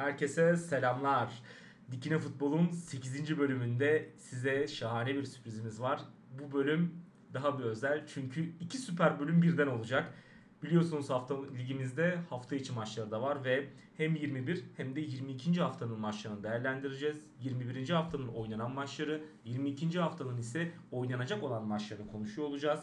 Herkese 0.00 0.56
selamlar. 0.56 1.42
Dikine 1.90 2.18
Futbol'un 2.18 2.70
8. 2.70 3.38
bölümünde 3.38 4.10
size 4.16 4.68
şahane 4.68 5.14
bir 5.14 5.24
sürprizimiz 5.24 5.80
var. 5.80 6.00
Bu 6.38 6.52
bölüm 6.52 6.94
daha 7.34 7.58
bir 7.58 7.64
özel 7.64 8.06
çünkü 8.06 8.52
iki 8.60 8.78
süper 8.78 9.20
bölüm 9.20 9.42
birden 9.42 9.66
olacak. 9.66 10.14
Biliyorsunuz 10.62 11.10
hafta 11.10 11.44
ligimizde 11.46 12.18
hafta 12.30 12.56
içi 12.56 12.72
maçları 12.72 13.10
da 13.10 13.22
var 13.22 13.44
ve 13.44 13.68
hem 13.96 14.16
21 14.16 14.64
hem 14.76 14.96
de 14.96 15.00
22. 15.00 15.60
haftanın 15.60 16.00
maçlarını 16.00 16.42
değerlendireceğiz. 16.42 17.26
21. 17.40 17.88
haftanın 17.88 18.28
oynanan 18.28 18.70
maçları, 18.70 19.24
22. 19.44 19.98
haftanın 19.98 20.36
ise 20.36 20.72
oynanacak 20.90 21.42
olan 21.42 21.66
maçlarını 21.66 22.12
konuşuyor 22.12 22.48
olacağız. 22.48 22.80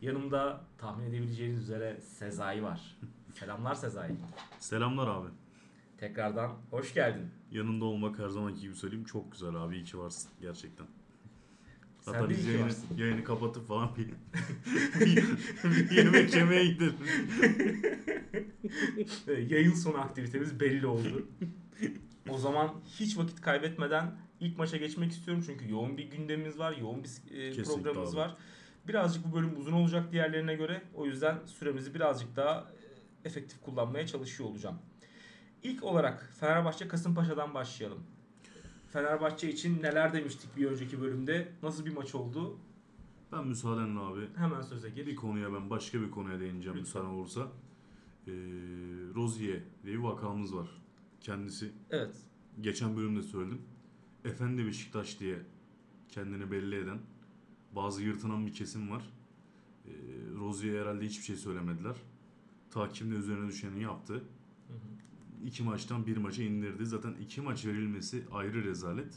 Yanımda 0.00 0.60
tahmin 0.78 1.06
edebileceğiniz 1.06 1.62
üzere 1.62 2.00
Sezai 2.00 2.62
var. 2.62 2.98
Selamlar 3.34 3.74
Sezai. 3.74 4.10
Selamlar 4.58 5.08
abi. 5.08 5.28
Tekrardan 5.98 6.56
hoş 6.70 6.94
geldin. 6.94 7.30
Yanında 7.50 7.84
olmak 7.84 8.18
her 8.18 8.28
zamanki 8.28 8.60
gibi 8.60 8.74
söyleyeyim 8.74 9.04
çok 9.04 9.32
güzel 9.32 9.54
abi. 9.54 9.74
İyi 9.76 9.84
ki 9.84 9.98
varsın 9.98 10.30
gerçekten. 10.40 10.86
Sen 12.00 12.12
Hatta 12.12 12.30
biz 12.30 12.46
yayını, 12.46 12.64
varsın. 12.64 12.96
yayını 12.96 13.24
kapatıp 13.24 13.68
falan 13.68 13.90
bir, 13.96 14.08
bir 15.64 15.90
yemek 15.96 16.34
yemeye 16.34 16.66
gidelim. 16.66 16.94
Yayın 19.48 19.72
sonu 19.74 19.98
aktivitemiz 20.00 20.60
belli 20.60 20.86
oldu. 20.86 21.28
o 22.28 22.38
zaman 22.38 22.74
hiç 22.98 23.18
vakit 23.18 23.40
kaybetmeden 23.40 24.16
ilk 24.40 24.58
maça 24.58 24.76
geçmek 24.76 25.12
istiyorum 25.12 25.42
çünkü 25.46 25.70
yoğun 25.70 25.96
bir 25.96 26.10
gündemimiz 26.10 26.58
var, 26.58 26.76
yoğun 26.76 27.04
bir 27.04 27.08
e, 27.08 27.50
Kesinlikle 27.50 27.82
programımız 27.82 28.10
abi. 28.14 28.20
var. 28.20 28.36
Birazcık 28.88 29.24
bu 29.26 29.36
bölüm 29.36 29.56
uzun 29.60 29.72
olacak 29.72 30.12
diğerlerine 30.12 30.54
göre. 30.54 30.82
O 30.94 31.06
yüzden 31.06 31.38
süremizi 31.46 31.94
birazcık 31.94 32.36
daha 32.36 32.72
e, 33.24 33.28
efektif 33.28 33.60
kullanmaya 33.60 34.06
çalışıyor 34.06 34.48
olacağım. 34.50 34.78
İlk 35.62 35.84
olarak 35.84 36.30
Fenerbahçe 36.40 36.88
Kasımpaşa'dan 36.88 37.54
başlayalım. 37.54 37.98
Fenerbahçe 38.92 39.50
için 39.50 39.82
neler 39.82 40.12
demiştik 40.12 40.56
bir 40.56 40.66
önceki 40.66 41.00
bölümde? 41.00 41.52
Nasıl 41.62 41.86
bir 41.86 41.92
maç 41.94 42.14
oldu? 42.14 42.58
Ben 43.32 43.46
müsaadenle 43.46 44.00
abi 44.00 44.28
Hemen 44.36 44.62
söze 44.62 44.90
gir. 44.90 45.06
bir 45.06 45.16
konuya 45.16 45.52
ben 45.52 45.70
başka 45.70 46.00
bir 46.00 46.10
konuya 46.10 46.40
değineceğim 46.40 46.78
Lütfen. 46.78 47.02
müsaaden 47.02 47.18
olursa. 47.18 47.40
Ee, 48.26 48.30
Rozier 49.14 49.60
diye 49.84 49.94
bir 49.94 50.02
vakamız 50.02 50.56
var. 50.56 50.68
Kendisi 51.20 51.70
Evet. 51.90 52.16
geçen 52.60 52.96
bölümde 52.96 53.22
söyledim. 53.22 53.62
Efendi 54.24 54.66
Beşiktaş 54.66 55.20
diye 55.20 55.38
kendini 56.08 56.50
belli 56.50 56.76
eden 56.76 56.98
bazı 57.76 58.02
yırtınan 58.02 58.46
bir 58.46 58.52
kesim 58.52 58.90
var. 58.90 59.02
Ee, 59.86 59.90
Rozier'e 60.38 60.80
herhalde 60.80 61.04
hiçbir 61.06 61.24
şey 61.24 61.36
söylemediler. 61.36 61.96
Takimde 62.70 63.14
üzerine 63.14 63.48
düşeni 63.48 63.82
yaptı. 63.82 64.24
İki 65.44 65.62
maçtan 65.62 66.06
bir 66.06 66.16
maça 66.16 66.42
indirdi. 66.42 66.86
Zaten 66.86 67.14
iki 67.20 67.40
maç 67.40 67.66
verilmesi 67.66 68.24
ayrı 68.32 68.64
rezalet. 68.64 69.14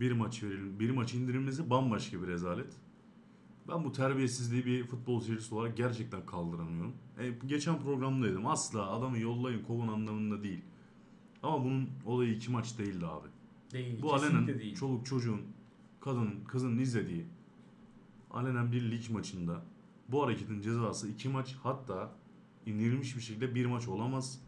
Bir 0.00 0.12
maç 0.12 0.42
veril 0.42 0.78
bir 0.80 0.90
maç 0.90 1.14
indirilmesi 1.14 1.70
bambaşka 1.70 2.22
bir 2.22 2.26
rezalet. 2.26 2.76
Ben 3.68 3.84
bu 3.84 3.92
terbiyesizliği 3.92 4.66
bir 4.66 4.86
futbol 4.86 5.20
seyircisi 5.20 5.54
olarak 5.54 5.76
gerçekten 5.76 6.26
kaldıramıyorum. 6.26 6.92
E, 7.18 7.30
geçen 7.46 7.80
programdaydım. 7.80 8.46
Asla 8.46 8.90
adamı 8.90 9.18
yollayın 9.18 9.62
kovun 9.62 9.88
anlamında 9.88 10.42
değil. 10.42 10.62
Ama 11.42 11.64
bunun 11.64 11.90
olayı 12.06 12.32
iki 12.32 12.50
maç 12.50 12.78
değildi 12.78 13.06
abi. 13.06 13.28
Değil. 13.72 14.02
Bu 14.02 14.14
alenen 14.14 14.46
değil. 14.46 14.74
çoluk 14.74 15.06
çocuğun, 15.06 15.40
kadının, 16.00 16.44
kızın 16.44 16.78
izlediği 16.78 17.26
alenen 18.30 18.72
bir 18.72 18.90
lig 18.90 19.10
maçında 19.10 19.62
bu 20.08 20.22
hareketin 20.22 20.60
cezası 20.60 21.08
iki 21.08 21.28
maç 21.28 21.56
hatta 21.62 22.12
indirilmiş 22.66 23.16
bir 23.16 23.20
şekilde 23.20 23.54
bir 23.54 23.66
maç 23.66 23.88
olamaz. 23.88 24.40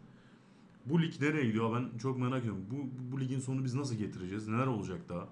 Bu 0.87 1.03
lig 1.03 1.21
nereye 1.21 1.47
gidiyor 1.47 1.77
ben 1.77 1.99
çok 1.99 2.19
merak 2.19 2.41
ediyorum. 2.41 2.67
Bu, 2.71 2.77
bu, 2.77 3.13
bu 3.13 3.21
ligin 3.21 3.41
sonu 3.41 3.65
biz 3.65 3.75
nasıl 3.75 3.95
getireceğiz? 3.95 4.49
Neler 4.49 4.67
olacak 4.67 5.09
daha? 5.09 5.29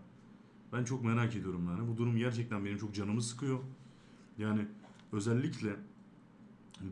Ben 0.73 0.85
çok 0.85 1.05
merak 1.05 1.37
ediyorum 1.37 1.67
yani. 1.67 1.89
Bu 1.89 1.97
durum 1.97 2.17
gerçekten 2.17 2.65
benim 2.65 2.79
çok 2.79 2.95
canımı 2.95 3.23
sıkıyor. 3.23 3.59
Yani 4.39 4.67
özellikle 5.13 5.77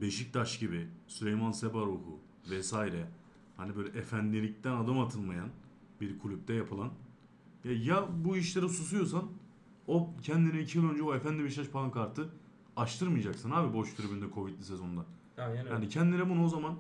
Beşiktaş 0.01 0.59
gibi 0.59 0.89
Süleyman 1.09 1.53
Sebaruhu 1.53 2.21
vesaire 2.51 3.09
hani 3.57 3.77
böyle 3.77 3.99
efendilikten 3.99 4.73
adım 4.73 4.99
atılmayan 5.01 5.49
bir 6.01 6.19
kulüpte 6.19 6.55
yapılan 6.55 6.91
ya, 7.65 7.73
ya 7.73 8.09
bu 8.25 8.37
işlere 8.37 8.69
susuyorsan 8.69 9.25
o 9.87 10.11
kendine 10.23 10.61
iki 10.61 10.79
yıl 10.79 10.91
önce 10.91 11.03
o 11.03 11.15
Efendi 11.15 11.45
Beşiktaş 11.45 11.69
pankartı 11.69 12.29
açtırmayacaksın 12.77 13.51
abi 13.51 13.75
boş 13.75 13.95
tribünde 13.95 14.25
Covid'li 14.35 14.65
sezonda. 14.65 15.07
Aynen 15.39 15.59
öyle. 15.59 15.71
Yani 15.71 15.89
kendine 15.89 16.31
bunu 16.31 16.45
o 16.45 16.49
zaman 16.49 16.75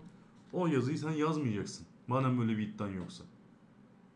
o 0.52 0.66
yazıyı 0.66 0.98
sen 0.98 1.10
yazmayacaksın. 1.10 1.86
Madem 2.06 2.38
böyle 2.38 2.58
bir 2.58 2.68
iddian 2.68 2.88
yoksa. 2.88 3.24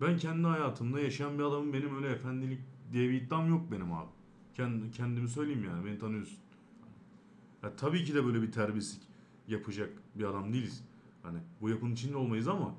Ben 0.00 0.18
kendi 0.18 0.46
hayatımda 0.46 1.00
yaşayan 1.00 1.38
bir 1.38 1.42
adamım 1.42 1.72
benim 1.72 1.96
öyle 1.96 2.10
efendilik 2.10 2.60
diye 2.92 3.08
bir 3.08 3.22
iddiam 3.22 3.48
yok 3.48 3.72
benim 3.72 3.92
abi. 3.92 4.10
Kendi, 4.54 4.90
kendimi 4.90 5.28
söyleyeyim 5.28 5.64
yani 5.64 5.84
beni 5.84 5.98
tanıyorsun. 5.98 6.38
Ya 7.62 7.76
tabii 7.76 8.04
ki 8.04 8.14
de 8.14 8.26
böyle 8.26 8.42
bir 8.42 8.52
terbiyesizlik 8.52 9.08
yapacak 9.48 9.90
bir 10.14 10.24
adam 10.24 10.52
değiliz. 10.52 10.84
Hani 11.22 11.38
bu 11.60 11.70
yapının 11.70 11.92
içinde 11.92 12.16
olmayız 12.16 12.48
ama 12.48 12.74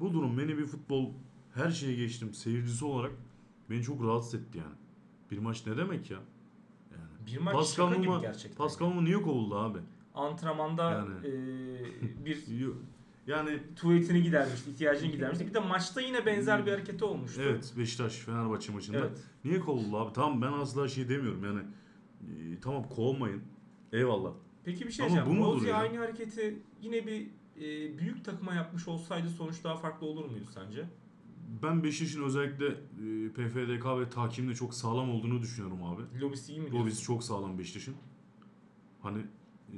bu 0.00 0.12
durum 0.12 0.38
beni 0.38 0.58
bir 0.58 0.66
futbol 0.66 1.12
her 1.54 1.70
şeye 1.70 1.94
geçtim 1.94 2.34
seyircisi 2.34 2.84
olarak 2.84 3.12
beni 3.70 3.82
çok 3.82 4.04
rahatsız 4.04 4.34
etti 4.34 4.58
yani. 4.58 4.74
Bir 5.30 5.38
maç 5.38 5.66
ne 5.66 5.76
demek 5.76 6.10
ya? 6.10 6.18
Yani. 6.90 7.26
bir 7.26 7.38
maç 7.38 7.54
Pascal 7.54 7.88
şaka 7.88 8.02
gibi 8.02 8.20
gerçekten. 8.20 8.56
Pascal 8.58 9.00
niye 9.00 9.22
kovuldu 9.22 9.58
abi? 9.58 9.78
Antrenmanda 10.14 10.90
Yani. 10.90 11.14
e, 11.26 12.24
bir 12.24 12.44
Yani 13.26 13.58
tuvaletini 13.76 14.22
gidermişti, 14.22 14.70
ihtiyacını 14.70 15.10
gidermişti. 15.12 15.46
Bir 15.46 15.54
de 15.54 15.60
maçta 15.60 16.00
yine 16.00 16.26
benzer 16.26 16.66
bir 16.66 16.70
hareketi 16.72 17.04
olmuştu. 17.04 17.40
Evet 17.44 17.74
Beşiktaş 17.78 18.16
Fenerbahçe 18.16 18.72
maçında. 18.72 18.98
Evet. 18.98 19.24
Niye 19.44 19.60
kovuldu 19.60 19.96
abi? 19.96 20.12
Tamam 20.12 20.42
ben 20.42 20.52
asla 20.52 20.88
şey 20.88 21.08
demiyorum 21.08 21.44
yani. 21.44 21.60
e, 22.20 22.60
tamam 22.60 22.88
kovmayın. 22.88 23.42
Eyvallah. 23.92 24.32
Peki 24.64 24.86
bir 24.86 24.92
şey 24.92 25.06
Ama 25.06 25.14
diyeceğim. 25.14 25.60
bu 25.60 25.64
ya? 25.64 25.76
aynı 25.76 25.98
hareketi 25.98 26.62
yine 26.82 27.06
bir 27.06 27.26
e, 27.56 27.98
büyük 27.98 28.24
takıma 28.24 28.54
yapmış 28.54 28.88
olsaydı 28.88 29.28
sonuç 29.30 29.64
daha 29.64 29.76
farklı 29.76 30.06
olur 30.06 30.24
muydu 30.24 30.46
sence? 30.54 30.84
Ben 31.62 31.82
Beşiktaş'ın 31.84 32.24
özellikle 32.24 32.66
e, 32.66 33.28
PFDK 33.28 33.86
ve 34.00 34.10
takimde 34.10 34.54
çok 34.54 34.74
sağlam 34.74 35.10
olduğunu 35.10 35.42
düşünüyorum 35.42 35.84
abi. 35.84 36.20
Lobisi 36.20 36.52
iyi 36.52 36.60
mi 36.60 36.66
diyorsun? 36.66 36.80
Lobisi 36.80 37.02
çok 37.02 37.24
sağlam 37.24 37.58
Beşiktaş'ın. 37.58 37.94
Hani 39.02 39.22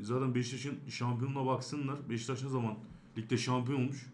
zaten 0.00 0.34
Beşiktaş'ın 0.34 0.78
şampiyonuna 0.88 1.47
baksınlar. 1.47 2.10
Beşiktaş 2.10 2.42
ne 2.42 2.48
zaman 2.48 2.75
ligde 3.19 3.36
şampiyon 3.36 3.80
olmuş? 3.80 4.06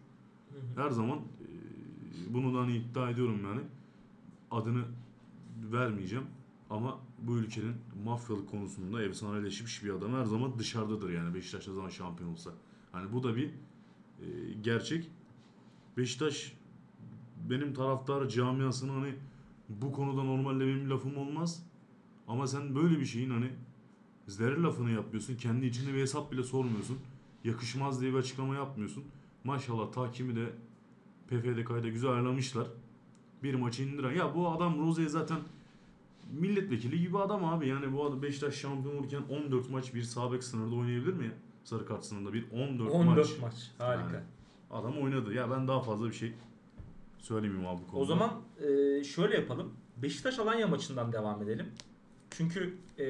Her 0.75 0.89
zaman 0.89 1.17
e, 1.17 2.33
bunu 2.33 2.53
da 2.53 2.59
hani 2.59 2.77
iddia 2.77 3.09
ediyorum 3.09 3.39
yani. 3.43 3.61
Adını 4.51 4.83
vermeyeceğim. 5.71 6.25
Ama 6.69 6.99
bu 7.21 7.37
ülkenin 7.37 7.75
mafyalık 8.05 8.49
konusunda 8.49 9.03
efsaneleşmiş 9.03 9.83
bir 9.83 9.89
adam 9.89 10.13
her 10.13 10.25
zaman 10.25 10.59
dışarıdadır 10.59 11.09
yani 11.09 11.35
Beşiktaş 11.35 11.67
ne 11.67 11.73
zaman 11.73 11.89
şampiyon 11.89 12.31
olsa. 12.31 12.51
Hani 12.91 13.13
bu 13.13 13.23
da 13.23 13.35
bir 13.35 13.45
e, 13.45 14.53
gerçek. 14.61 15.11
Beşiktaş 15.97 16.53
benim 17.49 17.73
taraftar 17.73 18.29
camiasına 18.29 18.93
hani 18.93 19.15
bu 19.69 19.91
konuda 19.91 20.23
normalde 20.23 20.67
benim 20.67 20.89
lafım 20.89 21.17
olmaz. 21.17 21.65
Ama 22.27 22.47
sen 22.47 22.75
böyle 22.75 22.99
bir 22.99 23.05
şeyin 23.05 23.29
hani 23.29 23.51
zerre 24.29 24.61
lafını 24.61 24.91
yapmıyorsun. 24.91 25.35
Kendi 25.35 25.65
içinde 25.65 25.93
bir 25.93 26.01
hesap 26.01 26.31
bile 26.31 26.43
sormuyorsun. 26.43 26.97
Yakışmaz 27.43 28.01
diye 28.01 28.13
bir 28.13 28.17
açıklama 28.17 28.55
yapmıyorsun. 28.55 29.03
Maşallah 29.43 29.91
takimi 29.91 30.35
de 30.35 30.45
PFDK'yı 31.27 31.83
da 31.83 31.87
güzel 31.87 32.11
ayarlamışlar. 32.11 32.67
Bir 33.43 33.53
maçı 33.53 33.83
indiren. 33.83 34.11
Ya 34.11 34.35
bu 34.35 34.49
adam 34.49 34.79
Rozier 34.79 35.07
zaten 35.07 35.37
milletvekili 36.31 36.99
gibi 36.99 37.17
adam 37.17 37.45
abi. 37.45 37.67
Yani 37.67 37.93
bu 37.93 38.05
adam 38.05 38.21
Beşiktaş 38.21 38.55
şampiyon 38.55 38.95
olurken 38.95 39.21
14 39.29 39.69
maç 39.69 39.93
bir 39.93 40.03
sağ 40.03 40.31
bek 40.31 40.43
sınırda 40.43 40.75
oynayabilir 40.75 41.13
mi 41.13 41.25
ya? 41.25 41.31
Sarı 41.63 41.85
kart 41.85 42.05
sınırında 42.05 42.33
bir 42.33 42.51
14, 42.51 42.91
14 42.91 43.17
maç. 43.17 43.39
maç. 43.41 43.71
Harika. 43.77 44.13
Yani. 44.13 44.25
Adam 44.71 44.97
oynadı. 44.97 45.33
Ya 45.33 45.51
ben 45.51 45.67
daha 45.67 45.81
fazla 45.81 46.07
bir 46.07 46.13
şey 46.13 46.33
söylemeyeyim 47.17 47.67
abi 47.67 47.81
bu 47.81 47.87
konuda. 47.87 48.03
O 48.03 48.05
zaman 48.05 48.29
e, 48.59 49.03
şöyle 49.03 49.35
yapalım. 49.35 49.73
Beşiktaş 49.97 50.39
Alanya 50.39 50.67
maçından 50.67 51.13
devam 51.13 51.43
edelim. 51.43 51.67
Çünkü 52.29 52.77
e, 52.99 53.05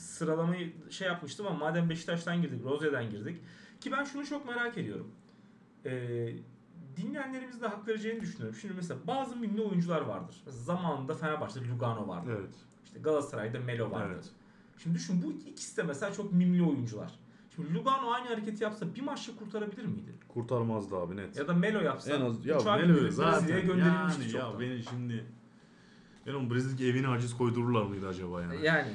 sıralamayı 0.00 0.72
şey 0.90 1.08
yapmıştım 1.08 1.46
ama 1.46 1.58
madem 1.58 1.90
Beşiktaş'tan 1.90 2.42
girdik, 2.42 2.64
Rozier'den 2.64 3.10
girdik. 3.10 3.40
Ki 3.80 3.92
ben 3.92 4.04
şunu 4.04 4.26
çok 4.26 4.46
merak 4.48 4.78
ediyorum. 4.78 5.08
E, 5.84 5.90
dinleyenlerimiz 6.96 7.62
de 7.62 7.66
hak 7.66 7.88
vereceğini 7.88 8.20
düşünüyorum. 8.20 8.58
Şimdi 8.60 8.74
mesela 8.74 9.00
bazı 9.06 9.36
milli 9.36 9.62
oyuncular 9.62 10.00
vardır. 10.00 10.42
Mesela 10.46 10.64
zamanında 10.64 11.14
Fenerbahçe'de 11.14 11.68
Lugano 11.68 12.08
vardı. 12.08 12.30
Evet. 12.40 12.54
İşte 12.84 12.98
Galatasaray'da 12.98 13.58
Melo 13.60 13.90
vardı. 13.90 14.12
Evet. 14.14 14.30
Şimdi 14.78 14.96
düşün 14.96 15.22
bu 15.22 15.32
ikisi 15.32 15.76
de 15.76 15.82
mesela 15.82 16.12
çok 16.12 16.32
mimli 16.32 16.62
oyuncular. 16.62 17.18
Şimdi 17.56 17.74
Lugano 17.74 18.10
aynı 18.10 18.28
hareketi 18.28 18.64
yapsa 18.64 18.94
bir 18.94 19.00
maçta 19.02 19.36
kurtarabilir 19.36 19.84
miydi? 19.84 20.14
Kurtarmazdı 20.28 20.96
abi 20.96 21.16
net. 21.16 21.36
Ya 21.36 21.48
da 21.48 21.54
Melo 21.54 21.80
yapsa 21.80 22.12
en 22.12 22.20
az 22.20 22.46
ya 22.46 22.56
Melo 22.56 23.10
zaten 23.10 23.32
Brezilya'ya 23.32 23.64
gönderilmişti 23.64 24.22
yani 24.22 24.32
çoktan. 24.32 24.52
ya 24.52 24.60
beni 24.60 24.82
şimdi 24.82 25.24
Yani 26.30 26.46
o 26.46 26.50
Brezilya'daki 26.54 26.86
evine 26.86 27.06
haciz 27.06 27.36
koydururlar 27.36 27.82
mıydı 27.82 28.08
acaba 28.08 28.42
yani? 28.42 28.66
Yani 28.66 28.88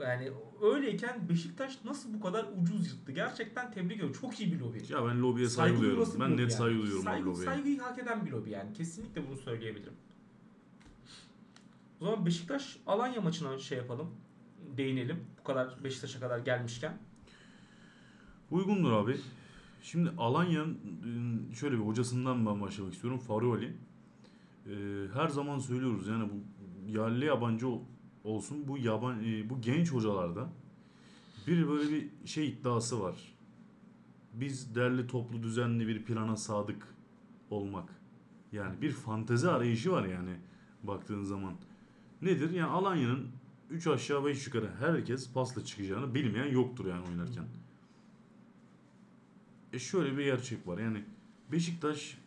yani 0.00 0.30
öyleyken 0.62 1.28
Beşiktaş 1.28 1.78
nasıl 1.84 2.14
bu 2.14 2.20
kadar 2.20 2.46
ucuz 2.62 2.86
yırttı? 2.86 3.12
Gerçekten 3.12 3.70
tebrik 3.70 3.92
ediyorum. 3.96 4.16
Çok 4.20 4.40
iyi 4.40 4.52
bir 4.52 4.60
lobi. 4.60 4.82
Ya 4.88 5.06
ben 5.06 5.22
lobiye 5.22 5.48
saygı 5.48 5.68
Saygı 5.74 5.80
duyuyorum. 5.82 6.12
Ben 6.20 6.30
net 6.30 6.38
yani. 6.38 6.50
saygı 6.50 6.78
duyuyorum 6.78 7.04
Saygı, 7.04 7.26
lobiye. 7.26 7.44
saygıyı 7.44 7.80
hak 7.80 7.98
eden 7.98 8.26
bir 8.26 8.30
lobi 8.30 8.50
yani. 8.50 8.72
Kesinlikle 8.72 9.28
bunu 9.28 9.36
söyleyebilirim. 9.36 9.92
O 12.00 12.04
zaman 12.04 12.26
Beşiktaş 12.26 12.78
Alanya 12.86 13.20
maçına 13.20 13.58
şey 13.58 13.78
yapalım. 13.78 14.10
Değinelim. 14.76 15.16
Bu 15.40 15.44
kadar 15.44 15.84
Beşiktaş'a 15.84 16.20
kadar 16.20 16.38
gelmişken. 16.38 16.98
Uygundur 18.50 18.92
abi. 18.92 19.16
Şimdi 19.82 20.10
Alanya'nın 20.18 21.52
şöyle 21.54 21.74
bir 21.74 21.82
hocasından 21.86 22.46
ben 22.46 22.60
başlamak 22.60 22.94
istiyorum. 22.94 23.18
Farioli. 23.18 23.72
Ee, 24.66 24.70
her 25.14 25.28
zaman 25.28 25.58
söylüyoruz 25.58 26.08
yani 26.08 26.28
bu 26.30 26.34
yerli 26.88 27.24
yabancı 27.24 27.68
ol- 27.68 27.80
olsun 28.24 28.68
bu 28.68 28.78
yaban 28.78 29.24
e, 29.24 29.50
bu 29.50 29.60
genç 29.60 29.92
hocalarda 29.92 30.48
bir 31.46 31.68
böyle 31.68 31.90
bir 31.92 32.08
şey 32.24 32.48
iddiası 32.48 33.00
var. 33.02 33.34
Biz 34.34 34.74
derli 34.74 35.06
toplu 35.06 35.42
düzenli 35.42 35.88
bir 35.88 36.02
plana 36.04 36.36
sadık 36.36 36.88
olmak. 37.50 37.88
Yani 38.52 38.82
bir 38.82 38.90
fantezi 38.90 39.48
arayışı 39.50 39.92
var 39.92 40.04
yani 40.04 40.30
baktığın 40.82 41.22
zaman. 41.22 41.54
Nedir? 42.22 42.50
Yani 42.50 42.70
Alanya'nın 42.70 43.28
3 43.70 43.86
aşağı 43.86 44.24
5 44.24 44.46
yukarı 44.46 44.70
herkes 44.78 45.32
pasla 45.32 45.64
çıkacağını 45.64 46.14
bilmeyen 46.14 46.52
yoktur 46.52 46.86
yani 46.86 47.08
oynarken. 47.08 47.44
E 49.72 49.78
şöyle 49.78 50.18
bir 50.18 50.24
gerçek 50.24 50.66
var. 50.66 50.78
Yani 50.78 51.04
Beşiktaş 51.52 52.18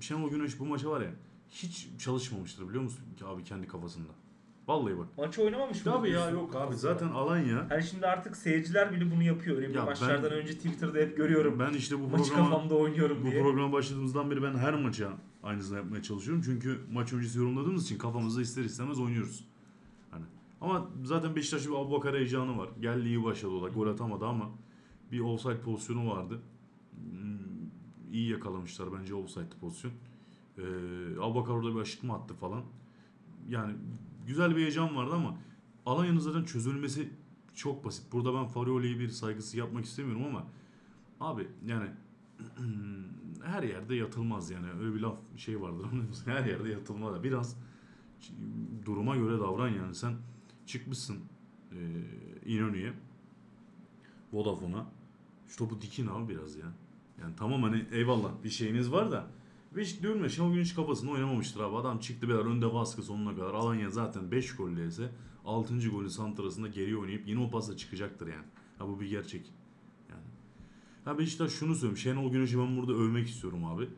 Şenol 0.00 0.30
Güneş 0.30 0.58
bu 0.60 0.66
maça 0.66 0.90
var 0.90 1.00
ya 1.00 1.10
hiç 1.50 1.88
çalışmamıştır 1.98 2.68
biliyor 2.68 2.82
musun 2.82 3.04
ki 3.18 3.24
abi 3.26 3.44
kendi 3.44 3.66
kafasında. 3.66 4.08
Vallahi 4.68 4.98
bak. 4.98 5.18
Maçı 5.18 5.42
oynamamış 5.42 5.86
mı? 5.86 5.92
Tabii 5.92 6.10
ya 6.10 6.30
yok 6.30 6.56
abi 6.56 6.76
zaten 6.76 7.08
Alanya 7.08 7.66
Yani 7.70 7.82
şimdi 7.82 8.06
artık 8.06 8.36
seyirciler 8.36 8.92
bile 8.92 9.10
bunu 9.10 9.22
yapıyor. 9.22 9.56
Önemli 9.56 9.76
Ya 9.76 9.84
maçlardan 9.84 10.22
ben- 10.30 10.38
önce 10.38 10.52
Twitter'da 10.54 10.98
hep 10.98 11.16
görüyorum. 11.16 11.58
ben 11.58 11.72
işte 11.72 12.00
bu 12.00 12.06
Maçı 12.08 12.24
programa 12.30 12.50
kafamda 12.50 12.74
oynuyorum 12.74 13.18
bu 13.26 13.30
diye. 13.30 13.42
programa 13.42 13.72
başladığımızdan 13.72 14.30
beri 14.30 14.42
ben 14.42 14.54
her 14.58 14.74
maça 14.74 15.12
aynısını 15.42 15.76
yapmaya 15.76 16.02
çalışıyorum. 16.02 16.42
Çünkü 16.44 16.80
maç 16.92 17.12
öncesi 17.12 17.38
yorumladığımız 17.38 17.84
için 17.84 17.98
kafamızda 17.98 18.42
ister 18.42 18.64
istemez 18.64 19.00
oynuyoruz. 19.00 19.44
Hani 20.10 20.24
ama 20.60 20.88
zaten 21.04 21.36
Beşiktaş'ta 21.36 21.70
bir 21.70 21.74
Abubakar 21.74 22.16
heyecanı 22.16 22.58
var. 22.58 22.68
Geldi 22.80 23.08
iyi 23.08 23.24
başladı 23.24 23.52
o 23.52 23.62
da. 23.62 23.68
Gol 23.68 23.86
atamadı 23.86 24.26
ama 24.26 24.50
bir 25.12 25.20
offside 25.20 25.60
pozisyonu 25.60 26.10
vardı. 26.10 26.40
Hmm, 26.94 27.38
iyi 28.12 28.30
yakalamışlar 28.30 28.88
bence 29.00 29.14
offside 29.14 29.48
pozisyon. 29.60 29.92
Ee, 30.60 31.20
Abubakar 31.20 31.54
orada 31.54 31.74
bir 31.74 31.80
aşıtma 31.80 32.14
attı 32.14 32.34
falan. 32.34 32.62
Yani 33.48 33.74
güzel 34.26 34.56
bir 34.56 34.60
heyecan 34.60 34.96
vardı 34.96 35.14
ama 35.14 35.38
Alanya'nın 35.86 36.18
zaten 36.18 36.44
çözülmesi 36.44 37.08
çok 37.54 37.84
basit. 37.84 38.12
Burada 38.12 38.34
ben 38.34 38.46
Farioli'ye 38.46 38.98
bir 38.98 39.08
saygısı 39.08 39.58
yapmak 39.58 39.84
istemiyorum 39.84 40.24
ama 40.24 40.46
abi 41.20 41.48
yani 41.66 41.88
her 43.44 43.62
yerde 43.62 43.94
yatılmaz 43.94 44.50
yani. 44.50 44.66
Öyle 44.80 44.94
bir 44.94 45.00
laf 45.00 45.18
şey 45.36 45.60
vardır? 45.60 45.86
Her 46.24 46.44
yerde 46.44 46.68
yatılmaz. 46.68 47.22
Biraz 47.22 47.56
duruma 48.84 49.16
göre 49.16 49.38
davran 49.38 49.68
yani. 49.68 49.94
Sen 49.94 50.14
çıkmışsın 50.66 51.18
e, 51.72 51.76
İnönü'ye 52.46 52.92
Vodafone'a 54.32 54.86
şu 55.48 55.56
topu 55.56 55.80
dikin 55.80 56.06
abi 56.06 56.28
biraz 56.28 56.56
ya. 56.56 56.66
Yani 57.20 57.34
tamam 57.36 57.62
hani 57.62 57.86
eyvallah 57.92 58.30
bir 58.44 58.50
şeyiniz 58.50 58.92
var 58.92 59.10
da 59.10 59.26
ya 59.76 60.28
Şenol 60.28 60.52
Güneş 60.52 60.74
kafasında 60.74 61.10
oynamamıştır 61.10 61.60
abi. 61.60 61.76
Adam 61.76 61.98
çıktı 61.98 62.28
beyler 62.28 62.44
önde 62.44 62.74
baskı 62.74 63.02
sonuna 63.02 63.36
kadar. 63.36 63.54
Alanya 63.54 63.90
zaten 63.90 64.30
5 64.30 64.56
golle 64.56 64.86
ise 64.86 65.10
6. 65.44 65.90
golü 65.90 66.10
santrasında 66.10 66.68
geri 66.68 66.96
oynayıp 66.96 67.28
yine 67.28 67.40
o 67.40 67.50
pasla 67.50 67.76
çıkacaktır 67.76 68.26
yani. 68.26 68.46
Ha 68.78 68.88
bu 68.88 69.00
bir 69.00 69.06
gerçek. 69.06 69.52
Yani. 70.08 70.22
Ha 71.04 71.18
Beşiktaş 71.18 71.52
şunu 71.52 71.74
söyleyeyim. 71.74 71.96
Şenol 71.96 72.32
Güneş'i 72.32 72.58
ben 72.58 72.76
burada 72.76 72.92
övmek 72.92 73.28
istiyorum 73.28 73.64
abi. 73.64 73.88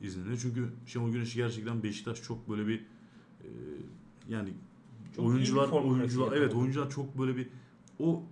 izninle. 0.00 0.36
Çünkü 0.36 0.68
Şenol 0.86 1.12
Güneş'i 1.12 1.36
gerçekten 1.36 1.82
Beşiktaş 1.82 2.22
çok 2.22 2.50
böyle 2.50 2.66
bir 2.66 2.78
e, 3.40 3.48
yani 4.28 4.52
Çok 5.16 5.26
oyuncular 5.26 5.68
oyuncular 5.68 6.36
evet 6.36 6.54
oyuncular 6.54 6.90
çok 6.90 7.18
böyle 7.18 7.36
bir 7.36 7.48
o 7.98 8.22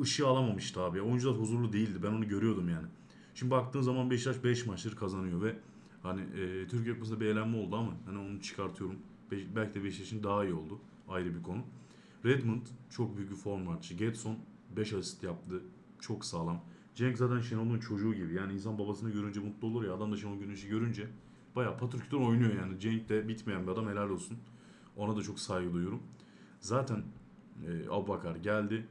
ışığı 0.00 0.26
alamamıştı 0.26 0.80
abi. 0.80 1.02
Oyuncular 1.02 1.40
huzurlu 1.40 1.72
değildi. 1.72 1.98
Ben 2.02 2.12
onu 2.12 2.28
görüyordum 2.28 2.68
yani. 2.68 2.86
Şimdi 3.34 3.50
baktığın 3.50 3.82
zaman 3.82 4.10
Beşiktaş 4.10 4.44
5 4.44 4.66
maçtır 4.66 4.96
kazanıyor 4.96 5.42
ve 5.42 5.56
hani 6.04 6.20
e, 6.20 6.66
Türkiye 6.68 6.94
Kupası'nda 6.94 7.20
bir 7.20 7.26
eğlenme 7.26 7.56
oldu 7.56 7.76
ama 7.76 7.92
hani 8.06 8.18
onu 8.18 8.40
çıkartıyorum. 8.40 8.96
Be- 9.30 9.56
belki 9.56 9.74
de 9.74 9.84
Beşiktaş'ın 9.84 10.22
daha 10.22 10.44
iyi 10.44 10.54
oldu. 10.54 10.80
Ayrı 11.08 11.34
bir 11.34 11.42
konu. 11.42 11.62
Redmond 12.24 12.66
çok 12.90 13.16
büyük 13.16 13.30
bir 13.30 13.36
form 13.36 13.62
maçı. 13.62 13.94
Getson 13.94 14.38
5 14.76 14.92
asist 14.92 15.22
yaptı. 15.22 15.62
Çok 16.00 16.24
sağlam. 16.24 16.60
Cenk 16.94 17.18
zaten 17.18 17.40
Şenol'un 17.40 17.78
çocuğu 17.78 18.14
gibi. 18.14 18.34
Yani 18.34 18.52
insan 18.52 18.78
babasını 18.78 19.10
görünce 19.10 19.40
mutlu 19.40 19.68
olur 19.68 19.84
ya. 19.84 19.94
Adam 19.94 20.12
da 20.12 20.16
Şenol 20.16 20.38
Güneş'i 20.38 20.68
görünce 20.68 21.08
bayağı 21.56 21.78
patırkütür 21.78 22.16
oynuyor 22.16 22.54
yani. 22.54 22.80
Cenk 22.80 23.08
de 23.08 23.28
bitmeyen 23.28 23.66
bir 23.66 23.72
adam 23.72 23.88
helal 23.88 24.10
olsun. 24.10 24.38
Ona 24.96 25.16
da 25.16 25.22
çok 25.22 25.40
saygı 25.40 25.72
duyuyorum. 25.72 26.02
Zaten 26.60 27.02
e, 27.66 27.88
Abubakar 27.90 28.36
geldi. 28.36 28.86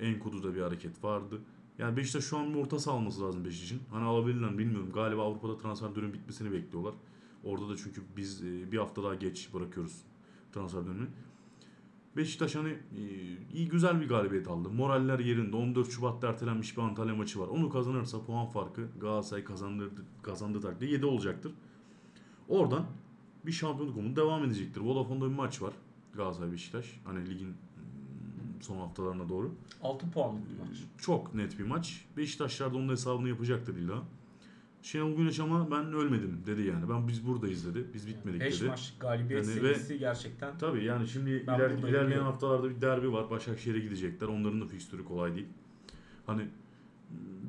Enkudu'da 0.00 0.54
bir 0.54 0.60
hareket 0.60 1.04
vardı. 1.04 1.40
Yani 1.78 1.96
Beşiktaş 1.96 2.24
şu 2.24 2.38
an 2.38 2.54
bir 2.54 2.58
orta 2.58 2.92
alması 2.92 3.22
lazım 3.22 3.44
Beşiktaş'ın. 3.44 3.80
Hani 3.90 4.04
alabilirler 4.04 4.50
mi 4.50 4.58
bilmiyorum. 4.58 4.90
Galiba 4.94 5.22
Avrupa'da 5.22 5.58
transfer 5.58 5.94
dönemi 5.94 6.12
bitmesini 6.12 6.52
bekliyorlar. 6.52 6.94
Orada 7.44 7.68
da 7.68 7.76
çünkü 7.76 8.02
biz 8.16 8.44
e, 8.44 8.72
bir 8.72 8.78
hafta 8.78 9.02
daha 9.02 9.14
geç 9.14 9.54
bırakıyoruz 9.54 10.02
transfer 10.52 10.86
dönemini. 10.86 11.08
Beşiktaş 12.16 12.54
hani 12.54 12.68
e, 12.70 13.02
iyi 13.54 13.68
güzel 13.68 14.00
bir 14.00 14.08
galibiyet 14.08 14.48
aldı. 14.48 14.70
Moraller 14.70 15.18
yerinde. 15.18 15.56
14 15.56 15.90
Şubat'ta 15.90 16.28
ertelenmiş 16.28 16.76
bir 16.76 16.82
Antalya 16.82 17.14
maçı 17.14 17.40
var. 17.40 17.48
Onu 17.48 17.70
kazanırsa 17.70 18.22
puan 18.22 18.46
farkı 18.46 18.88
Galatasaray 19.00 19.44
kazandırdı, 19.44 20.04
kazandığı 20.22 20.60
takdirde 20.60 20.90
7 20.90 21.06
olacaktır. 21.06 21.52
Oradan 22.48 22.86
bir 23.46 23.52
şampiyonluk 23.52 23.96
umudu 23.96 24.16
devam 24.16 24.44
edecektir. 24.44 24.80
Vodafone'da 24.80 25.24
bir 25.24 25.34
maç 25.34 25.62
var. 25.62 25.72
Galatasaray 26.14 26.52
Beşiktaş. 26.52 27.00
Hani 27.04 27.30
ligin 27.30 27.54
son 28.64 28.76
haftalarına 28.76 29.28
doğru. 29.28 29.54
6 29.82 30.10
puanlık 30.10 30.42
bir 30.50 30.58
maç. 30.58 30.78
Çok 30.98 31.34
net 31.34 31.58
bir 31.58 31.64
maç. 31.64 32.04
Beşiktaşlar 32.16 32.72
da 32.72 32.76
onun 32.76 32.88
hesabını 32.88 33.28
yapacaktır 33.28 33.76
illa. 33.76 34.02
Şenol 34.82 35.16
Güneş 35.16 35.40
ama 35.40 35.70
ben 35.70 35.92
ölmedim 35.92 36.40
dedi 36.46 36.62
yani. 36.62 36.88
Ben 36.88 37.08
biz 37.08 37.26
buradayız 37.26 37.66
dedi. 37.66 37.86
Biz 37.94 38.06
bitmedik 38.06 38.40
5 38.40 38.60
dedi. 38.60 38.68
maç 38.68 38.94
galibiyet 39.00 39.46
Yani 39.46 39.60
serisi 39.60 39.98
gerçekten 39.98 40.58
Tabii 40.58 40.84
yani 40.84 41.08
şimdi 41.08 41.30
iler- 41.30 41.88
ilerleyen 41.88 42.22
haftalarda 42.22 42.70
bir 42.70 42.80
derbi 42.80 43.12
var. 43.12 43.30
Başakşehir'e 43.30 43.78
gidecekler. 43.78 44.28
Onların 44.28 44.60
da 44.60 44.66
fikstürü 44.66 45.04
kolay 45.04 45.34
değil. 45.34 45.46
Hani 46.26 46.48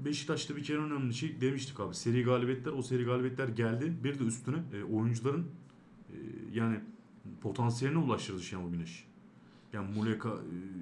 Beşiktaş'ta 0.05 0.55
bir 0.55 0.63
kere 0.63 0.77
önemli 0.77 1.13
şey 1.13 1.41
demiştik 1.41 1.79
abi. 1.79 1.95
Seri 1.95 2.23
galibiyetler, 2.23 2.71
o 2.71 2.81
seri 2.81 3.03
galibiyetler 3.03 3.47
geldi. 3.47 3.93
Bir 4.03 4.19
de 4.19 4.23
üstüne 4.23 4.57
e, 4.73 4.83
oyuncuların 4.83 5.47
e, 6.09 6.15
yani 6.53 6.79
potansiyeline 7.41 7.99
ulaştırdı 7.99 8.43
Şenol 8.43 8.71
Güneş. 8.71 9.07
Yani 9.75 9.95
Muleka 9.95 10.29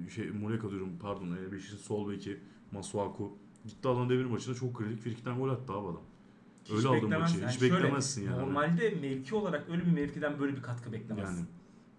e, 0.06 0.10
şey 0.10 0.30
Muleka 0.30 0.70
diyorum 0.70 0.92
pardon. 1.00 1.36
E, 1.36 1.52
Beşiktaş'ın 1.52 1.82
sol 1.82 2.10
beki 2.10 2.40
Masuaku 2.72 3.38
gitti 3.66 3.88
alan 3.88 4.08
devir 4.08 4.24
maçında 4.24 4.54
çok 4.54 4.74
kritik 4.74 5.00
frikikten 5.04 5.38
gol 5.38 5.48
attı 5.48 5.72
abi 5.72 5.86
adam. 5.88 6.00
hiç 6.64 6.70
Öyle 6.72 6.92
beklemez. 6.92 7.20
maçı. 7.20 7.38
Yani 7.40 7.52
Hiç 7.52 7.58
şöyle, 7.58 7.74
beklemezsin 7.74 8.24
yani. 8.26 8.38
Normalde 8.42 8.90
mevki 8.90 9.34
olarak 9.34 9.66
öyle 9.70 9.86
bir 9.86 9.92
mevkiden 9.92 10.40
böyle 10.40 10.56
bir 10.56 10.62
katkı 10.62 10.92
beklemezsin. 10.92 11.46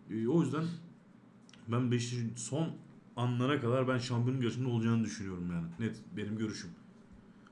Yani 0.10 0.24
e, 0.24 0.28
o 0.28 0.42
yüzden 0.42 0.64
ben 1.68 1.92
Beşiktaş'ın 1.92 2.36
son 2.36 2.70
anlara 3.16 3.62
kadar 3.62 3.88
ben 3.88 3.98
şampiyonluk 3.98 4.44
yarışında 4.44 4.70
olacağını 4.70 5.04
düşünüyorum 5.04 5.52
yani. 5.52 5.68
Net 5.80 5.96
benim 6.18 6.38
görüşüm. 6.38 6.70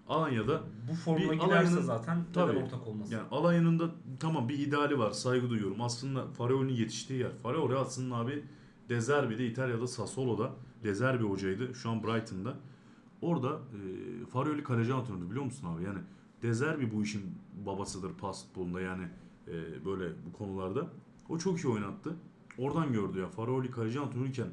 Alanya'da 0.10 0.62
Bu 0.90 0.94
formuna 0.96 1.32
Bir 1.32 1.40
giderse 1.40 1.82
zaten 1.82 2.24
Tabii. 2.34 2.58
ortak 2.58 2.88
olmasın? 2.88 3.12
yani 3.14 3.28
Alanya'nın 3.32 3.80
da 3.80 3.92
tamam 4.20 4.50
bir 4.50 4.60
ideali 4.60 5.00
var. 5.00 5.12
Saygı 5.12 5.50
duyuyorum. 5.50 5.82
Aslında 5.82 6.28
Faraoli'nin 6.28 6.74
yetiştiği 6.74 7.20
yer. 7.20 7.32
Faraoli 7.44 7.76
aslında 7.76 8.16
abi 8.16 8.44
Dezerbi'de 8.90 9.48
İtalya'da 9.48 9.88
Sassuolo'da 9.88 10.52
Dezerbi 10.84 11.24
hocaydı. 11.24 11.76
Şu 11.76 11.90
an 11.90 12.04
Brighton'da. 12.04 12.56
Orada 13.22 13.50
e, 13.50 14.26
Faraoli 14.26 14.64
kaleci 14.64 14.94
antrenörü 14.94 15.30
biliyor 15.30 15.46
musun 15.46 15.68
abi? 15.68 15.84
Yani 15.84 16.00
Dezerbi 16.42 16.92
bu 16.92 17.04
işin 17.04 17.22
babasıdır 17.66 18.14
pas 18.14 18.46
futbolunda 18.46 18.82
yani 18.82 19.04
e, 19.48 19.86
böyle 19.86 20.12
bu 20.26 20.38
konularda. 20.38 20.88
O 21.30 21.38
çok 21.38 21.60
iyi 21.60 21.68
oynattı. 21.68 22.16
Oradan 22.58 22.94
gördü 22.94 23.20
ya. 23.20 23.28
Faraoli 23.28 23.72
kaleci 23.72 24.00
antrenörüyken 24.00 24.48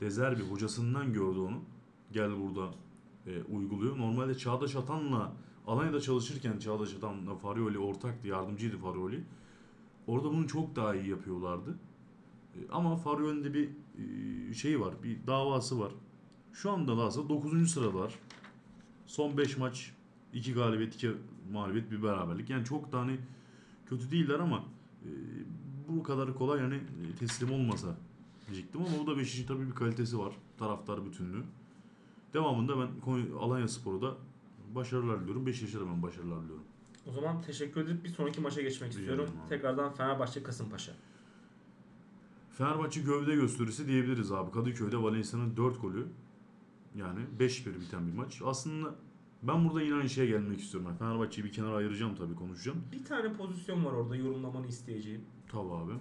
Dezerbi 0.00 0.42
hocasından 0.42 1.12
gördü 1.12 1.38
onu. 1.38 1.62
Gel 2.12 2.30
burada 2.40 2.74
e, 3.26 3.42
uyguluyor. 3.42 3.98
Normalde 3.98 4.34
Çağdaş 4.34 4.76
Atan'la 4.76 5.32
Alanya'da 5.66 6.00
çalışırken 6.00 6.58
Çağdaş 6.58 6.94
Atan'la 6.94 7.34
Farioli 7.34 7.78
ortaktı. 7.78 8.28
Yardımcıydı 8.28 8.78
Farioli. 8.78 9.24
Orada 10.06 10.28
bunu 10.30 10.48
çok 10.48 10.76
daha 10.76 10.94
iyi 10.94 11.08
yapıyorlardı. 11.08 11.78
E, 12.54 12.58
ama 12.70 12.96
Farioli'nin 12.96 13.44
de 13.44 13.54
bir 13.54 13.68
e, 14.50 14.54
şeyi 14.54 14.80
var. 14.80 14.94
Bir 15.02 15.26
davası 15.26 15.80
var. 15.80 15.92
Şu 16.52 16.70
anda 16.70 16.96
da 16.96 17.02
aslında 17.02 17.28
9. 17.28 17.70
sıradalar. 17.70 18.14
Son 19.06 19.36
5 19.38 19.56
maç 19.56 19.92
2 20.32 20.54
galibiyet 20.54 20.94
2 20.94 21.10
mağlubiyet 21.52 21.90
bir 21.90 22.02
beraberlik. 22.02 22.50
Yani 22.50 22.64
çok 22.64 22.92
da 22.92 23.00
hani 23.00 23.18
kötü 23.86 24.10
değiller 24.10 24.38
ama 24.38 24.64
e, 25.04 25.08
bu 25.88 26.02
kadar 26.02 26.34
kolay 26.34 26.60
yani 26.60 26.80
teslim 27.18 27.52
olmasa 27.52 27.96
diyecektim 28.46 28.80
ama 28.82 29.02
o 29.02 29.06
da 29.06 29.16
Beşiktaş'ın 29.18 29.54
tabii 29.54 29.70
bir 29.70 29.74
kalitesi 29.74 30.18
var. 30.18 30.32
Taraftar 30.58 31.06
bütünlüğü. 31.06 31.42
Devamında 32.34 32.78
ben 32.78 32.88
Konya- 33.04 33.36
Alanya 33.38 33.68
Spor'u 33.68 34.02
da 34.02 34.14
başarılar 34.74 35.20
diliyorum. 35.20 35.46
Beşiktaş'a 35.46 35.80
da 35.80 35.86
ben 35.90 36.02
başarılar 36.02 36.42
diliyorum. 36.42 36.64
O 37.06 37.12
zaman 37.12 37.42
teşekkür 37.42 37.80
edip 37.80 38.04
bir 38.04 38.08
sonraki 38.08 38.40
maça 38.40 38.62
geçmek 38.62 38.90
Rica 38.90 39.00
istiyorum. 39.00 39.30
Tekrardan 39.48 39.92
Fenerbahçe 39.92 40.42
Kasımpaşa. 40.42 40.92
Fenerbahçe 42.60 43.00
gövde 43.00 43.34
gösterisi 43.34 43.88
diyebiliriz 43.88 44.32
abi. 44.32 44.50
Kadıköy'de 44.50 45.02
Valencia'nın 45.02 45.56
4 45.56 45.82
golü. 45.82 46.06
Yani 46.94 47.20
5-1 47.38 47.80
biten 47.80 48.06
bir 48.06 48.12
maç. 48.12 48.42
Aslında 48.44 48.94
ben 49.42 49.68
burada 49.68 49.82
yine 49.82 49.94
aynı 49.94 50.08
şeye 50.08 50.26
gelmek 50.26 50.60
istiyorum. 50.60 50.90
Fenerbahçe'yi 50.98 51.44
bir 51.44 51.52
kenara 51.52 51.76
ayıracağım 51.76 52.14
tabii 52.14 52.34
konuşacağım. 52.34 52.78
Bir 52.92 53.04
tane 53.04 53.32
pozisyon 53.32 53.84
var 53.84 53.92
orada 53.92 54.16
yorumlamanı 54.16 54.66
isteyeceğim. 54.66 55.24
Tabii 55.48 55.72
abi. 55.72 55.92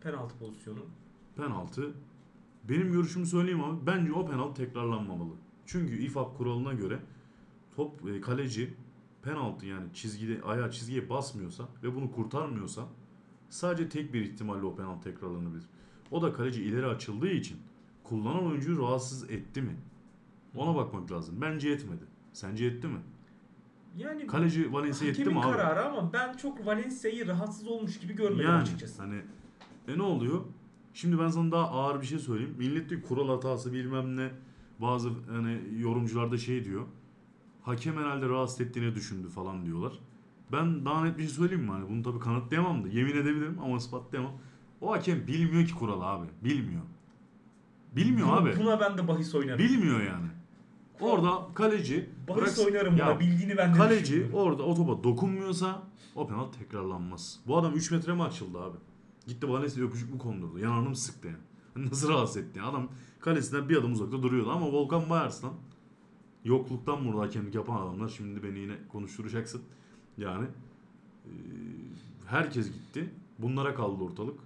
Penaltı 0.00 0.38
pozisyonu. 0.38 0.78
Penaltı. 1.36 1.94
Benim 2.68 2.92
görüşümü 2.92 3.26
söyleyeyim 3.26 3.64
abi. 3.64 3.86
Bence 3.86 4.12
o 4.12 4.26
penaltı 4.26 4.64
tekrarlanmamalı. 4.64 5.32
Çünkü 5.66 5.98
İFAB 5.98 6.36
kuralına 6.36 6.72
göre 6.72 7.00
top 7.76 8.08
e, 8.08 8.20
kaleci 8.20 8.74
penaltı 9.22 9.66
yani 9.66 9.86
çizgide 9.94 10.42
ayağı 10.42 10.70
çizgiye 10.70 11.10
basmıyorsa 11.10 11.68
ve 11.82 11.94
bunu 11.94 12.12
kurtarmıyorsa 12.12 12.88
sadece 13.48 13.88
tek 13.88 14.14
bir 14.14 14.20
ihtimalle 14.20 14.64
o 14.66 14.76
penaltı 14.76 15.10
tekrarlanabilir. 15.10 15.77
O 16.10 16.22
da 16.22 16.32
kaleci 16.32 16.62
ileri 16.62 16.86
açıldığı 16.86 17.30
için 17.30 17.56
kullanan 18.04 18.46
oyuncuyu 18.46 18.78
rahatsız 18.82 19.30
etti 19.30 19.62
mi? 19.62 19.76
Ona 20.56 20.74
bakmak 20.74 21.12
lazım. 21.12 21.34
Bence 21.40 21.70
etmedi. 21.70 22.04
Sence 22.32 22.66
etti 22.66 22.86
mi? 22.86 22.98
Yani 23.96 24.26
Kaleci 24.26 24.72
Valencia 24.72 25.08
etti 25.08 25.24
mi 25.24 25.38
abi? 25.38 25.42
kararı 25.52 25.84
ama 25.84 26.12
ben 26.12 26.36
çok 26.36 26.66
Valencia'yı 26.66 27.26
rahatsız 27.28 27.66
olmuş 27.68 27.98
gibi 27.98 28.12
görmedim 28.16 28.44
Yani 28.46 28.62
açıkçası. 28.62 29.02
hani 29.02 29.20
e 29.88 29.98
ne 29.98 30.02
oluyor? 30.02 30.40
Şimdi 30.94 31.18
ben 31.18 31.28
sana 31.28 31.52
daha 31.52 31.70
ağır 31.70 32.00
bir 32.00 32.06
şey 32.06 32.18
söyleyeyim. 32.18 32.54
Millet 32.58 32.90
diyor 32.90 33.02
kural 33.02 33.28
hatası 33.28 33.72
bilmem 33.72 34.16
ne. 34.16 34.30
Bazı 34.80 35.10
hani 35.30 35.60
yorumcular 35.78 36.32
da 36.32 36.36
şey 36.38 36.64
diyor. 36.64 36.86
Hakem 37.62 37.96
herhalde 37.96 38.28
rahatsız 38.28 38.60
ettiğini 38.60 38.94
düşündü 38.94 39.28
falan 39.28 39.66
diyorlar. 39.66 39.92
Ben 40.52 40.84
daha 40.84 41.04
net 41.04 41.18
bir 41.18 41.22
şey 41.22 41.32
söyleyeyim 41.32 41.64
mi? 41.64 41.70
Hani 41.70 41.88
bunu 41.88 42.02
tabii 42.02 42.18
kanıtlayamam 42.18 42.84
da 42.84 42.88
yemin 42.88 43.16
edebilirim 43.16 43.58
ama 43.64 43.76
ispatlayamam. 43.76 44.32
O 44.80 44.92
hakem 44.92 45.26
bilmiyor 45.26 45.66
ki 45.66 45.74
kuralı 45.74 46.04
abi. 46.04 46.26
Bilmiyor. 46.44 46.82
Bilmiyor 47.96 48.28
Bu- 48.28 48.32
abi. 48.32 48.54
Buna 48.58 48.80
ben 48.80 48.98
de 48.98 49.08
bahis 49.08 49.34
oynarım. 49.34 49.58
Bilmiyor 49.58 50.00
yani. 50.00 50.26
Orada 51.00 51.46
kaleci 51.54 52.10
bahis 52.28 52.58
bırak- 52.58 52.66
oynarım 52.66 52.94
buna. 52.94 53.02
Ya, 53.08 53.20
Bildiğini 53.20 53.56
ben 53.56 53.74
de 53.74 53.76
Kaleci 53.76 54.30
orada 54.32 54.62
o 54.62 54.74
topa 54.74 55.04
dokunmuyorsa 55.04 55.82
o 56.14 56.28
penaltı 56.28 56.58
tekrarlanmaz. 56.58 57.40
Bu 57.46 57.58
adam 57.58 57.74
3 57.74 57.90
metre 57.90 58.14
mi 58.14 58.22
açıldı 58.22 58.58
abi? 58.62 58.76
Gitti 59.26 59.48
Valencia 59.48 59.84
öpücük 59.84 60.12
mü 60.12 60.18
kondurdu? 60.18 60.58
Yanağını 60.58 60.88
mı 60.88 60.96
sıktı 60.96 61.28
yani? 61.28 61.88
Nasıl 61.90 62.08
rahatsız 62.08 62.36
etti? 62.36 62.58
yani? 62.58 62.68
Adam 62.68 62.88
kalesinden 63.20 63.68
bir 63.68 63.76
adım 63.76 63.92
uzakta 63.92 64.22
duruyordu 64.22 64.50
ama 64.50 64.66
Volkan 64.72 65.10
Bayarslan 65.10 65.52
yokluktan 66.44 67.04
burada 67.04 67.20
hakemlik 67.22 67.54
yapan 67.54 67.76
adamlar 67.82 68.08
şimdi 68.08 68.42
beni 68.42 68.58
yine 68.58 68.74
konuşturacaksın. 68.92 69.62
Yani 70.18 70.46
herkes 72.26 72.72
gitti. 72.72 73.10
Bunlara 73.38 73.74
kaldı 73.74 74.04
ortalık. 74.04 74.40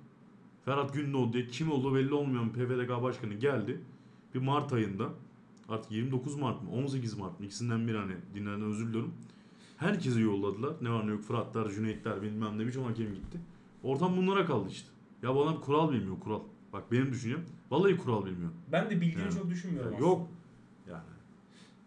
Ferhat 0.64 0.94
Gündoğdu 0.94 1.32
diye 1.32 1.46
kim 1.46 1.72
olduğu 1.72 1.94
belli 1.94 2.14
olmayan 2.14 2.52
PFDK 2.52 3.02
başkanı 3.02 3.34
geldi. 3.34 3.80
Bir 4.34 4.40
Mart 4.40 4.72
ayında 4.72 5.08
artık 5.68 5.92
29 5.92 6.36
Mart 6.36 6.62
mı 6.62 6.70
18 6.70 7.18
Mart 7.18 7.40
mı 7.40 7.46
ikisinden 7.46 7.88
biri 7.88 7.98
hani 7.98 8.12
dinlerden 8.34 8.62
özür 8.62 8.88
diliyorum. 8.88 9.14
Herkesi 9.76 10.20
yolladılar. 10.20 10.72
Ne 10.82 10.90
var 10.90 11.06
ne 11.06 11.10
yok 11.10 11.22
Fıratlar, 11.22 11.70
Cüneytler 11.70 12.22
bilmem 12.22 12.58
ne 12.58 12.66
birçok 12.66 12.88
hakem 12.90 13.14
gitti. 13.14 13.40
Ortam 13.82 14.16
bunlara 14.16 14.46
kaldı 14.46 14.68
işte. 14.70 14.88
Ya 15.22 15.34
bu 15.34 15.42
adam 15.42 15.60
kural 15.60 15.92
bilmiyor 15.92 16.20
kural. 16.20 16.40
Bak 16.72 16.92
benim 16.92 17.10
düşüncem. 17.12 17.40
Vallahi 17.70 17.96
kural 17.96 18.24
bilmiyor. 18.26 18.50
Ben 18.72 18.90
de 18.90 19.00
bildiğini 19.00 19.20
Yani. 19.22 19.34
çok 19.34 19.50
düşünmüyorum 19.50 19.90
Ya 19.92 19.96
aslında. 19.96 20.10
yok. 20.10 20.28
Yani. 20.90 21.02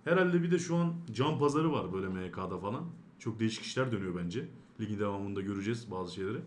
Herhalde 0.04 0.44
bir 0.44 0.52
de 0.52 0.60
şu 0.60 0.76
an 0.76 0.94
can 1.14 1.40
pazarı 1.40 1.72
var 1.72 1.94
böyle 1.94 2.08
MK'da 2.08 2.58
falan. 2.58 2.84
Çok 3.20 3.40
değişik 3.40 3.64
işler 3.64 3.92
dönüyor 3.92 4.16
bence. 4.24 4.46
Ligin 4.82 5.00
devamında 5.00 5.42
göreceğiz 5.42 5.92
bazı 5.92 6.14
şeyleri. 6.14 6.38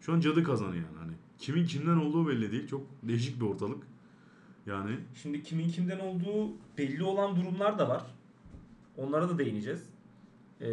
Şu 0.00 0.12
an 0.12 0.20
cadı 0.20 0.42
kazanı 0.44 0.76
yani 0.76 0.96
hani. 0.98 1.12
Kimin 1.38 1.66
kimden 1.66 1.96
olduğu 1.96 2.28
belli 2.28 2.52
değil. 2.52 2.68
Çok 2.68 2.82
değişik 3.02 3.40
bir 3.40 3.46
ortalık. 3.46 3.82
Yani 4.66 4.96
Şimdi 5.22 5.42
kimin 5.42 5.68
kimden 5.70 6.00
olduğu 6.00 6.52
belli 6.78 7.04
olan 7.04 7.36
durumlar 7.36 7.78
da 7.78 7.88
var. 7.88 8.02
Onlara 8.96 9.28
da 9.28 9.38
değineceğiz. 9.38 9.86
Ee, 10.60 10.66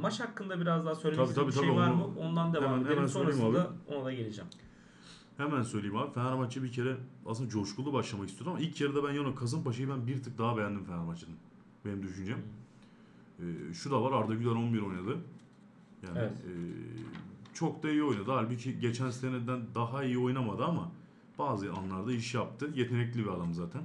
maç 0.00 0.20
hakkında 0.20 0.60
biraz 0.60 0.86
daha 0.86 0.94
söylemek 0.94 1.34
Tabii, 1.34 1.48
istediğim 1.48 1.48
bir 1.48 1.52
şey 1.54 1.62
tabii, 1.62 1.76
var 1.76 1.90
onu 1.90 1.96
mı? 2.08 2.18
Ondan 2.20 2.52
devam 2.54 2.64
hemen- 2.70 2.80
edelim. 2.80 2.96
hemen 2.96 3.06
söyleyeyim 3.06 3.38
Sonrasında 3.40 3.72
ona 3.96 4.04
da 4.04 4.12
geleceğim. 4.12 4.50
hemen 5.36 5.62
söyleyeyim 5.62 5.96
abi. 5.96 6.12
Fenerbahçe 6.12 6.62
bir 6.62 6.72
kere 6.72 6.96
aslında 7.26 7.48
coşkulu 7.50 7.92
başlamak 7.92 8.28
istiyordu 8.28 8.50
ama 8.50 8.60
ilk 8.60 8.80
yarıda 8.80 9.08
ben 9.08 9.12
Yono 9.12 9.34
Kasımpaşa'yı 9.34 9.88
ben 9.88 10.06
bir 10.06 10.22
tık 10.22 10.38
daha 10.38 10.56
beğendim 10.56 10.84
Fenerbahçe'nin. 10.84 11.36
Benim 11.84 12.02
düşüncem. 12.02 12.38
Ee, 13.40 13.42
şu 13.74 13.90
da 13.90 14.02
var 14.02 14.12
Arda 14.12 14.34
Güler 14.34 14.50
11 14.50 14.80
oynadı. 14.80 15.16
Yani 16.06 16.18
Evet. 16.18 16.32
e, 16.32 16.52
çok 17.58 17.82
da 17.82 17.90
iyi 17.90 18.02
oynadı. 18.02 18.30
Halbuki 18.30 18.80
geçen 18.80 19.10
seneden 19.10 19.60
daha 19.74 20.04
iyi 20.04 20.18
oynamadı 20.18 20.64
ama 20.64 20.92
bazı 21.38 21.72
anlarda 21.72 22.12
iş 22.12 22.34
yaptı. 22.34 22.70
Yetenekli 22.74 23.20
bir 23.24 23.28
adam 23.30 23.54
zaten. 23.54 23.82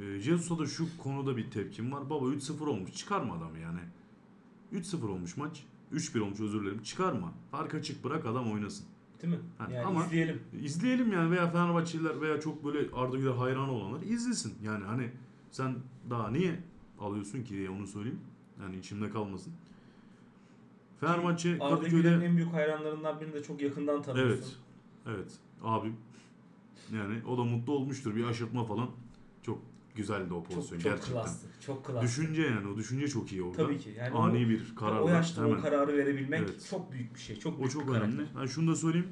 E, 0.00 0.20
Jesus'a 0.20 0.58
da 0.58 0.66
şu 0.66 0.86
konuda 0.98 1.36
bir 1.36 1.50
tepkim 1.50 1.92
var. 1.92 2.10
Baba 2.10 2.24
3-0 2.26 2.66
olmuş. 2.66 2.92
Çıkarma 2.94 3.34
adamı 3.34 3.58
yani. 3.58 3.78
3-0 4.72 5.06
olmuş 5.08 5.36
maç. 5.36 5.64
3-1 5.92 6.20
olmuş 6.20 6.40
özür 6.40 6.62
dilerim. 6.62 6.82
Çıkarma. 6.82 7.32
Arka 7.52 7.82
çık 7.82 8.04
bırak 8.04 8.26
adam 8.26 8.52
oynasın. 8.52 8.86
Değil 9.22 9.34
mi? 9.34 9.40
Ha, 9.58 9.68
Yani 9.72 9.86
ama- 9.86 10.04
izleyelim. 10.06 10.40
İzleyelim 10.62 11.12
yani 11.12 11.30
veya 11.30 11.50
Fenerbahçeliler 11.50 12.20
veya 12.20 12.40
çok 12.40 12.64
böyle 12.64 12.88
Arda 12.94 13.16
Güler 13.16 13.32
hayranı 13.32 13.72
olanlar 13.72 14.02
izlesin. 14.02 14.54
Yani 14.64 14.84
hani 14.84 15.10
sen 15.50 15.74
daha 16.10 16.30
niye 16.30 16.60
alıyorsun 17.00 17.42
ki 17.44 17.54
diye 17.54 17.70
onu 17.70 17.86
söyleyeyim. 17.86 18.20
Yani 18.62 18.76
içimde 18.76 19.10
kalmasın. 19.10 19.52
Fenerbahçe 21.00 21.52
Arda 21.60 21.68
Kadıköy'de 21.76 21.96
Güler'in 21.96 22.20
en 22.20 22.36
büyük 22.36 22.52
hayranlarından 22.52 23.20
birini 23.20 23.32
de 23.34 23.42
çok 23.42 23.62
yakından 23.62 24.02
tanıyorsun. 24.02 24.54
evet 25.06 25.16
evet 25.18 25.32
abim 25.62 25.96
yani 26.94 27.24
o 27.26 27.38
da 27.38 27.44
mutlu 27.44 27.72
olmuştur 27.72 28.16
bir 28.16 28.24
aşırtma 28.24 28.64
falan 28.64 28.90
çok 29.42 29.62
güzeldi 29.94 30.34
o 30.34 30.42
pozisyon 30.42 30.78
Çok, 30.78 30.82
çok 30.82 30.92
gerçekten. 30.92 31.22
klastı. 31.22 31.46
Çok 31.66 31.84
klastı. 31.84 32.06
Düşünce 32.06 32.42
yani 32.42 32.68
o 32.68 32.76
düşünce 32.76 33.08
çok 33.08 33.32
iyi 33.32 33.42
orada. 33.42 33.56
Tabii 33.56 33.78
ki. 33.78 33.94
Yani 33.98 34.16
Ani 34.16 34.46
o, 34.46 34.48
bir 34.48 34.74
karar 34.76 35.00
o 35.00 35.08
yaşta 35.08 35.44
hemen. 35.44 35.56
o 35.58 35.60
kararı 35.60 35.96
verebilmek 35.96 36.40
Evet. 36.40 36.66
çok 36.70 36.92
büyük 36.92 37.14
bir 37.14 37.20
şey. 37.20 37.38
Çok 37.38 37.54
O 37.54 37.58
büyük 37.58 37.72
çok 37.72 37.82
bir 37.82 37.92
karakter. 37.92 38.08
önemli. 38.08 38.28
Ben 38.40 38.46
şunu 38.46 38.70
da 38.70 38.76
söyleyeyim. 38.76 39.08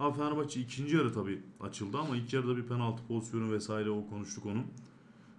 Abi 0.00 0.16
Fenerbahçe 0.18 0.60
ikinci 0.60 0.96
yarı 0.96 1.12
tabii 1.12 1.42
açıldı 1.60 1.98
ama 1.98 2.16
ilk 2.16 2.32
yarıda 2.32 2.56
bir 2.56 2.62
penaltı 2.66 3.02
pozisyonu 3.08 3.52
vesaire 3.52 3.90
o 3.90 4.06
konuştuk 4.08 4.46
onu. 4.46 4.58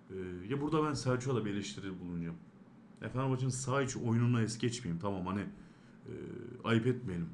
Ee, 0.10 0.16
ya 0.50 0.62
burada 0.62 0.84
ben 0.88 0.94
Selçuk'a 0.94 1.36
da 1.36 1.46
bir 1.46 1.52
eleştiri 1.52 2.00
bulunacağım. 2.00 2.36
Ya 3.02 3.10
Fenerbahçe'nin 3.10 3.50
sağ 3.50 3.82
içi 3.82 4.00
oyununa 4.00 4.42
es 4.42 4.58
geçmeyeyim. 4.58 5.02
Tamam 5.02 5.26
hani 5.26 5.42
e, 6.08 6.14
ayıp 6.64 6.88
etmeyelim. 6.88 7.30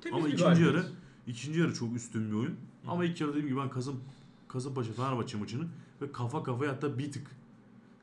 Temiz 0.00 0.16
Ama 0.16 0.26
bir 0.26 0.32
ikinci 0.32 0.44
galibiyet. 0.44 0.74
yarı 0.74 0.86
İkinci 1.26 1.60
yarı 1.60 1.74
çok 1.74 1.96
üstün 1.96 2.30
bir 2.30 2.36
oyun. 2.36 2.56
Ama 2.86 3.04
ilk 3.04 3.20
yarı 3.20 3.30
dediğim 3.30 3.48
gibi 3.48 3.58
ben 3.58 3.70
Kasım 3.70 4.00
Kasımpaşa 4.48 4.92
Fenerbahçe 4.92 5.38
maçını 5.38 5.68
ve 6.02 6.12
kafa 6.12 6.42
kafaya 6.42 6.72
hatta 6.72 6.98
bir 6.98 7.12
tık 7.12 7.30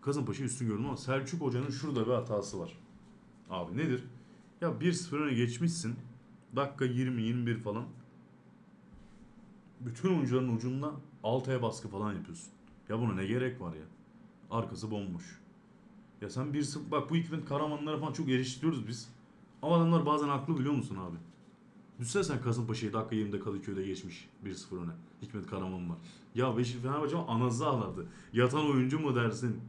Kasımpaşa 0.02 0.44
üstün 0.44 0.68
gördüm 0.68 0.86
ama 0.86 0.98
Selçuk 0.98 1.42
Hoca'nın 1.42 1.70
şurada 1.70 2.08
bir 2.08 2.12
hatası 2.12 2.60
var. 2.60 2.78
Abi 3.50 3.78
nedir? 3.78 4.04
Ya 4.62 4.70
1-0 4.70 5.16
öne 5.16 5.34
geçmişsin. 5.34 5.96
Dakika 6.56 6.86
20-21 6.86 7.62
falan. 7.62 7.86
Bütün 9.80 10.10
oyuncuların 10.10 10.56
ucunda 10.56 10.92
altaya 11.24 11.62
baskı 11.62 11.88
falan 11.88 12.14
yapıyorsun. 12.14 12.50
Ya 12.90 13.00
buna 13.00 13.14
ne 13.14 13.26
gerek 13.26 13.62
var 13.62 13.74
ya? 13.76 13.84
Arkası 14.52 14.92
bomboş. 14.92 15.40
Ya 16.22 16.30
sen 16.30 16.46
1-0 16.48 16.92
bak 16.92 17.10
bu 17.10 17.16
Hikmet 17.16 17.46
Karamanlara 17.46 18.00
falan 18.00 18.14
çok 18.14 18.30
eleştiriyoruz 18.30 18.88
biz. 18.88 19.10
Ama 19.62 19.76
adamlar 19.76 20.06
bazen 20.06 20.28
haklı 20.28 20.58
biliyor 20.60 20.74
musun 20.74 20.96
abi? 20.96 21.18
Düşünsene 22.00 22.24
sen 22.24 22.42
Kasımpaşa'yı 22.42 22.94
dakika 22.94 23.16
20'de 23.16 23.40
Kadıköy'de 23.40 23.84
geçmiş 23.84 24.30
1-0 24.46 24.76
öne. 24.84 24.92
Hikmet 25.22 25.48
Karaman 25.48 25.90
var. 25.90 25.98
Ya 26.36 26.58
Beşiktaş 26.58 26.84
Fenerbahçe 26.84 27.18
anası 27.18 27.68
ağlardı. 27.68 28.06
Yatan 28.34 28.66
oyuncu 28.72 29.00
mu 29.00 29.16
dersin? 29.16 29.62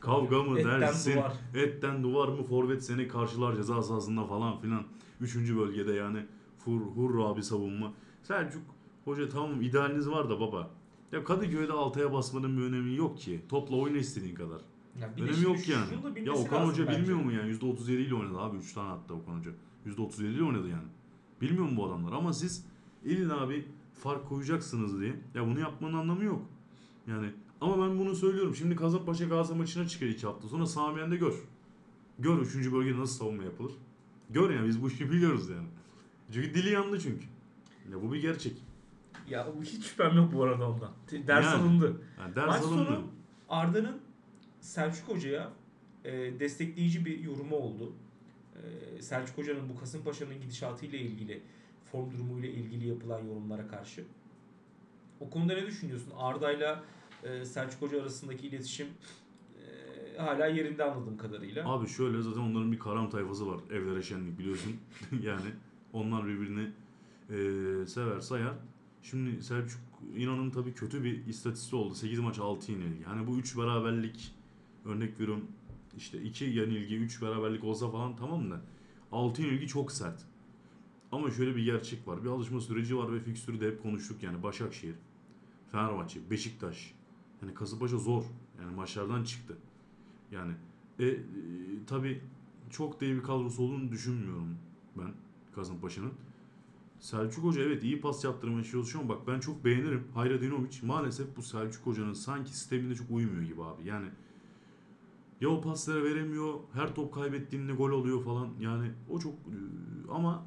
Kavga 0.00 0.42
mı 0.42 0.58
Etten 0.60 0.80
dersin? 0.80 1.16
duvar. 1.16 1.32
Etten 1.54 2.02
duvar 2.02 2.28
mı? 2.28 2.42
Forvet 2.42 2.84
seni 2.84 3.08
karşılar 3.08 3.56
ceza 3.56 3.82
sahasında 3.82 4.24
falan 4.24 4.58
filan. 4.60 4.82
Üçüncü 5.20 5.58
bölgede 5.58 5.92
yani 5.92 6.26
fur, 6.58 6.80
hurra 6.80 7.36
bir 7.36 7.42
savunma. 7.42 7.92
Selçuk 8.22 8.62
Hoca 9.04 9.28
tamam 9.28 9.62
idealiniz 9.62 10.08
var 10.10 10.30
da 10.30 10.40
baba. 10.40 10.70
Ya 11.12 11.24
Kadıköy'de 11.24 11.72
altaya 11.72 12.12
basmanın 12.12 12.56
bir 12.56 12.62
önemi 12.62 12.94
yok 12.96 13.18
ki. 13.18 13.40
Topla 13.48 13.76
oyna 13.76 13.96
istediğin 13.96 14.34
kadar. 14.34 14.60
Ya 15.00 15.10
bir 15.16 15.16
de 15.16 15.22
Önemi 15.24 15.34
şimdi 15.36 15.46
yok 15.48 15.58
şunu 15.58 15.74
yani. 15.74 16.02
da 16.02 16.08
Ya 16.08 16.14
bilmesi 16.16 16.40
Okan 16.40 16.58
lazım 16.60 16.72
Hoca 16.72 16.86
bence. 16.86 16.98
bilmiyor 17.00 17.18
mu 17.20 17.32
yani? 17.32 17.52
%37 17.52 17.90
ile 17.92 18.14
oynadı 18.14 18.38
abi. 18.38 18.56
3 18.56 18.72
tane 18.72 18.88
attı 18.90 19.14
Okan 19.14 19.38
Hoca. 19.38 19.50
%37 19.86 20.24
ile 20.26 20.42
oynadı 20.44 20.68
yani. 20.68 20.88
Bilmiyor 21.40 21.64
mu 21.64 21.76
bu 21.76 21.86
adamlar? 21.86 22.12
Ama 22.12 22.32
siz 22.32 22.64
illa 23.04 23.50
bir 23.50 23.64
fark 23.94 24.28
koyacaksınız 24.28 25.00
diye. 25.00 25.14
Ya 25.34 25.46
bunu 25.46 25.60
yapmanın 25.60 25.94
anlamı 25.98 26.24
yok. 26.24 26.42
Yani 27.06 27.30
ama 27.60 27.88
ben 27.88 27.98
bunu 27.98 28.14
söylüyorum. 28.14 28.54
Şimdi 28.54 28.76
Kasımpaşa 28.76 29.24
Galatasaray 29.24 29.58
maçına 29.60 29.88
çıkar 29.88 30.06
2 30.06 30.26
hafta 30.26 30.48
sonra 30.48 30.66
Samiyen'de 30.66 31.16
gör. 31.16 31.34
Gör 32.18 32.38
3. 32.38 32.72
bölgede 32.72 32.98
nasıl 32.98 33.18
savunma 33.18 33.42
yapılır. 33.44 33.72
Gör 34.30 34.50
yani 34.50 34.68
biz 34.68 34.82
bu 34.82 34.88
işi 34.88 35.10
biliyoruz 35.10 35.48
yani. 35.50 35.66
Çünkü 36.32 36.54
dili 36.54 36.70
yandı 36.72 37.00
çünkü. 37.00 37.24
Ya 37.92 38.02
bu 38.02 38.12
bir 38.12 38.22
gerçek. 38.22 38.62
Ya 39.30 39.46
hiç 39.62 39.84
şüphem 39.86 40.16
yok 40.16 40.32
bu 40.32 40.42
arada 40.44 40.70
ondan. 40.70 40.90
Ders 41.26 41.44
Yani. 41.44 41.62
alındı. 41.62 42.00
Yani 42.20 42.34
ders 42.36 42.46
Maç 42.46 42.62
alındı. 42.62 42.84
sonu 42.84 43.02
Arda'nın 43.48 43.98
Selçuk 44.60 45.08
Hoca'ya 45.08 45.52
e, 46.04 46.40
destekleyici 46.40 47.04
bir 47.04 47.18
yorumu 47.18 47.56
oldu. 47.56 47.92
E, 48.96 49.02
Selçuk 49.02 49.38
Hoca'nın 49.38 49.68
bu 49.68 49.80
Kasımpaşa'nın 49.80 50.40
gidişatıyla 50.40 50.98
ilgili, 50.98 51.42
form 51.92 52.10
durumuyla 52.12 52.48
ilgili 52.48 52.88
yapılan 52.88 53.24
yorumlara 53.24 53.68
karşı. 53.68 54.04
O 55.20 55.30
konuda 55.30 55.54
ne 55.54 55.66
düşünüyorsun? 55.66 56.12
Arda'yla 56.16 56.84
e, 57.24 57.44
Selçuk 57.44 57.82
Hoca 57.82 58.02
arasındaki 58.02 58.46
iletişim 58.46 58.86
e, 58.86 60.18
hala 60.18 60.46
yerinde 60.46 60.84
anladığım 60.84 61.16
kadarıyla. 61.16 61.68
Abi 61.68 61.88
şöyle 61.88 62.22
zaten 62.22 62.40
onların 62.40 62.72
bir 62.72 62.78
karam 62.78 63.10
tayfası 63.10 63.46
var. 63.46 63.60
Evlere 63.70 64.02
şenlik 64.02 64.38
biliyorsun. 64.38 64.76
yani 65.22 65.50
onlar 65.92 66.26
birbirini 66.26 66.70
eee, 67.30 67.86
sever 67.86 68.20
sayar. 68.20 68.54
Şimdi 69.02 69.42
Selçuk 69.42 69.80
İnan'ın 70.16 70.50
tabii 70.50 70.74
kötü 70.74 71.04
bir 71.04 71.26
istatistiği 71.26 71.82
oldu. 71.82 71.94
8 71.94 72.18
maç 72.18 72.38
6 72.38 72.72
yenilgi. 72.72 73.04
Hani 73.04 73.26
bu 73.26 73.38
3 73.38 73.56
beraberlik 73.58 74.34
örnek 74.86 75.20
veriyorum 75.20 75.44
işte 75.96 76.22
2 76.22 76.44
yenilgi 76.44 76.96
3 76.96 77.22
beraberlik 77.22 77.64
olsa 77.64 77.90
falan 77.90 78.16
tamam 78.16 78.50
da 78.50 78.60
6 79.12 79.42
yenilgi 79.42 79.66
çok 79.66 79.92
sert. 79.92 80.26
Ama 81.12 81.30
şöyle 81.30 81.56
bir 81.56 81.64
gerçek 81.64 82.08
var. 82.08 82.24
Bir 82.24 82.28
alışma 82.28 82.60
süreci 82.60 82.96
var 82.96 83.12
ve 83.12 83.20
fikstürü 83.20 83.60
de 83.60 83.66
hep 83.66 83.82
konuştuk 83.82 84.22
yani 84.22 84.42
Başakşehir, 84.42 84.94
Fenerbahçe, 85.72 86.30
Beşiktaş. 86.30 86.94
Yani 87.42 87.54
Kasımpaşa 87.54 87.98
zor. 87.98 88.24
Yani 88.60 88.74
maçlardan 88.76 89.24
çıktı. 89.24 89.56
Yani 90.32 90.52
e, 90.98 91.06
e, 91.06 91.18
tabii 91.86 92.20
çok 92.70 93.00
da 93.00 93.04
iyi 93.04 93.16
bir 93.16 93.22
kadrosu 93.22 93.62
olduğunu 93.62 93.92
düşünmüyorum 93.92 94.58
ben 94.98 95.12
Kasımpaşa'nın. 95.54 96.12
Selçuk 97.00 97.44
Hoca 97.44 97.62
evet 97.62 97.84
iyi 97.84 98.00
pas 98.00 98.24
yaptırmaya 98.24 98.64
çalışıyor 98.64 99.04
ama 99.04 99.14
bak 99.14 99.26
ben 99.26 99.40
çok 99.40 99.64
beğenirim. 99.64 100.04
Hayradinovic 100.14 100.78
maalesef 100.82 101.36
bu 101.36 101.42
Selçuk 101.42 101.86
Hoca'nın 101.86 102.12
sanki 102.12 102.50
sisteminde 102.50 102.94
çok 102.94 103.10
uymuyor 103.10 103.42
gibi 103.42 103.64
abi. 103.64 103.88
Yani 103.88 104.06
ya 105.40 105.48
o 105.48 105.60
pasları 105.60 106.04
veremiyor, 106.04 106.54
her 106.72 106.94
top 106.94 107.14
kaybettiğinde 107.14 107.72
gol 107.72 107.90
oluyor 107.90 108.24
falan. 108.24 108.48
Yani 108.60 108.90
o 109.10 109.18
çok 109.18 109.32
e, 109.32 109.58
ama 110.10 110.46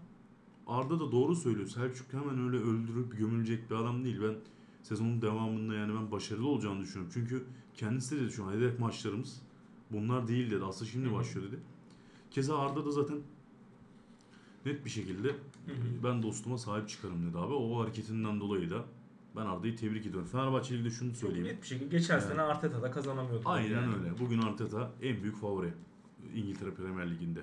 Arda 0.67 0.99
da 0.99 1.11
doğru 1.11 1.35
söylüyor. 1.35 1.67
Selçuk 1.67 2.13
hemen 2.13 2.47
öyle 2.47 2.57
öldürüp 2.57 3.17
gömülecek 3.17 3.69
bir 3.69 3.75
adam 3.75 4.03
değil. 4.03 4.21
Ben 4.21 4.35
sezonun 4.83 5.21
devamında 5.21 5.73
yani 5.73 5.93
ben 5.95 6.11
başarılı 6.11 6.47
olacağını 6.47 6.81
düşünüyorum. 6.81 7.11
Çünkü 7.13 7.45
kendisi 7.73 8.15
de 8.15 8.21
dedi 8.21 8.31
şu 8.31 8.45
an 8.45 8.53
hedef 8.53 8.79
maçlarımız 8.79 9.41
bunlar 9.91 10.27
değil 10.27 10.51
dedi. 10.51 10.63
Aslında 10.65 10.91
şimdi 10.91 11.13
başlıyor 11.13 11.47
dedi. 11.47 11.59
Keza 12.31 12.59
Arda 12.59 12.85
da 12.85 12.91
zaten 12.91 13.17
net 14.65 14.85
bir 14.85 14.89
şekilde 14.89 15.35
ben 16.03 16.23
dostuma 16.23 16.57
sahip 16.57 16.89
çıkarım 16.89 17.29
dedi 17.29 17.37
abi. 17.37 17.53
O 17.53 17.79
hareketinden 17.79 18.39
dolayı 18.39 18.69
da 18.69 18.85
ben 19.39 19.45
Arda'yı 19.45 19.75
tebrik 19.75 20.05
ediyorum. 20.05 20.27
Fenerbahçe 20.31 20.73
Ligi'de 20.73 20.89
şunu 20.89 21.13
söyleyeyim. 21.13 21.47
net 21.47 21.61
bir 21.61 21.67
şekilde 21.67 21.97
geçen 21.97 22.13
Yani. 22.19 22.27
sene 22.27 22.41
Arteta'da 22.41 22.91
kazanamıyordu. 22.91 23.49
Aynen 23.49 23.69
Yani. 23.81 23.95
öyle. 23.95 24.19
Bugün 24.19 24.41
Arteta 24.41 24.91
en 25.01 25.23
büyük 25.23 25.35
favori 25.37 25.73
İngiltere 26.35 26.73
Premier 26.73 27.11
Ligi'nde. 27.11 27.41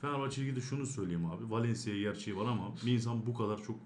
Fenerbahçe 0.00 0.42
Ligi'de 0.42 0.60
şunu 0.60 0.86
söyleyeyim 0.86 1.26
abi. 1.26 1.50
Valencia'ya 1.50 2.00
gerçeği 2.00 2.36
var 2.36 2.46
ama 2.46 2.68
bir 2.86 2.92
insan 2.92 3.26
bu 3.26 3.34
kadar 3.34 3.62
çok 3.62 3.76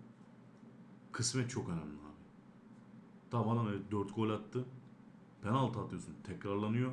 kısmet 1.12 1.50
çok 1.50 1.68
önemli 1.68 1.82
abi. 1.82 2.16
Tamam 3.30 3.48
adam 3.58 3.68
evet 3.70 3.82
4 3.92 4.14
gol 4.16 4.30
attı. 4.30 4.64
Penaltı 5.42 5.80
atıyorsun. 5.80 6.14
Tekrarlanıyor. 6.24 6.92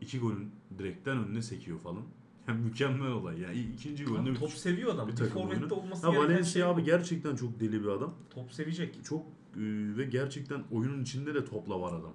2 0.00 0.20
golün 0.20 0.50
direkten 0.78 1.18
önüne 1.18 1.42
sekiyor 1.42 1.78
falan. 1.78 2.02
Yani 2.48 2.60
mükemmel 2.60 3.10
olay. 3.10 3.40
Yani 3.40 3.60
ikinci 3.74 4.04
golünde 4.04 4.34
top 4.34 4.50
seviyor 4.50 4.94
adam. 4.94 5.08
bir 5.08 5.12
Bir, 5.16 5.24
forvette 5.24 5.74
olması 5.74 6.06
Ha 6.06 6.12
gereken 6.12 6.28
Valencia 6.30 6.52
şey 6.52 6.62
abi 6.64 6.84
gerçekten 6.84 7.36
çok 7.36 7.60
deli 7.60 7.82
bir 7.82 7.88
adam. 7.88 8.14
top 8.30 8.52
sevecek. 8.52 9.04
Çok 9.04 9.26
e, 9.56 9.60
ve 9.96 10.04
gerçekten 10.04 10.64
oyunun 10.70 11.02
içinde 11.02 11.34
de 11.34 11.44
topla 11.44 11.80
var 11.80 11.92
adam. 11.92 12.14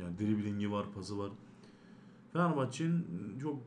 Yani 0.00 0.18
driblingi 0.18 0.70
var, 0.70 0.86
pası 0.94 1.18
var. 1.18 1.30
Fenerbahçe'nin 2.32 3.38
çok 3.42 3.58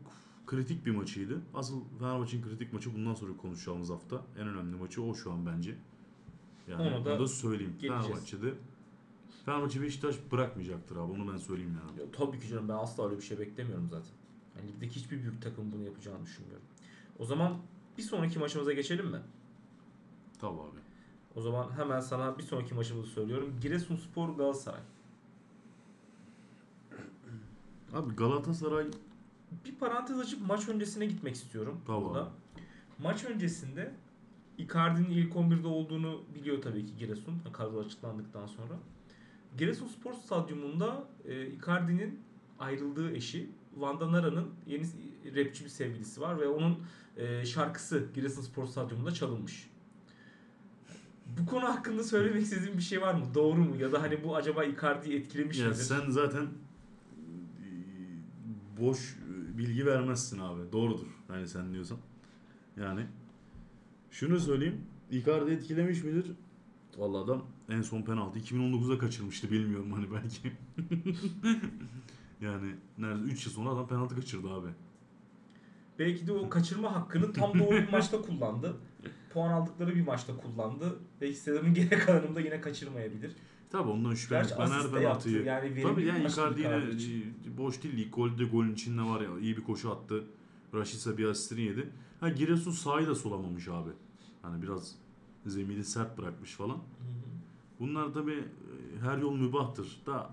kritik 0.47 0.86
bir 0.86 0.91
maçıydı. 0.91 1.41
Asıl 1.54 1.82
Fenerbahçe'nin 1.99 2.43
kritik 2.43 2.73
maçı 2.73 2.95
bundan 2.95 3.13
sonra 3.13 3.38
konuşacağımız 3.38 3.89
hafta. 3.89 4.21
En 4.39 4.47
önemli 4.47 4.75
maçı 4.75 5.04
o 5.04 5.13
şu 5.15 5.32
an 5.32 5.45
bence. 5.45 5.75
Yani 6.67 6.82
Onu 6.82 6.95
onu 6.95 7.06
da 7.06 7.19
da, 7.19 7.28
söyleyeyim. 7.28 7.73
geleceğiz. 7.80 8.06
Fenerbahçe'de 8.06 8.54
Fenerbahçe 9.45 9.82
Beşiktaş 9.82 10.15
bırakmayacaktır 10.32 10.95
abi. 10.95 11.12
Onu 11.12 11.32
ben 11.32 11.38
söyleyeyim 11.38 11.78
yani. 11.88 11.99
Ya, 11.99 12.06
tabii 12.12 12.39
ki 12.39 12.47
canım 12.47 12.69
ben 12.69 12.73
asla 12.73 13.06
öyle 13.06 13.17
bir 13.17 13.21
şey 13.23 13.39
beklemiyorum 13.39 13.88
zaten. 13.89 14.12
Yani 14.58 14.68
ligdeki 14.68 14.96
hiçbir 14.96 15.22
büyük 15.22 15.41
takım 15.41 15.72
bunu 15.72 15.84
yapacağını 15.84 16.26
düşünmüyorum. 16.26 16.65
O 17.20 17.26
zaman 17.26 17.58
bir 17.98 18.04
sonraki 18.04 18.39
maçımıza 18.39 18.74
geçelim 18.74 19.08
mi? 19.08 19.22
Tabii 20.41 20.62
abi. 20.62 20.80
O 21.36 21.41
zaman 21.41 21.72
hemen 21.78 22.00
sana 22.00 22.38
bir 22.38 22.44
sonraki 22.44 22.74
maçımızı 22.74 23.10
söylüyorum. 23.10 23.58
Giresunspor 23.62 24.30
Galatasaray. 24.30 24.82
Abi 27.94 28.15
Galatasaray 28.15 28.86
Bir 29.65 29.76
parantez 29.76 30.20
açıp 30.20 30.48
maç 30.48 30.70
öncesine 30.70 31.06
gitmek 31.06 31.36
istiyorum. 31.36 31.82
Tamam. 31.88 32.06
Burada. 32.06 32.32
Maç 33.00 33.24
öncesinde 33.26 33.94
Icardi'nin 34.58 35.10
ilk 35.10 35.34
11'de 35.34 35.68
olduğunu 35.68 36.22
biliyor 36.36 36.62
tabii 36.62 36.86
ki 36.86 36.98
Giresun. 37.00 37.41
Kadro 37.54 37.80
açıklandıktan 37.80 38.48
sonra. 38.48 38.74
Giresun 39.58 39.88
Spor 39.88 40.13
Stadyumunda 40.13 41.08
e, 41.26 41.48
Icardi'nin 41.48 42.20
ayrıldığı 42.60 43.12
eşi 43.12 43.50
Vanda 43.76 44.12
Nara'nın 44.12 44.48
yeni 44.68 44.86
rapçi 45.36 45.64
bir 45.64 45.70
sevgilisi 45.70 46.22
var 46.22 46.40
ve 46.40 46.48
onun 46.48 46.78
e, 47.18 47.46
şarkısı 47.46 48.08
Giresun 48.14 48.42
Spor 48.42 48.66
Stadyumunda 48.66 49.12
çalınmış. 49.12 49.70
Bu 51.40 51.46
konu 51.46 51.64
hakkında 51.64 52.04
söylemek 52.04 52.42
istediğin 52.42 52.78
bir 52.78 52.84
şey 52.84 53.02
var 53.02 53.14
mı? 53.14 53.26
Doğru 53.34 53.56
mu? 53.58 53.76
Ya 53.80 53.92
da 53.92 54.02
hani 54.02 54.24
bu 54.24 54.36
acaba 54.36 54.64
Icardi'yi 54.64 55.20
etkilemiş 55.20 55.60
ya 55.60 55.68
midir? 55.68 55.78
sen 55.80 56.10
zaten 56.10 56.44
e, 56.44 57.68
boş 58.82 59.16
e, 59.16 59.58
bilgi 59.58 59.86
vermezsin 59.86 60.40
abi. 60.40 60.62
Doğrudur. 60.72 61.08
Hani 61.28 61.48
sen 61.48 61.74
diyorsan. 61.74 61.98
Yani 62.78 63.06
şunu 64.12 64.40
söyleyeyim. 64.40 64.82
Icardi 65.12 65.52
etkilemiş 65.52 66.04
midir? 66.04 66.32
Vallahi 66.98 67.24
adam 67.24 67.46
en 67.70 67.82
son 67.82 68.02
penaltı 68.02 68.40
2019'da 68.40 68.98
kaçırmıştı 68.98 69.52
bilmiyorum 69.52 69.92
hani 69.92 70.08
belki. 70.12 70.52
yani 72.41 72.76
nerede 72.98 73.21
3 73.21 73.45
yıl 73.45 73.54
sonra 73.54 73.69
adam 73.69 73.88
penaltı 73.88 74.15
kaçırdı 74.15 74.50
abi. 74.50 74.67
Belki 76.00 76.28
de 76.28 76.32
o 76.32 76.50
kaçırma 76.50 76.95
hakkını 76.95 77.34
tam 77.34 77.60
doğru 77.60 77.71
bir 77.88 77.91
maçta 77.91 78.21
kullandı. 78.21 78.78
Puan 79.34 79.52
aldıkları 79.52 79.95
bir 79.95 80.02
maçta 80.02 80.38
kullandı. 80.38 81.00
Belki 81.21 81.36
sezonun 81.38 81.74
geri 81.74 81.89
kalanında 81.89 82.41
yine 82.41 82.62
kaçırmayabilir. 82.62 83.36
Tabii 83.69 83.89
ondan. 83.89 84.15
Gerçi 84.30 84.56
Ben 84.60 84.67
her 84.67 84.91
penaltıyı 84.91 85.43
Yani 85.43 85.76
bir 85.76 86.04
yani 86.04 86.26
Icardi 86.26 86.62
yine 86.62 86.82
boş 87.58 87.84
değil. 87.84 87.98
İlk 87.98 88.15
golde 88.15 88.43
golün 88.43 88.74
içinde 88.74 89.02
var 89.02 89.21
ya 89.21 89.30
iyi 89.41 89.58
bir 89.58 89.63
koşu 89.63 89.91
attı. 89.91 90.24
Rashica 90.74 91.17
bir 91.17 91.26
asistini 91.26 91.62
yedi. 91.62 91.89
Ha 92.19 92.30
Giresun 92.30 92.71
sahayı 92.71 93.08
da 93.08 93.15
solamamış 93.15 93.67
abi. 93.67 93.89
Hani 94.41 94.62
biraz 94.62 94.95
zemini 95.45 95.84
sert 95.84 96.17
bırakmış 96.17 96.52
falan. 96.52 96.78
Bunlar 97.80 98.13
tabii 98.13 98.43
e, 98.43 99.00
her 99.02 99.17
yol 99.17 99.36
mübahtır 99.36 100.02
da 100.06 100.30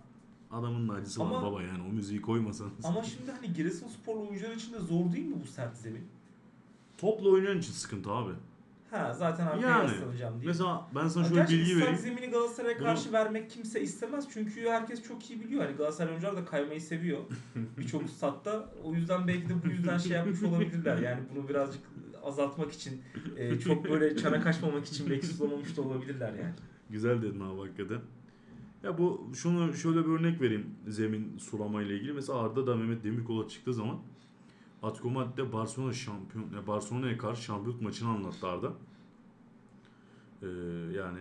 adamın 0.52 0.88
da 0.88 0.92
acısı 0.92 1.22
Ama- 1.22 1.34
var 1.34 1.42
baba 1.52 1.62
yani 1.62 1.82
o 1.90 1.92
müziği 1.92 2.22
koymasanız. 2.22 2.72
Ama 2.84 3.02
şimdi 3.02 3.30
hani 3.30 3.52
Giresunsporlu 3.52 4.28
oyuncular 4.28 4.50
için 4.54 4.72
de 4.72 4.78
zor 4.78 5.12
değil 5.12 5.26
mi 5.26 5.36
bu 5.42 5.46
sert 5.46 5.76
zemin? 5.76 6.04
Topla 6.98 7.28
oynayan 7.28 7.58
için 7.58 7.72
sıkıntı 7.72 8.10
abi. 8.10 8.32
Ha 8.90 9.14
zaten 9.14 9.46
arkaya 9.46 9.68
Yani, 9.68 9.90
yaslanacağım 9.90 10.40
diye. 10.40 10.46
Mesela 10.48 10.86
ben 10.94 11.08
sana 11.08 11.24
şöyle 11.24 11.40
Gerçi 11.40 11.58
bilgi 11.58 11.72
ıslak 11.72 11.82
vereyim. 11.82 11.98
zemini 11.98 12.26
Galatasaray'a 12.26 12.76
Bunu- 12.78 12.84
karşı 12.84 13.12
vermek 13.12 13.50
kimse 13.50 13.80
istemez. 13.80 14.28
Çünkü 14.32 14.68
herkes 14.68 15.02
çok 15.02 15.30
iyi 15.30 15.40
biliyor. 15.40 15.64
Hani 15.64 15.76
Galatasaray 15.76 16.10
oyuncular 16.10 16.36
da 16.36 16.44
kaymayı 16.44 16.80
seviyor. 16.80 17.18
Birçok 17.78 18.10
statta. 18.10 18.70
O 18.84 18.94
yüzden 18.94 19.28
belki 19.28 19.48
de 19.48 19.52
bu 19.64 19.68
yüzden 19.68 19.98
şey 19.98 20.12
yapmış 20.12 20.42
olabilirler. 20.42 20.98
Yani 20.98 21.20
bunu 21.34 21.48
birazcık 21.48 21.82
azaltmak 22.24 22.72
için 22.72 23.02
e, 23.36 23.58
çok 23.60 23.84
böyle 23.90 24.16
çana 24.16 24.40
kaçmamak 24.40 24.84
için 24.86 25.10
belki 25.10 25.26
sulamamış 25.36 25.76
da 25.76 25.82
olabilirler 25.82 26.32
yani. 26.34 26.54
Güzel 26.90 27.22
dedin 27.22 27.40
abi 27.40 27.60
hakikaten. 27.60 28.00
Ya 28.82 28.98
bu 28.98 29.30
şunu 29.34 29.74
şöyle 29.74 30.04
bir 30.06 30.10
örnek 30.10 30.40
vereyim 30.40 30.66
zemin 30.88 31.38
sulama 31.38 31.82
ile 31.82 31.96
ilgili. 31.96 32.12
Mesela 32.12 32.38
Arda 32.38 32.66
da 32.66 32.76
Mehmet 32.76 33.04
Demirkol'a 33.04 33.48
çıktığı 33.48 33.74
zaman 33.74 33.98
Atletico 34.82 35.10
Madrid'de 35.10 35.52
Barcelona 35.52 35.92
şampiyon 35.92 36.52
ya 36.52 36.66
Barcelona'ya 36.66 37.18
karşı 37.18 37.42
şampiyonluk 37.42 37.82
maçını 37.82 38.08
anlattı 38.08 38.48
Arda. 38.48 38.72
Ee, 40.42 40.46
yani 40.96 41.18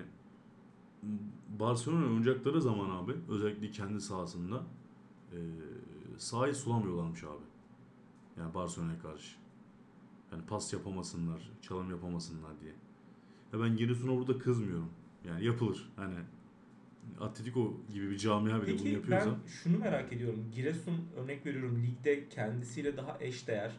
Barcelona 1.59 2.05
oynayacakları 2.05 2.61
zaman 2.61 2.89
abi 2.89 3.13
özellikle 3.29 3.71
kendi 3.71 4.01
sahasında 4.01 4.63
e, 5.31 5.37
sahayı 6.17 6.55
sulamıyorlarmış 6.55 7.23
abi. 7.23 7.43
Yani 8.37 8.53
Barcelona'ya 8.53 8.99
karşı. 8.99 9.35
Yani 10.31 10.45
pas 10.45 10.73
yapamasınlar, 10.73 11.51
çalım 11.61 11.89
yapamasınlar 11.89 12.59
diye. 12.61 12.73
Ya 13.53 13.59
ben 13.59 13.75
Giresun'a 13.77 14.17
burada 14.17 14.37
kızmıyorum. 14.37 14.89
Yani 15.25 15.45
yapılır. 15.45 15.91
Hani 15.95 16.15
Atletico 17.19 17.73
gibi 17.93 18.09
bir 18.11 18.17
camia 18.17 18.61
bile 18.61 18.71
bunu 18.71 18.77
Peki 18.77 18.89
yapıyorsa. 18.89 19.31
ben 19.31 19.47
şunu 19.47 19.77
merak 19.77 20.13
ediyorum. 20.13 20.45
Giresun 20.55 20.95
örnek 21.17 21.45
veriyorum 21.45 21.83
ligde 21.83 22.29
kendisiyle 22.29 22.97
daha 22.97 23.17
eşdeğer, 23.19 23.71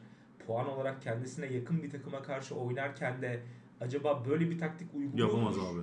puan 0.47 0.69
olarak 0.69 1.03
kendisine 1.03 1.47
yakın 1.47 1.83
bir 1.83 1.91
takıma 1.91 2.23
karşı 2.23 2.55
oynarken 2.55 3.23
de 3.23 3.43
acaba 3.81 4.25
böyle 4.29 4.51
bir 4.51 4.59
taktik 4.59 4.95
uyguluyor 4.95 5.29
Yapamaz 5.29 5.57
mudur? 5.57 5.69
abi. 5.69 5.81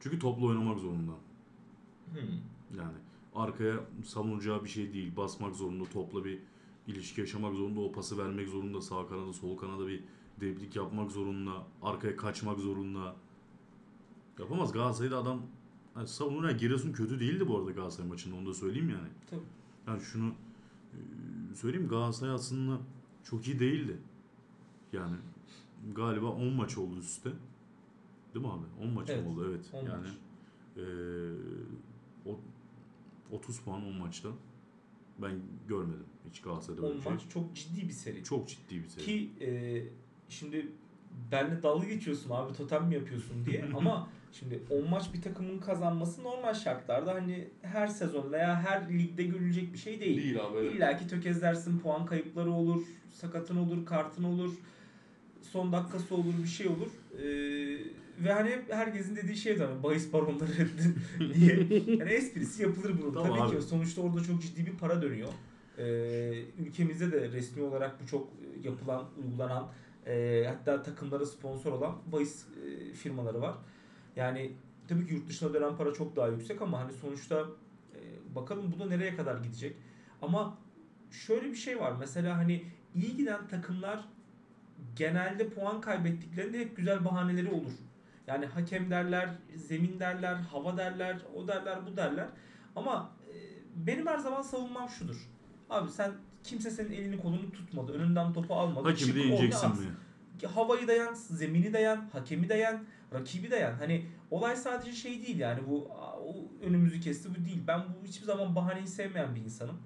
Çünkü 0.00 0.18
topla 0.18 0.46
oynamak 0.46 0.78
zorunda. 0.78 1.12
Hmm. 2.12 2.78
Yani 2.78 2.96
arkaya 3.34 3.74
savunacağı 4.04 4.64
bir 4.64 4.68
şey 4.68 4.92
değil. 4.92 5.16
Basmak 5.16 5.54
zorunda, 5.54 5.84
topla 5.84 6.24
bir 6.24 6.38
ilişki 6.86 7.20
yaşamak 7.20 7.54
zorunda, 7.54 7.80
o 7.80 7.92
pası 7.92 8.18
vermek 8.18 8.48
zorunda, 8.48 8.80
sağ 8.80 9.06
kanada, 9.06 9.32
sol 9.32 9.56
kanada 9.56 9.86
bir 9.86 10.02
dribling 10.40 10.76
yapmak 10.76 11.10
zorunda, 11.10 11.66
arkaya 11.82 12.16
kaçmak 12.16 12.58
zorunda. 12.58 13.16
Yapamaz. 14.38 14.72
Galatasaray'da 14.72 15.18
adam 15.18 15.42
yani 15.96 16.08
savunur. 16.08 16.44
Yani 16.48 16.56
Giresun 16.56 16.92
kötü 16.92 17.20
değildi 17.20 17.48
bu 17.48 17.58
arada 17.58 17.70
Galatasaray 17.70 18.08
maçında 18.08 18.36
onu 18.36 18.46
da 18.46 18.54
söyleyeyim 18.54 18.88
yani. 18.90 19.08
Tabii. 19.30 19.40
Yani 19.86 20.00
şunu 20.02 20.32
e, 20.92 20.98
söyleyeyim 21.54 21.88
Galatasaray 21.88 22.34
aslında 22.34 22.78
çok 23.24 23.46
iyi 23.48 23.58
değildi. 23.58 23.96
Yani 24.92 25.16
galiba 25.94 26.26
10 26.26 26.52
maç 26.52 26.78
oldu 26.78 26.98
üstte. 26.98 27.30
Değil 28.34 28.46
mi 28.46 28.52
abi? 28.52 28.64
10 28.82 28.88
maç 28.90 29.08
mı 29.08 29.14
Evet, 29.14 29.26
oldu 29.26 29.46
evet. 29.50 29.70
10 29.72 29.86
yani 29.86 30.06
maç. 30.06 30.16
e, 30.76 30.84
o 32.30 32.40
30 33.30 33.60
puan 33.60 33.84
10 33.86 33.96
maçta. 33.96 34.28
Ben 35.22 35.40
görmedim 35.68 36.04
hiç 36.30 36.40
Galatasaray'da 36.40 36.82
böyle 36.82 36.92
10 36.92 36.98
bir 36.98 37.02
şey. 37.04 37.12
maç 37.12 37.22
çok 37.30 37.56
ciddi 37.56 37.88
bir 37.88 37.92
seri. 37.92 38.24
Çok 38.24 38.48
ciddi 38.48 38.82
bir 38.82 38.88
seri. 38.88 39.04
Ki 39.04 39.30
e, 39.40 39.82
şimdi 40.28 40.72
benle 41.32 41.62
dalga 41.62 41.86
geçiyorsun 41.86 42.30
abi 42.30 42.52
totem 42.56 42.84
mi 42.84 42.94
yapıyorsun 42.94 43.44
diye 43.46 43.64
ama 43.76 44.08
şimdi 44.32 44.60
10 44.70 44.90
maç 44.90 45.14
bir 45.14 45.22
takımın 45.22 45.58
kazanması 45.58 46.22
normal 46.22 46.54
şartlarda 46.54 47.14
hani 47.14 47.48
her 47.62 47.86
sezon 47.86 48.32
veya 48.32 48.62
her 48.62 48.98
ligde 48.98 49.22
görülecek 49.22 49.72
bir 49.72 49.78
şey 49.78 50.00
değil. 50.00 50.22
Değil 50.22 50.44
abi. 50.44 50.58
evet. 50.58 50.74
İlla 50.74 50.96
ki 50.96 51.06
tökezlersin, 51.08 51.78
puan 51.78 52.06
kayıpları 52.06 52.50
olur, 52.50 52.82
sakatın 53.12 53.56
olur, 53.56 53.86
kartın 53.86 54.24
olur, 54.24 54.52
son 55.42 55.72
dakikası 55.72 56.14
olur, 56.14 56.34
bir 56.42 56.48
şey 56.48 56.66
olur. 56.66 56.90
Ee, 57.18 57.24
ve 58.24 58.32
hani 58.32 58.58
herkesin 58.70 59.16
dediği 59.16 59.36
şey 59.36 59.56
tabii 59.56 59.82
bahis 59.82 60.12
baronları 60.12 60.50
diye. 61.34 61.56
Yani 61.98 62.10
esprisi 62.10 62.62
yapılır 62.62 62.94
bunun. 63.02 63.14
Tamam 63.14 63.38
tabii 63.38 63.48
abi. 63.48 63.56
ki 63.56 63.62
sonuçta 63.62 64.02
orada 64.02 64.22
çok 64.22 64.42
ciddi 64.42 64.66
bir 64.66 64.72
para 64.72 65.02
dönüyor. 65.02 65.28
Ee, 65.78 65.84
ülkemizde 66.58 67.12
de 67.12 67.28
resmi 67.28 67.62
olarak 67.62 68.02
bu 68.02 68.06
çok 68.06 68.28
yapılan, 68.64 69.04
uygulanan 69.24 69.68
e, 70.06 70.44
hatta 70.48 70.82
takımlara 70.82 71.26
sponsor 71.26 71.72
olan 71.72 71.96
bahis 72.12 72.46
e, 72.66 72.92
firmaları 72.92 73.40
var. 73.40 73.54
Yani 74.16 74.52
tabii 74.88 75.06
ki 75.06 75.14
yurt 75.14 75.28
dışına 75.28 75.54
dönen 75.54 75.76
para 75.76 75.92
çok 75.92 76.16
daha 76.16 76.28
yüksek 76.28 76.62
ama 76.62 76.80
hani 76.80 76.92
sonuçta 76.92 77.46
e, 77.94 78.00
bakalım 78.34 78.72
bu 78.76 78.80
da 78.80 78.86
nereye 78.86 79.16
kadar 79.16 79.36
gidecek. 79.36 79.76
Ama 80.22 80.58
şöyle 81.10 81.50
bir 81.50 81.56
şey 81.56 81.80
var. 81.80 81.92
Mesela 81.98 82.38
hani 82.38 82.64
iyi 82.94 83.16
giden 83.16 83.48
takımlar 83.48 84.04
genelde 84.96 85.48
puan 85.48 85.80
kaybettiklerinde 85.80 86.58
hep 86.58 86.76
güzel 86.76 87.04
bahaneleri 87.04 87.50
olur. 87.50 87.72
Yani 88.26 88.46
hakem 88.46 88.90
derler, 88.90 89.30
zemin 89.56 90.00
derler, 90.00 90.34
hava 90.34 90.76
derler, 90.76 91.18
o 91.34 91.48
derler, 91.48 91.86
bu 91.86 91.96
derler. 91.96 92.26
Ama 92.76 93.10
e, 93.28 93.36
benim 93.86 94.06
her 94.06 94.18
zaman 94.18 94.42
savunmam 94.42 94.88
şudur. 94.88 95.30
Abi 95.70 95.90
sen 95.90 96.12
kimse 96.44 96.70
senin 96.70 96.92
elini 96.92 97.20
kolunu 97.20 97.52
tutmadı. 97.52 97.92
Önünden 97.92 98.32
topu 98.32 98.54
almadı. 98.54 98.88
Hakimi 98.88 99.36
Çık 99.38 99.52
de 99.52 99.56
at. 99.56 99.78
mi? 99.78 99.86
Havayı 100.54 100.88
dayan, 100.88 101.14
zemini 101.14 101.72
dayan, 101.72 102.08
hakemi 102.12 102.48
dayan, 102.48 102.84
rakibi 103.14 103.50
dayan. 103.50 103.72
Hani 103.74 104.06
olay 104.30 104.56
sadece 104.56 104.92
şey 104.92 105.22
değil 105.26 105.38
yani 105.38 105.60
bu 105.68 105.88
"Aa, 105.92 106.18
o 106.18 106.34
önümüzü 106.66 107.00
kesti 107.00 107.28
bu 107.30 107.44
değil. 107.44 107.60
Ben 107.66 107.80
bu 107.80 108.06
hiçbir 108.06 108.26
zaman 108.26 108.54
bahaneyi 108.56 108.86
sevmeyen 108.86 109.34
bir 109.34 109.40
insanım. 109.40 109.76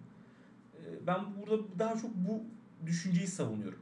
Ee, 0.75 1.07
Ben 1.07 1.21
burada 1.37 1.63
daha 1.79 1.97
çok 1.97 2.15
bu 2.15 2.43
düşünceyi 2.87 3.27
savunuyorum. 3.27 3.79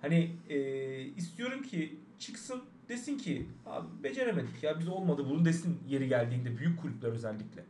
Hani 0.00 0.36
e, 0.48 0.58
istiyorum 1.00 1.62
ki 1.62 1.98
çıksın 2.18 2.62
desin 2.88 3.18
ki 3.18 3.46
abi 3.66 3.86
beceremedik 4.02 4.62
ya 4.62 4.78
biz 4.80 4.88
olmadı 4.88 5.26
bunu 5.30 5.44
desin 5.44 5.78
yeri 5.88 6.08
geldiğinde 6.08 6.58
büyük 6.58 6.80
kulüpler 6.82 7.08
özellikle. 7.08 7.64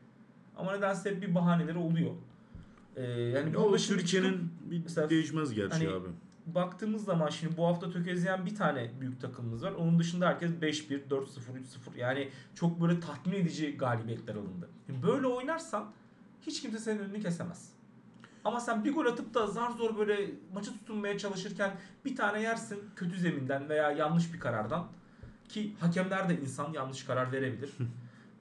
Ama 0.57 0.77
nedense 0.77 1.11
hep 1.11 1.23
bir 1.23 1.35
bahaneleri 1.35 1.79
oluyor. 1.79 2.11
Ee, 2.97 3.03
yani 3.03 3.79
şimdi 3.79 4.01
Türkiye'nin 4.01 4.51
bir 4.71 4.83
mesela 4.83 5.11
değişmez 5.11 5.55
gerçi 5.55 5.87
hani- 5.87 5.89
abi. 5.89 6.09
baktığımız 6.47 7.05
zaman 7.05 7.29
şimdi 7.29 7.57
bu 7.57 7.67
hafta 7.67 7.91
tökezleyen 7.91 8.47
bir 8.47 8.55
tane 8.55 8.91
büyük 9.01 9.21
takımımız 9.21 9.63
var. 9.63 9.73
Onun 9.73 9.99
dışında 9.99 10.27
herkes 10.29 10.51
5-1, 10.51 11.09
4-0, 11.11 11.57
3-0. 11.57 11.97
Yani 11.97 12.29
çok 12.55 12.81
böyle 12.81 13.01
tatmin 13.01 13.35
edici 13.35 13.77
galibiyetler 13.77 14.35
alındı. 14.35 14.69
Şimdi 14.87 15.07
böyle 15.07 15.27
oynarsan 15.27 15.93
hiç 16.41 16.63
kimse 16.63 16.79
senin 16.79 16.99
önünü 16.99 17.23
kesemez. 17.23 17.75
Ama 18.45 18.61
sen 18.61 18.85
bir 18.85 18.95
gol 18.95 19.07
atıp 19.07 19.35
da 19.35 19.47
zar 19.47 19.71
zor 19.71 19.99
böyle 19.99 20.31
maçı 20.55 20.71
tutunmaya 20.73 21.19
çalışırken 21.19 21.77
bir 22.05 22.17
tane 22.17 22.43
yersin 22.43 22.79
kötü 22.97 23.19
zeminden 23.19 23.69
veya 23.69 23.91
yanlış 23.91 24.33
bir 24.33 24.41
karardan 24.41 24.87
ki 25.49 25.73
hakemler 25.81 26.29
de 26.29 26.41
insan 26.41 26.73
yanlış 26.73 27.05
karar 27.05 27.33
verebilir. 27.33 27.71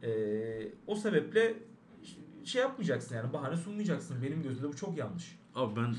Ee, 0.04 0.68
o 0.88 0.96
sebeple 0.96 1.54
şey 2.43 2.62
yapmayacaksın 2.62 3.15
yani 3.15 3.34
bahane 3.34 3.58
sunmayacaksın. 3.58 4.21
Benim 4.21 4.43
gözümde 4.43 4.67
bu 4.67 4.75
çok 4.75 4.97
yanlış. 4.97 5.36
Abi 5.56 5.75
ben 5.75 5.95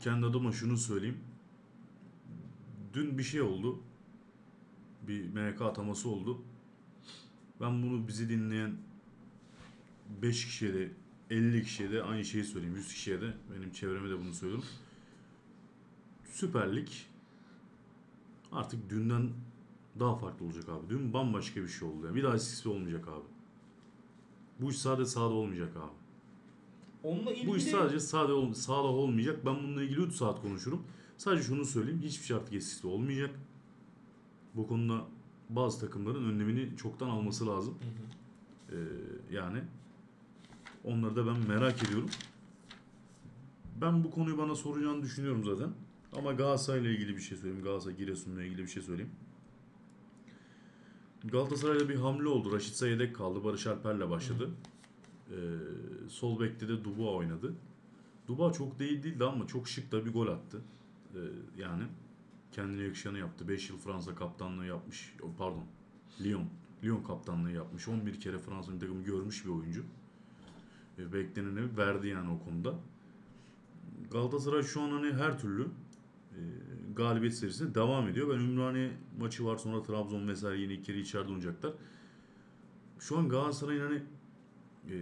kendi 0.00 0.26
adıma 0.26 0.52
şunu 0.52 0.76
söyleyeyim. 0.76 1.18
Dün 2.94 3.18
bir 3.18 3.22
şey 3.22 3.42
oldu. 3.42 3.82
Bir 5.02 5.28
MK 5.28 5.62
ataması 5.62 6.08
oldu. 6.08 6.42
Ben 7.60 7.82
bunu 7.82 8.08
bizi 8.08 8.28
dinleyen 8.28 8.76
5 10.22 10.44
kişiye 10.44 10.74
de 10.74 10.90
50 11.30 11.62
kişiye 11.62 11.92
de 11.92 12.02
aynı 12.02 12.24
şeyi 12.24 12.44
söyleyeyim. 12.44 12.76
100 12.76 12.94
kişiye 12.94 13.20
de 13.20 13.34
benim 13.54 13.72
çevreme 13.72 14.10
de 14.10 14.18
bunu 14.18 14.34
söylüyorum. 14.34 14.66
Süper 16.24 16.76
Lig 16.76 16.88
artık 18.52 18.90
dünden 18.90 19.30
daha 19.98 20.16
farklı 20.16 20.46
olacak 20.46 20.68
abi. 20.68 20.88
Dün 20.88 21.12
bambaşka 21.12 21.62
bir 21.62 21.68
şey 21.68 21.88
oldu. 21.88 22.06
Yani. 22.06 22.14
Bir 22.16 22.22
daha 22.22 22.34
eskisi 22.34 22.68
olmayacak 22.68 23.08
abi. 23.08 23.35
Bu 24.60 24.70
iş 24.70 24.78
sadece 24.78 25.10
sahada 25.10 25.34
olmayacak 25.34 25.76
abi. 25.76 25.92
Onunla 27.02 27.32
ilgili 27.32 27.48
Bu 27.48 27.56
iş 27.56 27.64
sadece 27.64 28.00
sade 28.00 28.32
ol, 28.32 28.52
sağda 28.52 28.76
olmayacak. 28.76 29.46
Ben 29.46 29.56
bununla 29.56 29.82
ilgili 29.82 30.00
3 30.00 30.14
saat 30.14 30.42
konuşurum. 30.42 30.82
Sadece 31.16 31.42
şunu 31.42 31.64
söyleyeyim. 31.64 32.00
Hiçbir 32.04 32.24
şey 32.26 32.36
artık 32.36 32.54
eskisi 32.54 32.86
olmayacak. 32.86 33.30
Bu 34.54 34.66
konuda 34.66 35.04
bazı 35.50 35.80
takımların 35.80 36.28
önlemini 36.28 36.76
çoktan 36.76 37.08
alması 37.08 37.46
lazım. 37.46 37.74
Hı 37.74 38.74
hı. 38.74 38.78
Ee, 38.78 39.34
yani 39.34 39.58
onları 40.84 41.16
da 41.16 41.26
ben 41.26 41.48
merak 41.48 41.84
ediyorum. 41.84 42.10
Ben 43.80 44.04
bu 44.04 44.10
konuyu 44.10 44.38
bana 44.38 44.54
soracağını 44.54 45.02
düşünüyorum 45.02 45.44
zaten. 45.44 45.70
Ama 46.16 46.32
Galatasaray'la 46.32 46.90
ilgili 46.90 47.16
bir 47.16 47.22
şey 47.22 47.38
söyleyeyim. 47.38 47.64
Galatasaray 47.64 47.96
Giresun'la 47.96 48.42
ilgili 48.44 48.62
bir 48.62 48.68
şey 48.68 48.82
söyleyeyim. 48.82 49.12
Galatasaray'da 51.24 51.88
bir 51.88 51.94
hamle 51.94 52.28
oldu. 52.28 52.52
Raşit 52.52 52.74
Say 52.74 52.90
yedek 52.90 53.16
kaldı. 53.16 53.44
Barış 53.44 53.66
Alper'le 53.66 54.10
başladı. 54.10 54.50
Ee, 55.30 55.34
sol 56.08 56.40
bekte 56.40 56.68
de 56.68 56.84
Dubois 56.84 57.16
oynadı. 57.16 57.54
Dubois 58.28 58.56
çok 58.56 58.78
değil 58.78 59.02
değildi 59.02 59.24
ama 59.24 59.46
çok 59.46 59.68
şık 59.68 59.92
da 59.92 60.06
bir 60.06 60.12
gol 60.12 60.26
attı. 60.26 60.60
Ee, 61.14 61.18
yani 61.58 61.82
kendine 62.52 62.82
yakışanı 62.82 63.18
yaptı. 63.18 63.48
5 63.48 63.70
yıl 63.70 63.78
Fransa 63.78 64.14
kaptanlığı 64.14 64.66
yapmış. 64.66 65.14
Pardon. 65.38 65.64
Lyon. 66.24 66.44
Lyon 66.84 67.02
kaptanlığı 67.02 67.52
yapmış. 67.52 67.88
11 67.88 68.20
kere 68.20 68.38
Fransa 68.38 68.70
milli 68.70 68.80
takımı 68.80 69.04
görmüş 69.04 69.44
bir 69.44 69.50
oyuncu. 69.50 69.84
E, 70.98 71.12
bekleneni 71.12 71.76
verdi 71.76 72.08
yani 72.08 72.30
o 72.30 72.44
konuda. 72.44 72.74
Galatasaray 74.10 74.62
şu 74.62 74.82
an 74.82 74.90
hani 74.90 75.12
her 75.12 75.38
türlü 75.38 75.68
galibiyet 76.96 77.34
serisine 77.34 77.74
devam 77.74 78.08
ediyor. 78.08 78.28
Ben 78.28 78.34
Ümraniye 78.34 78.90
maçı 79.20 79.44
var 79.44 79.56
sonra 79.56 79.82
Trabzon 79.82 80.28
vesaire 80.28 80.60
yine 80.60 80.72
iki 80.72 80.82
kere 80.82 80.98
içeride 80.98 81.28
oynayacaklar. 81.28 81.72
Şu 82.98 83.18
an 83.18 83.28
Galatasaray'ın 83.28 83.80
hani 83.80 84.02
e, 84.90 84.96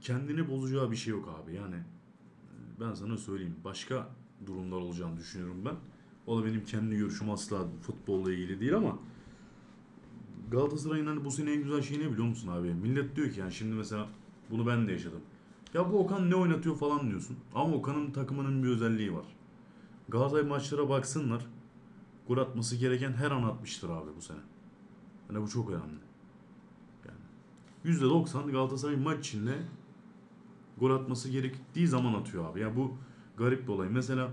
kendini 0.00 0.50
bozacağı 0.50 0.90
bir 0.90 0.96
şey 0.96 1.10
yok 1.10 1.42
abi. 1.42 1.54
Yani 1.54 1.76
e, 1.76 2.80
ben 2.80 2.94
sana 2.94 3.16
söyleyeyim. 3.16 3.56
Başka 3.64 4.08
durumlar 4.46 4.76
olacağını 4.76 5.16
düşünüyorum 5.16 5.64
ben. 5.64 5.74
O 6.26 6.38
da 6.38 6.46
benim 6.46 6.64
kendi 6.64 6.96
görüşüm 6.96 7.30
asla 7.30 7.66
futbolla 7.80 8.32
ilgili 8.32 8.60
değil 8.60 8.76
ama 8.76 8.98
Galatasaray'ın 10.50 11.06
hani 11.06 11.24
bu 11.24 11.30
sene 11.30 11.52
en 11.52 11.62
güzel 11.62 11.82
şey 11.82 11.98
ne 11.98 12.12
biliyor 12.12 12.26
musun 12.26 12.48
abi? 12.48 12.74
Millet 12.74 13.16
diyor 13.16 13.30
ki 13.30 13.40
yani 13.40 13.52
şimdi 13.52 13.74
mesela 13.74 14.08
bunu 14.50 14.66
ben 14.66 14.88
de 14.88 14.92
yaşadım. 14.92 15.20
Ya 15.74 15.92
bu 15.92 15.98
Okan 15.98 16.30
ne 16.30 16.34
oynatıyor 16.34 16.76
falan 16.76 17.10
diyorsun. 17.10 17.36
Ama 17.54 17.74
Okan'ın 17.74 18.10
takımının 18.10 18.62
bir 18.62 18.68
özelliği 18.68 19.14
var. 19.14 19.26
Galatasaray 20.08 20.44
maçlara 20.44 20.88
baksınlar. 20.88 21.46
Gol 22.28 22.38
atması 22.38 22.76
gereken 22.76 23.12
her 23.12 23.30
an 23.30 23.42
atmıştır 23.42 23.88
abi 23.88 24.10
bu 24.16 24.22
sene. 24.22 24.38
Yani 25.30 25.42
bu 25.42 25.48
çok 25.48 25.70
önemli. 25.70 26.00
Yani 27.04 27.98
%90 28.00 28.52
Galatasaray 28.52 28.96
maç 28.96 29.28
içinde 29.28 29.58
gol 30.78 30.90
atması 30.90 31.30
gerektiği 31.30 31.88
zaman 31.88 32.14
atıyor 32.14 32.50
abi. 32.50 32.60
Yani 32.60 32.76
bu 32.76 32.96
garip 33.36 33.62
bir 33.62 33.68
olay. 33.68 33.88
Mesela 33.88 34.32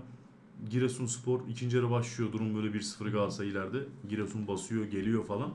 Giresunspor 0.70 1.40
ikinci 1.48 1.76
yarı 1.76 1.90
başlıyor. 1.90 2.32
Durum 2.32 2.54
böyle 2.54 2.68
1-0 2.68 3.10
Galatasaray 3.10 3.50
ileride. 3.50 3.86
Giresun 4.08 4.48
basıyor, 4.48 4.84
geliyor 4.84 5.24
falan. 5.24 5.54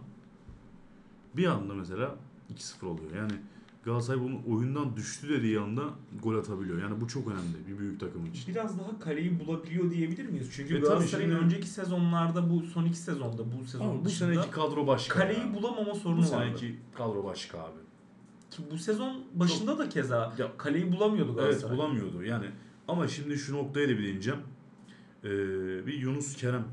Bir 1.34 1.46
anda 1.46 1.74
mesela 1.74 2.16
2-0 2.54 2.86
oluyor. 2.86 3.12
Yani 3.16 3.34
Galatasaray 3.86 4.20
bunu 4.22 4.42
oyundan 4.48 4.96
düştü 4.96 5.30
dediği 5.30 5.60
anda 5.60 5.84
gol 6.24 6.36
atabiliyor. 6.38 6.82
Yani 6.82 7.02
bu 7.02 7.08
çok 7.08 7.28
önemli 7.28 7.68
bir 7.68 7.80
büyük 7.80 8.00
takım 8.00 8.26
için. 8.26 8.54
Biraz 8.56 8.80
daha 8.80 9.00
kaleyi 9.00 9.40
bulabiliyor 9.40 9.92
diyebilir 9.92 10.26
miyiz? 10.30 10.50
Çünkü 10.56 10.76
E 10.78 10.80
Galatasaray'ın 10.80 11.30
şimdi- 11.30 11.44
önceki 11.46 11.68
sezonlarda 11.68 12.50
bu 12.50 12.62
son 12.62 12.86
iki 12.86 12.98
sezonda 12.98 13.44
bu 13.60 13.66
sezon 13.66 13.86
Ama 13.90 14.00
bu 14.02 14.06
dışında 14.06 14.34
seneki 14.34 14.52
kadro 14.52 14.88
başka. 14.88 15.20
kaleyi 15.20 15.40
ya. 15.40 15.54
bulamama 15.54 15.92
bu 15.92 15.96
sorunu 15.96 16.18
vardı. 16.20 16.28
seneki 16.30 16.76
kadro 16.98 17.24
başka 17.24 17.60
abi. 17.60 17.80
Ki 18.52 18.64
bu 18.72 18.78
sezon 18.78 19.24
başında 19.34 19.78
da 19.78 19.90
keza 19.90 20.34
Ya- 20.38 20.58
kaleyi 20.58 20.92
bulamıyordu 20.92 21.32
Evet 21.32 21.40
Galatasaray. 21.42 21.78
bulamıyordu 21.78 22.24
yani. 22.24 22.46
Ama 22.88 23.08
şimdi 23.08 23.38
şu 23.38 23.54
noktaya 23.56 23.88
da 23.90 23.92
bir 23.92 24.04
değineceğim. 24.04 24.40
Ee, 25.24 25.30
bir 25.88 25.94
Yunus 25.94 26.36
Kerem 26.36 26.64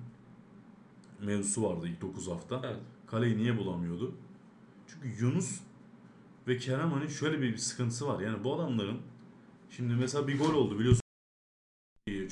mevzusu 1.22 1.62
vardı 1.62 1.86
ilk 1.88 2.00
9 2.00 2.28
hafta. 2.28 2.60
Evet. 2.64 2.76
Kaleyi 3.06 3.36
niye 3.36 3.58
bulamıyordu? 3.58 4.14
Çünkü 4.86 5.24
Yunus 5.24 5.60
ve 6.48 6.58
Kerem 6.58 6.92
hani 6.92 7.10
şöyle 7.10 7.40
bir, 7.40 7.52
bir 7.52 7.56
sıkıntısı 7.56 8.08
var. 8.08 8.20
Yani 8.20 8.44
bu 8.44 8.54
adamların 8.54 8.98
şimdi 9.70 9.94
mesela 9.94 10.28
bir 10.28 10.38
gol 10.38 10.54
oldu 10.54 10.78
biliyorsun. 10.78 11.02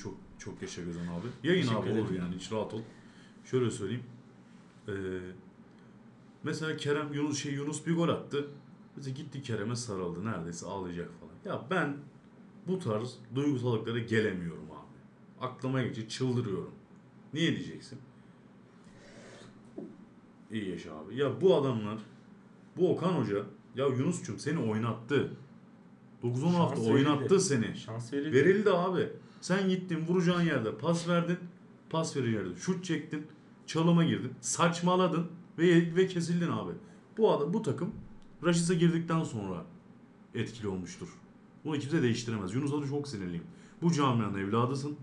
Çok 0.02 0.14
çok 0.38 0.62
yaşa 0.62 0.82
Gözan 0.82 1.06
abi. 1.06 1.26
Yayın 1.42 1.62
Teşekkür 1.62 1.90
abi 1.90 2.00
olur 2.00 2.10
yani 2.10 2.34
hiç 2.34 2.52
rahat 2.52 2.74
ol. 2.74 2.80
Şöyle 3.44 3.70
söyleyeyim. 3.70 4.04
Ee, 4.88 4.92
mesela 6.42 6.76
Kerem 6.76 7.12
Yunus 7.12 7.42
şey 7.42 7.52
Yunus 7.52 7.86
bir 7.86 7.96
gol 7.96 8.08
attı. 8.08 8.48
Mesela 8.96 9.14
gitti 9.14 9.42
Kerem'e 9.42 9.76
sarıldı. 9.76 10.24
Neredeyse 10.24 10.66
ağlayacak 10.66 11.10
falan. 11.20 11.54
Ya 11.54 11.66
ben 11.70 11.96
bu 12.66 12.78
tarz 12.78 13.18
duygusallıklara 13.34 13.98
gelemiyorum 13.98 14.70
abi. 14.70 15.46
Aklıma 15.46 15.82
gelince 15.82 16.08
çıldırıyorum. 16.08 16.74
Niye 17.34 17.56
diyeceksin? 17.56 17.98
İyi 20.50 20.70
yaşa 20.70 20.94
abi. 20.94 21.16
Ya 21.16 21.40
bu 21.40 21.56
adamlar 21.56 21.98
bu 22.76 22.92
Okan 22.92 23.12
Hoca 23.12 23.44
ya 23.76 23.86
Yunus'cum 23.86 24.38
seni 24.38 24.58
oynattı. 24.58 25.36
9-10 26.22 26.40
Şans 26.40 26.54
hafta 26.54 26.80
verildi. 26.80 26.92
oynattı 26.92 27.40
seni. 27.40 27.76
Şans 27.76 28.12
verildi. 28.12 28.36
Verildi 28.36 28.70
abi. 28.70 29.08
Sen 29.40 29.68
gittin 29.68 30.06
vuracağın 30.06 30.42
yerde 30.42 30.74
pas 30.78 31.08
verdin. 31.08 31.38
Pas 31.90 32.16
verir 32.16 32.32
yerde 32.32 32.56
şut 32.56 32.84
çektin. 32.84 33.26
Çalıma 33.66 34.04
girdin. 34.04 34.32
Saçmaladın 34.40 35.26
ve 35.58 35.96
ve 35.96 36.06
kesildin 36.06 36.50
abi. 36.50 36.72
Bu 37.18 37.32
adam 37.32 37.52
bu 37.52 37.62
takım 37.62 37.94
Raşit'e 38.44 38.74
girdikten 38.74 39.22
sonra 39.22 39.64
etkili 40.34 40.68
olmuştur. 40.68 41.08
Bunu 41.64 41.78
kimse 41.78 42.02
değiştiremez. 42.02 42.54
Yunus 42.54 42.72
Adı 42.72 42.88
çok 42.88 43.08
sinirliyim. 43.08 43.44
Bu 43.82 43.92
camianın 43.92 44.38
evladısın. 44.38 44.96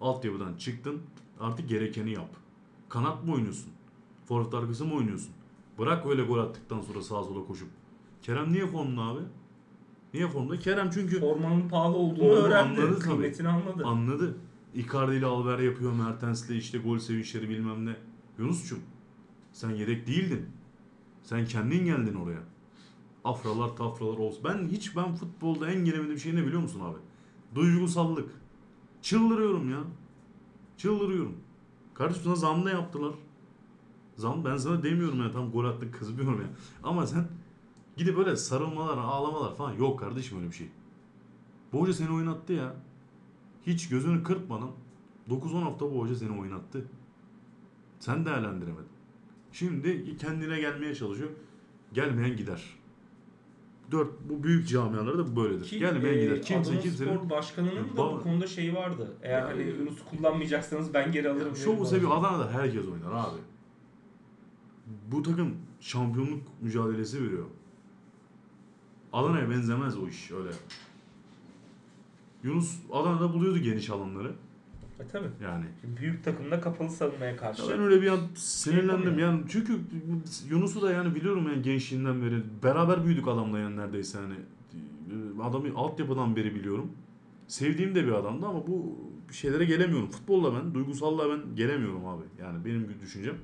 Altyapıdan 0.00 0.56
çıktın. 0.56 1.02
Artık 1.40 1.68
gerekeni 1.68 2.12
yap. 2.12 2.30
Kanat 2.88 3.24
mı 3.24 3.32
oynuyorsun? 3.32 3.72
Forvet 4.24 4.54
arkası 4.54 4.84
mı 4.84 4.94
oynuyorsun? 4.94 5.30
Bırak 5.78 6.06
öyle 6.06 6.22
gol 6.22 6.38
attıktan 6.38 6.80
sonra 6.80 7.02
sağa 7.02 7.22
sola 7.24 7.46
koşup. 7.46 7.68
Kerem 8.26 8.52
niye 8.52 8.66
formda 8.66 9.02
abi? 9.02 9.20
Niye 10.14 10.28
formda? 10.28 10.58
Kerem 10.58 10.90
çünkü 10.90 11.20
Formanın 11.20 11.68
pahalı 11.68 11.96
olduğunu 11.96 12.28
Onu 12.28 12.34
öğrendi. 12.34 12.80
anladı. 12.80 12.98
Kıymetini 12.98 13.48
anladı. 13.48 13.84
Anladı. 13.84 14.36
Icardi 14.74 15.14
ile 15.14 15.26
Alver 15.26 15.58
yapıyor. 15.58 15.92
Mertens'le 15.92 16.50
işte 16.50 16.78
gol 16.78 16.98
sevinçleri 16.98 17.48
bilmem 17.48 17.86
ne. 17.86 17.96
Yunus'cum 18.38 18.78
sen 19.52 19.70
yedek 19.70 20.06
değildin. 20.06 20.46
Sen 21.22 21.46
kendin 21.46 21.84
geldin 21.84 22.14
oraya. 22.14 22.42
Afralar 23.24 23.76
tafralar 23.76 24.18
olsun. 24.18 24.44
Ben 24.44 24.68
hiç 24.68 24.96
ben 24.96 25.14
futbolda 25.14 25.70
en 25.70 25.84
gelemediğim 25.84 26.18
şey 26.18 26.36
ne 26.36 26.46
biliyor 26.46 26.62
musun 26.62 26.80
abi? 26.80 26.98
Duygusallık. 27.54 28.30
Çıldırıyorum 29.02 29.70
ya. 29.70 29.80
Çıldırıyorum. 30.76 31.36
Kardeşim 31.94 32.22
sana 32.24 32.34
zam 32.34 32.64
ne 32.64 32.70
yaptılar? 32.70 33.14
Zam 34.16 34.44
ben 34.44 34.56
sana 34.56 34.82
demiyorum 34.82 35.22
ya 35.22 35.30
tam 35.30 35.50
gol 35.50 35.64
attık 35.64 35.94
kızmıyorum 35.94 36.40
ya. 36.40 36.48
Ama 36.82 37.06
sen 37.06 37.28
gidip 37.96 38.16
böyle 38.16 38.36
sarılmalar, 38.36 38.98
ağlamalar 38.98 39.56
falan 39.56 39.72
yok 39.72 40.00
kardeşim 40.00 40.38
öyle 40.38 40.48
bir 40.50 40.54
şey. 40.54 40.68
Bu 41.72 41.80
hoca 41.80 41.92
seni 41.92 42.10
oynattı 42.10 42.52
ya. 42.52 42.74
Hiç 43.66 43.88
gözünü 43.88 44.22
kırpmadan 44.22 44.70
9-10 45.30 45.62
hafta 45.62 45.92
bu 45.92 46.00
hoca 46.00 46.14
seni 46.14 46.40
oynattı. 46.40 46.84
Sen 47.98 48.24
değerlendiremedin. 48.24 48.86
Şimdi 49.52 50.16
kendine 50.16 50.60
gelmeye 50.60 50.94
çalışıyor. 50.94 51.30
Gelmeyen 51.92 52.36
gider. 52.36 52.62
Dört 53.90 54.10
bu 54.28 54.42
büyük 54.42 54.68
camialarda 54.68 55.18
da 55.18 55.36
böyledir. 55.36 55.64
Ki, 55.64 55.78
Gelmeyen 55.78 56.18
e, 56.18 56.20
gider. 56.24 56.42
Kimse 56.42 56.70
Adana 56.70 56.82
kimsenin 56.82 57.16
Spor 57.16 57.30
Başkanı'nın 57.30 57.96
da 57.96 57.96
bu 57.96 58.22
konuda 58.22 58.46
şeyi 58.46 58.74
vardı. 58.74 59.16
Eğer 59.22 59.40
Ya, 59.40 59.48
hani 59.48 59.62
e, 59.62 59.66
Yunus'u 59.66 60.04
kullanmayacaksanız 60.04 60.94
ben 60.94 61.12
geri 61.12 61.30
alırım. 61.30 61.56
Şovu 61.56 61.86
seviyor. 61.86 62.10
Adana'da 62.10 62.50
herkes 62.52 62.86
oynar 62.86 63.12
abi. 63.12 63.38
Bu 65.12 65.22
takım 65.22 65.54
şampiyonluk 65.80 66.42
mücadelesi 66.62 67.24
veriyor. 67.24 67.46
Adana'ya 69.16 69.50
benzemez 69.50 69.98
o 69.98 70.08
iş 70.08 70.30
öyle. 70.30 70.50
Yunus 72.42 72.76
Adana'da 72.92 73.32
buluyordu 73.32 73.58
geniş 73.58 73.90
alanları. 73.90 74.32
E 75.00 75.06
tabii. 75.12 75.28
Yani 75.42 75.64
büyük 76.00 76.24
takımda 76.24 76.60
kapalı 76.60 76.90
savunmaya 76.90 77.36
karşı. 77.36 77.62
Ya 77.62 77.68
ben 77.70 77.80
öyle 77.80 78.02
bir 78.02 78.08
an 78.08 78.20
sinirlendim 78.34 78.90
yapamıyor. 78.90 79.28
yani 79.28 79.44
çünkü 79.48 79.80
Yunus'u 80.50 80.82
da 80.82 80.92
yani 80.92 81.14
biliyorum 81.14 81.46
yani 81.48 81.62
gençliğinden 81.62 82.22
beri 82.22 82.42
beraber 82.62 83.04
büyüdük 83.04 83.28
adamla 83.28 83.58
yani 83.58 83.76
neredeyse 83.76 84.18
hani 84.18 84.34
adamı 85.42 85.68
altyapıdan 85.76 86.36
beri 86.36 86.54
biliyorum. 86.54 86.92
Sevdiğim 87.48 87.94
de 87.94 88.06
bir 88.06 88.12
adamdı 88.12 88.46
ama 88.46 88.66
bu 88.66 88.98
şeylere 89.32 89.64
gelemiyorum. 89.64 90.10
Futbolla 90.10 90.54
ben, 90.54 90.74
duygusalla 90.74 91.30
ben 91.30 91.56
gelemiyorum 91.56 92.06
abi. 92.06 92.22
Yani 92.40 92.64
benim 92.64 92.94
düşüncem. 93.02 93.36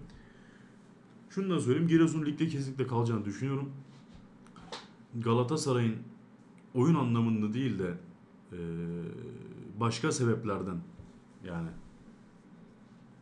Şunu 1.30 1.54
da 1.54 1.60
söyleyeyim. 1.60 1.88
Giresun 1.88 2.26
ligde 2.26 2.48
kesinlikle 2.48 2.86
kalacağını 2.86 3.24
düşünüyorum. 3.24 3.72
Galatasaray'ın 5.16 5.96
oyun 6.74 6.94
anlamında 6.94 7.54
değil 7.54 7.78
de 7.78 7.94
eee, 8.52 8.58
başka 9.80 10.12
sebeplerden 10.12 10.80
yani 11.44 11.68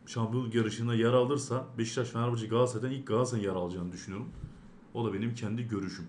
şampiyonluk 0.05 0.55
yarışına 0.55 0.93
yer 0.93 1.13
alırsa 1.13 1.65
Beşiktaş, 1.77 2.09
Fenerbahçe, 2.09 2.47
Galatasaray'dan 2.47 2.91
ilk 2.97 3.07
Galatasaray'ın 3.07 3.47
yer 3.49 3.55
alacağını 3.55 3.91
düşünüyorum. 3.91 4.29
O 4.93 5.05
da 5.05 5.13
benim 5.13 5.35
kendi 5.35 5.67
görüşüm. 5.67 6.07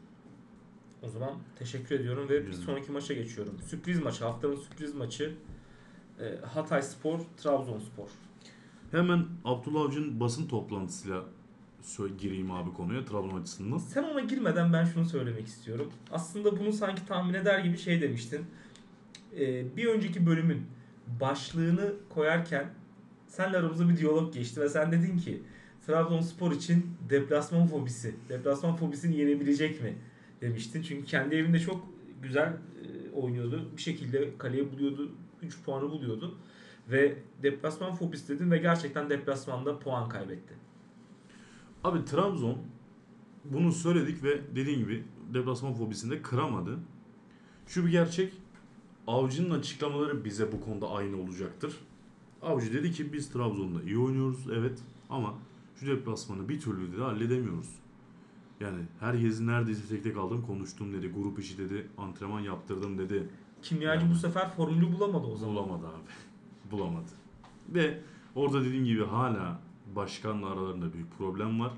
O 1.03 1.09
zaman 1.09 1.33
teşekkür 1.57 1.95
ediyorum 2.01 2.29
ve 2.29 2.47
bir 2.47 2.53
sonraki 2.53 2.92
maça 2.92 3.14
geçiyorum. 3.14 3.55
Sürpriz 3.66 4.03
maçı, 4.03 4.25
haftanın 4.25 4.57
sürpriz 4.57 4.95
maçı 4.95 5.35
e, 6.21 6.37
Hatay 6.47 6.83
Spor, 6.83 7.18
Trabzonspor. 7.37 8.09
Hemen 8.90 9.27
Abdullah 9.45 9.81
Avcı'nın 9.81 10.21
basın 10.21 10.47
toplantısıyla 10.49 11.25
gireyim 12.18 12.51
abi 12.51 12.73
konuya 12.73 13.05
Trabzon 13.05 13.40
açısından. 13.40 13.79
Sen 13.79 14.03
ona 14.03 14.21
girmeden 14.21 14.73
ben 14.73 14.85
şunu 14.85 15.05
söylemek 15.05 15.47
istiyorum. 15.47 15.92
Aslında 16.11 16.61
bunu 16.61 16.73
sanki 16.73 17.07
tahmin 17.07 17.35
eder 17.35 17.59
gibi 17.59 17.79
şey 17.79 18.01
demiştin. 18.01 18.47
E, 19.38 19.77
bir 19.77 19.87
önceki 19.87 20.27
bölümün 20.27 20.66
başlığını 21.21 21.92
koyarken 22.09 22.71
senle 23.29 23.57
aramızda 23.57 23.88
bir 23.88 23.97
diyalog 23.97 24.35
geçti 24.35 24.61
ve 24.61 24.68
sen 24.68 24.92
dedin 24.92 25.18
ki 25.18 25.42
Trabzonspor 25.87 26.53
için 26.53 26.87
deplasman 27.11 27.66
fobisi, 27.66 28.14
deplasman 28.29 28.77
fobisini 28.77 29.16
yenebilecek 29.16 29.83
mi 29.83 29.95
demiştin. 30.40 30.83
Çünkü 30.83 31.05
kendi 31.05 31.35
evinde 31.35 31.59
çok 31.59 31.88
güzel 32.23 32.49
e, 32.49 33.11
oynuyordu. 33.14 33.68
Bir 33.77 33.83
şekilde 33.83 34.38
kaleye 34.38 34.73
buluyordu, 34.73 35.12
3 35.42 35.62
puanı 35.62 35.90
buluyordu. 35.90 36.38
Ve 36.90 37.14
deplasman 37.42 37.95
fobisi 37.95 38.29
dedin 38.29 38.51
ve 38.51 38.59
gerçekten 38.59 39.11
deplasmanda 39.11 39.79
puan 39.79 40.09
kaybetti. 40.09 40.55
Abi 41.85 42.05
Trabzon 42.05 42.59
bunu 43.45 43.73
söyledik 43.73 44.25
ve 44.25 44.40
dediğin 44.57 44.79
gibi 44.79 45.05
deplasman 45.35 45.75
fobisinde 45.75 46.23
kıramadı. 46.23 46.79
Şu 47.66 47.87
bir 47.87 47.90
gerçek. 47.90 48.33
Avcı'nın 49.07 49.59
açıklamaları 49.59 50.25
bize 50.25 50.53
bu 50.53 50.61
konuda 50.61 50.90
aynı 50.90 51.16
olacaktır. 51.16 51.77
Avcı 52.42 52.73
dedi 52.73 52.92
ki 52.92 53.12
biz 53.12 53.31
Trabzon'da 53.31 53.83
iyi 53.83 53.99
oynuyoruz 53.99 54.47
evet 54.53 54.79
ama 55.11 55.35
şu 55.77 55.87
deplasmanı 55.87 56.49
bir 56.49 56.61
türlü 56.61 56.92
dedi 56.92 57.01
halledemiyoruz. 57.01 57.68
Yani 58.61 58.79
herkesin 59.01 59.47
neredeyse 59.47 59.88
tek 59.88 60.05
tek 60.05 60.16
aldım 60.16 60.42
konuştum 60.47 60.92
dedi. 60.92 61.09
Grup 61.09 61.38
içi 61.38 61.59
dedi. 61.59 61.87
Antrenman 61.99 62.40
yaptırdım 62.40 62.99
dedi. 62.99 63.29
Kimyacı 63.62 64.11
bu 64.11 64.14
sefer 64.14 64.51
formülü 64.51 64.92
bulamadı 64.92 65.27
o 65.27 65.37
zaman. 65.37 65.55
Bulamadı 65.55 65.87
abi. 65.87 66.03
Bulamadı. 66.71 67.11
Ve 67.68 68.01
orada 68.35 68.64
dediğim 68.64 68.85
gibi 68.85 69.05
hala 69.05 69.61
başkanla 69.97 70.47
aralarında 70.51 70.93
büyük 70.93 71.19
problem 71.19 71.61
var. 71.61 71.73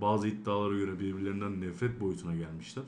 Bazı 0.00 0.28
iddialara 0.28 0.76
göre 0.76 1.00
birbirlerinden 1.00 1.60
nefret 1.60 2.00
boyutuna 2.00 2.34
gelmişler. 2.36 2.84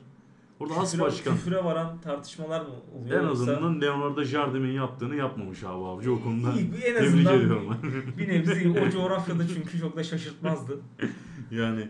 Orada 0.59 0.73
as 0.75 0.91
Küfüre, 0.91 1.05
başkan 1.05 1.35
küfüre 1.35 1.63
varan 1.63 2.01
tartışmalar 2.01 2.61
mı 2.61 2.67
oluyor? 2.95 3.19
en 3.23 3.27
yoksa- 3.27 3.51
azından 3.51 3.81
Leonardo 3.81 4.23
Jardim'in 4.23 4.71
yaptığını 4.71 5.15
yapmamış 5.15 5.63
abi 5.63 5.85
avcı 5.85 6.13
o 6.13 6.23
konuda. 6.23 6.53
İyi, 6.53 6.65
en 6.65 6.71
Tebrik 6.71 7.01
azından 7.07 7.35
ediyorum. 7.39 7.75
bir 8.17 8.27
nebze 8.27 8.81
o 8.87 8.89
coğrafyada 8.89 9.47
çünkü 9.47 9.79
çok 9.79 9.95
da 9.97 10.03
şaşırtmazdı. 10.03 10.79
yani 11.51 11.89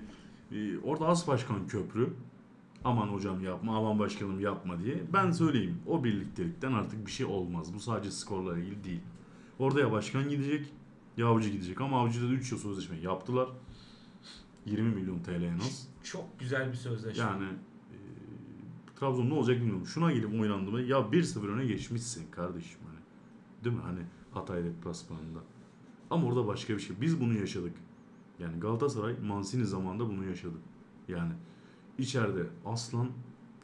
e, 0.51 0.77
orada 0.83 1.07
as 1.07 1.27
başkan 1.27 1.67
köprü. 1.67 2.09
Aman 2.83 3.07
hocam 3.07 3.43
yapma, 3.43 3.77
aman 3.77 3.99
başkanım 3.99 4.39
yapma 4.39 4.79
diye. 4.83 4.95
Ben 5.13 5.31
söyleyeyim 5.31 5.77
o 5.87 6.03
birliktelikten 6.03 6.73
artık 6.73 7.05
bir 7.05 7.11
şey 7.11 7.25
olmaz. 7.25 7.73
Bu 7.73 7.79
sadece 7.79 8.11
skorla 8.11 8.57
ilgili 8.57 8.83
değil. 8.83 9.01
Orada 9.59 9.79
ya 9.79 9.91
başkan 9.91 10.29
gidecek 10.29 10.65
ya 11.21 11.27
avcı 11.27 11.49
gidecek. 11.49 11.81
Ama 11.81 12.01
avcıda 12.01 12.29
da 12.29 12.33
3 12.33 12.51
yıl 12.51 12.59
sözleşme 12.59 12.97
yaptılar. 12.97 13.49
20 14.65 14.95
milyon 14.95 15.19
TL 15.19 15.43
en 15.43 15.59
az. 15.59 15.87
Çok 16.03 16.39
güzel 16.39 16.71
bir 16.71 16.77
sözleşme. 16.77 17.23
Yani 17.23 17.45
e, 17.45 17.97
Trabzon 18.99 19.29
ne 19.29 19.33
olacak 19.33 19.57
bilmiyorum. 19.57 19.85
Şuna 19.85 20.11
gelip 20.11 20.41
oynandı 20.41 20.71
mı? 20.71 20.81
Ya 20.81 20.97
1-0 20.97 21.47
öne 21.47 21.65
geçmişsin 21.65 22.31
kardeşim 22.31 22.79
hani. 22.87 22.99
Değil 23.63 23.75
mi? 23.75 23.81
Hani 23.81 23.99
Hatay 24.33 24.63
deplasmanında. 24.63 25.39
Ama 26.09 26.27
orada 26.27 26.47
başka 26.47 26.73
bir 26.73 26.79
şey. 26.79 27.01
Biz 27.01 27.21
bunu 27.21 27.33
yaşadık. 27.33 27.73
Yani 28.39 28.59
Galatasaray 28.59 29.15
Mancini 29.19 29.65
zamanında 29.65 30.09
bunu 30.09 30.25
yaşadı. 30.25 30.57
Yani 31.07 31.33
içeride 31.97 32.47
Aslan 32.65 33.09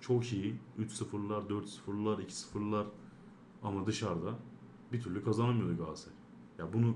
çok 0.02 0.34
iyi. 0.34 0.56
3-0'lar, 0.80 1.48
4-0'lar, 1.48 2.22
2-0'lar 2.22 2.86
ama 3.64 3.86
dışarıda 3.86 4.36
bir 4.92 5.02
türlü 5.02 5.24
kazanamıyordu 5.24 5.78
Galatasaray. 5.78 6.18
Ya 6.60 6.74
bunu 6.74 6.96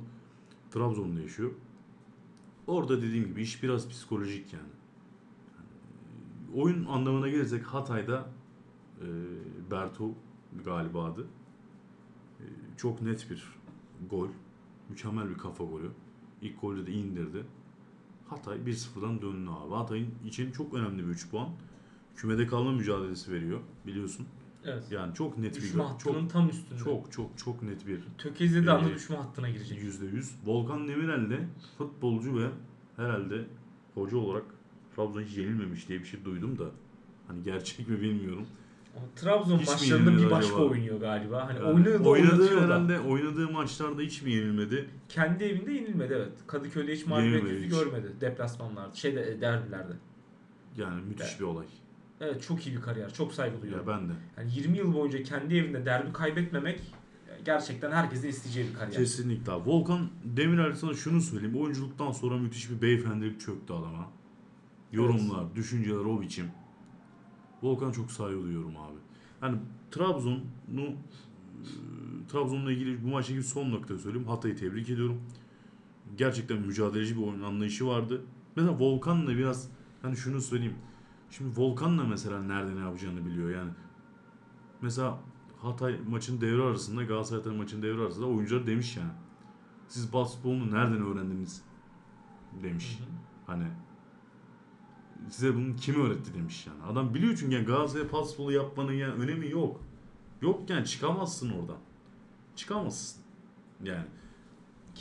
Trabzon'da 0.71 1.21
yaşıyor. 1.21 1.51
Orada 2.67 3.01
dediğim 3.01 3.27
gibi 3.27 3.41
iş 3.41 3.63
biraz 3.63 3.89
psikolojik 3.89 4.53
yani. 4.53 4.69
Oyun 6.55 6.85
anlamına 6.85 7.29
gelirsek 7.29 7.65
Hatay'da 7.65 8.29
e, 9.01 9.07
Berto 9.71 10.11
galiba 10.65 11.05
adı. 11.05 11.27
E, 12.39 12.45
çok 12.77 13.01
net 13.01 13.29
bir 13.29 13.43
gol. 14.09 14.27
Mükemmel 14.89 15.29
bir 15.29 15.37
kafa 15.37 15.63
golü. 15.63 15.91
İlk 16.41 16.61
golü 16.61 16.87
de 16.87 16.91
indirdi. 16.91 17.45
Hatay 18.27 18.57
1-0'dan 18.57 19.21
döndü 19.21 19.49
abi. 19.49 19.73
Hatay'ın 19.73 20.13
için 20.25 20.51
çok 20.51 20.73
önemli 20.73 21.03
bir 21.03 21.09
3 21.09 21.29
puan. 21.29 21.49
Kümede 22.15 22.47
kalma 22.47 22.71
mücadelesi 22.71 23.31
veriyor 23.31 23.59
biliyorsun. 23.87 24.27
Evet. 24.65 24.83
Yani 24.91 25.13
çok 25.13 25.37
net 25.37 25.55
bir 25.55 25.61
Düşme 25.61 25.83
hattının 25.83 26.13
Çok 26.21 26.29
tam 26.31 26.49
üstünde. 26.49 26.79
çok 26.83 27.11
çok 27.11 27.37
çok 27.37 27.63
net 27.63 27.87
bir 27.87 27.99
Tökezlediği 28.17 28.71
anda 28.71 28.89
Ee, 28.89 28.93
düşme 28.95 29.15
hattına 29.15 29.49
girecek. 29.49 29.83
yüzde 29.83 30.05
yüz. 30.05 30.31
Volkan 30.45 30.87
Demirel 30.87 31.29
de 31.29 31.39
futbolcu 31.77 32.37
ve 32.39 32.47
herhalde 32.95 33.45
hoca 33.95 34.17
olarak 34.17 34.43
Trabzon 34.95 35.21
hiç 35.21 35.37
yenilmemiş 35.37 35.87
diye 35.89 35.99
bir 35.99 36.05
şey 36.05 36.25
duydum 36.25 36.59
da 36.59 36.63
hani 37.27 37.43
gerçek 37.43 37.87
mi 37.87 38.01
bilmiyorum. 38.01 38.47
Ama 38.97 39.05
Trabzon 39.15 39.57
Hiç 39.59 39.67
maçlarında 39.67 40.17
bir 40.17 40.31
başka 40.31 40.55
acaba? 40.55 40.69
oynuyor 40.69 40.99
galiba. 40.99 41.47
Hani 41.47 41.57
Yani 41.59 41.67
oynadığı 41.73 42.03
da 42.03 42.09
oynadığı 42.09 42.31
oynatıyor 42.35 42.61
da. 42.61 42.65
herhalde 42.65 42.99
oynadığı 42.99 43.51
maçlarda 43.51 44.01
hiç 44.01 44.21
mi 44.21 44.31
yenilmedi? 44.31 44.89
Kendi 45.09 45.43
evinde 45.43 45.71
yenilmedi 45.73 46.13
evet. 46.17 46.31
Kadıköy'de 46.47 46.93
hiç 46.93 47.05
mağlubiyet 47.05 47.43
yüzü 47.43 47.69
görmedi. 47.69 48.07
Deplasmanlarda, 48.21 48.95
şeyde 48.95 49.41
derbilerde. 49.41 49.93
Yani 50.77 51.01
müthiş 51.05 51.25
Evet. 51.29 51.39
bir 51.39 51.45
olay. 51.45 51.65
Evet 52.21 52.43
çok 52.43 52.67
iyi 52.67 52.75
bir 52.75 52.81
kariyer. 52.81 53.13
Çok 53.13 53.33
saygı 53.33 53.61
duyuyorum. 53.61 53.87
Ya 53.87 53.97
ben 53.97 54.09
de. 54.09 54.13
Yani 54.37 54.51
20 54.55 54.77
yıl 54.77 54.93
boyunca 54.93 55.23
kendi 55.23 55.55
evinde 55.55 55.85
derbi 55.85 56.13
kaybetmemek 56.13 56.81
gerçekten 57.45 57.91
herkesin 57.91 58.27
isteyeceği 58.27 58.69
bir 58.69 58.73
kariyer. 58.73 58.97
Kesinlikle. 58.97 59.51
Volkan 59.51 60.09
Demirel 60.23 60.75
sana 60.75 60.93
şunu 60.93 61.21
söyleyeyim. 61.21 61.61
Oyunculuktan 61.61 62.11
sonra 62.11 62.37
müthiş 62.37 62.69
bir 62.69 62.81
beyefendilik 62.81 63.41
çöktü 63.41 63.73
adama. 63.73 64.11
Yorumlar, 64.91 65.55
düşünceler 65.55 65.95
o 65.95 66.21
biçim. 66.21 66.51
Volkan 67.63 67.91
çok 67.91 68.11
saygı 68.11 68.43
duyuyorum 68.43 68.77
abi. 68.77 68.97
Yani 69.41 69.57
Trabzon'u 69.91 70.81
e, 70.81 70.95
Trabzon'la 72.31 72.71
ilgili 72.71 73.03
bu 73.03 73.07
maçla 73.07 73.33
ilgili 73.33 73.47
son 73.47 73.71
nokta 73.71 73.97
söyleyeyim. 73.97 74.27
Hatay'ı 74.27 74.55
tebrik 74.55 74.89
ediyorum. 74.89 75.21
Gerçekten 76.17 76.57
mücadeleci 76.57 77.17
bir 77.17 77.21
oyun 77.21 77.41
anlayışı 77.41 77.87
vardı. 77.87 78.21
Mesela 78.55 78.79
Volkan'la 78.79 79.37
biraz 79.37 79.69
hani 80.01 80.17
şunu 80.17 80.41
söyleyeyim. 80.41 80.75
Şimdi 81.31 81.59
Volkan'la 81.59 82.03
mesela 82.03 82.43
nerede 82.43 82.75
ne 82.75 82.79
yapacağını 82.79 83.25
biliyor 83.25 83.49
yani. 83.49 83.71
Mesela 84.81 85.19
Hatay 85.61 85.99
maçın 86.09 86.41
devre 86.41 86.63
arasında 86.63 87.03
Galatasaray 87.03 87.57
maçın 87.57 87.81
devre 87.81 88.01
arasında 88.01 88.25
oyuncular 88.25 88.67
demiş 88.67 88.97
yani. 88.97 89.11
Siz 89.87 90.13
basketbolunu 90.13 90.75
nereden 90.75 91.01
öğrendiniz? 91.01 91.61
Demiş. 92.63 92.99
Hı 92.99 93.03
hı. 93.03 93.07
Hani 93.47 93.67
size 95.29 95.55
bunu 95.55 95.75
kim 95.75 96.01
öğretti 96.05 96.33
demiş 96.33 96.67
yani. 96.67 96.91
Adam 96.91 97.13
biliyor 97.13 97.35
çünkü 97.39 97.55
yani 97.55 97.65
Galatasaray 97.65 98.11
basketbolu 98.11 98.51
yapmanın 98.51 98.93
yani 98.93 99.13
önemi 99.13 99.49
yok. 99.49 99.81
Yok 100.41 100.69
yani 100.69 100.85
çıkamazsın 100.85 101.51
oradan. 101.51 101.77
Çıkamazsın. 102.55 103.21
Yani. 103.83 104.05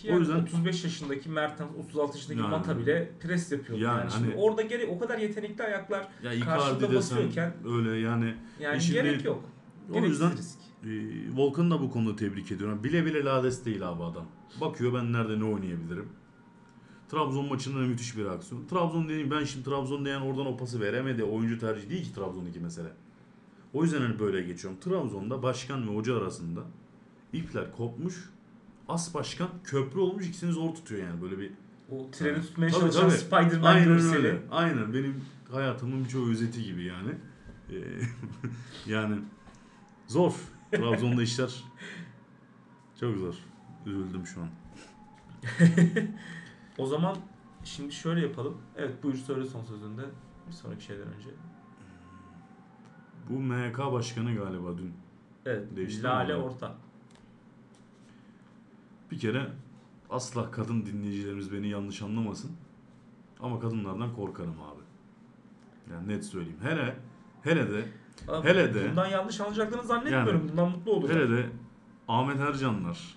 Ki 0.03 0.09
O 0.09 0.13
yani 0.13 0.21
yüzden- 0.21 0.43
35 0.43 0.85
yaşındaki 0.85 1.29
Mertens, 1.29 1.71
36 1.79 2.17
yaşındaki 2.17 2.41
Yani. 2.41 2.51
Mata 2.51 2.79
bile 2.79 3.11
pres 3.21 3.53
yapıyordu. 3.53 3.83
Yani, 3.85 4.01
Yani 4.01 4.11
şimdi 4.11 4.31
hani- 4.31 4.41
orada 4.43 4.63
geri 4.63 4.87
o 4.87 4.99
kadar 4.99 5.19
yetenekli 5.19 5.65
ayaklar 5.65 6.09
Ya 6.23 6.41
Karşıda 6.41 6.95
basıyorken- 6.95 7.53
öyle 7.67 7.91
yani 7.99 8.35
yani 8.61 8.83
gerek 8.93 9.25
yok. 9.25 9.45
o 9.91 9.93
Gereksiz 9.93 10.11
yüzden 10.21 10.37
risk. 10.37 10.59
e, 10.85 10.89
Volkan'ı 11.37 11.71
da 11.71 11.81
bu 11.81 11.91
konuda 11.91 12.17
tebrik 12.17 12.53
ediyorum. 12.53 12.85
Bile 12.85 13.07
bile 13.07 13.25
lades 13.25 13.65
değil 13.65 13.89
abi 13.89 14.03
adam. 14.03 14.27
Bakıyor 14.61 14.95
ben 14.95 15.13
nerede 15.13 15.39
ne 15.41 15.45
oynayabilirim. 15.45 16.09
Trabzon 17.09 17.49
maçında 17.49 17.77
da 17.81 17.83
müthiş 17.87 18.17
bir 18.17 18.25
aksiyon. 18.27 18.67
Trabzon 18.67 19.09
dediğim 19.09 19.31
ben 19.31 19.45
şimdi 19.45 19.65
Trabzon 19.65 20.05
diyen 20.05 20.21
oradan 20.21 20.47
o 20.47 20.57
pası 20.57 20.81
veremedi. 20.81 21.25
Oyuncu 21.25 21.59
tercihi 21.59 21.91
değil 21.91 22.05
ki 22.05 22.15
Trabzon'daki 22.15 22.61
mesele. 22.61 22.89
O 23.73 23.83
yüzden 23.85 24.01
hani 24.01 24.19
böyle 24.19 24.43
geçiyorum. 24.43 24.81
Trabzon'da 24.81 25.43
başkan 25.43 25.89
ve 25.89 25.97
hoca 25.97 26.17
arasında 26.19 26.61
ipler 27.33 27.73
kopmuş. 27.77 28.31
As 28.91 29.15
başkan 29.15 29.49
köprü 29.65 30.01
olmuş 30.01 30.27
ikisini 30.27 30.53
zor 30.53 30.75
tutuyor 30.75 31.03
yani 31.09 31.23
böyle 31.23 31.39
bir. 31.39 31.53
O 31.91 32.11
treni 32.11 32.41
tutmaya 32.43 32.71
Tabii, 32.71 32.81
çalışan. 32.81 33.09
Spider-Man 33.09 33.75
Aynen 33.75 33.85
görseli. 33.89 34.17
öyle. 34.17 34.43
Aynen 34.51 34.95
benim 34.95 35.25
hayatımın 35.51 36.05
birçok 36.05 36.29
özeti 36.29 36.65
gibi 36.65 36.85
yani. 36.85 37.11
Ee, 37.71 37.75
yani 38.87 39.19
zor. 40.07 40.33
Trabzon'da 40.73 41.23
işler 41.23 41.65
çok 43.01 43.17
zor. 43.17 43.35
Üzüldüm 43.87 44.27
şu 44.27 44.41
an. 44.41 44.49
O 46.79 46.87
zaman 46.87 47.17
şimdi 47.65 47.93
şöyle 47.93 48.21
yapalım. 48.21 48.59
Evet 48.77 49.03
buyur 49.03 49.17
söyle 49.17 49.45
son 49.45 49.65
sözünde. 49.65 50.03
Bir 50.49 50.53
sonraki 50.53 50.85
şeyden 50.85 51.07
önce. 51.07 51.29
Bu 53.29 53.41
MHK 53.41 53.79
başkanı 53.79 54.35
galiba 54.35 54.79
dün. 54.79 54.95
Evet. 55.47 55.77
Değişti 55.77 56.03
Lale? 56.03 56.37
Orta. 56.37 56.75
Bir 59.11 59.19
kere 59.19 59.51
asla 60.11 60.51
kadın 60.51 60.87
dinleyicilerimiz 60.87 61.53
beni 61.53 61.69
yanlış 61.69 62.03
anlamasın. 62.03 62.51
Ama 63.41 63.61
kadınlardan 63.61 64.15
korkarım 64.15 64.51
abi. 64.63 64.83
Yani 65.93 66.09
net 66.09 66.25
söyleyeyim. 66.25 66.59
Hele 66.63 66.97
hele 67.43 67.71
de 67.73 67.85
Abi, 68.29 68.49
Hele 68.49 68.75
de- 68.75 68.91
Bundan 68.91 69.07
yanlış 69.07 69.41
anlayacaklarını 69.41 69.87
zannetmiyorum. 69.87 70.49
Bundan 70.51 70.71
mutlu 70.71 70.93
olacak. 70.93 71.17
hele 71.17 71.31
de 71.31 71.47
Ahmet 72.09 72.41
Ercanlar, 72.41 73.15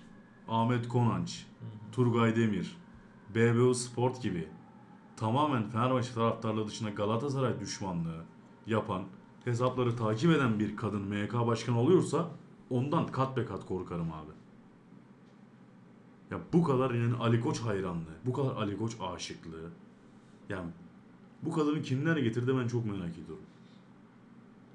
Ahmet 0.48 0.88
Konanç, 0.88 1.46
Turgay 1.92 2.36
Demir, 2.36 2.76
BBO 3.34 3.74
Sport 3.74 4.22
gibi 4.22 4.48
tamamen 5.16 5.68
Fenerbahçe 5.70 6.14
taraftarlığı 6.14 6.66
dışında 6.68 6.90
Galatasaray 6.90 7.60
düşmanlığı 7.60 8.24
yapan, 8.66 9.02
hesapları 9.44 9.96
takip 9.96 10.30
eden 10.30 10.58
bir 10.58 10.76
kadın 10.76 11.02
MK 11.02 11.46
başkanı 11.46 11.80
oluyorsa 11.80 12.30
ondan 12.70 13.06
kat 13.06 13.36
be 13.36 13.44
kat 13.46 13.66
korkarım 13.66 14.12
abi. 14.12 14.30
Ya 16.34 16.40
bu 16.52 16.62
kadar 16.62 16.90
yani 16.90 17.14
Ali 17.16 17.40
Koç 17.40 17.60
hayranlığı, 17.60 18.16
bu 18.26 18.32
kadar 18.32 18.56
Ali 18.56 18.78
Koç 18.78 18.96
aşıklığı. 19.00 19.70
Yani 20.48 20.70
bu 21.42 21.52
kadını 21.52 21.82
kimler 21.82 22.16
getirdi 22.16 22.56
ben 22.60 22.68
çok 22.68 22.86
merak 22.86 23.12
ediyorum. 23.12 23.44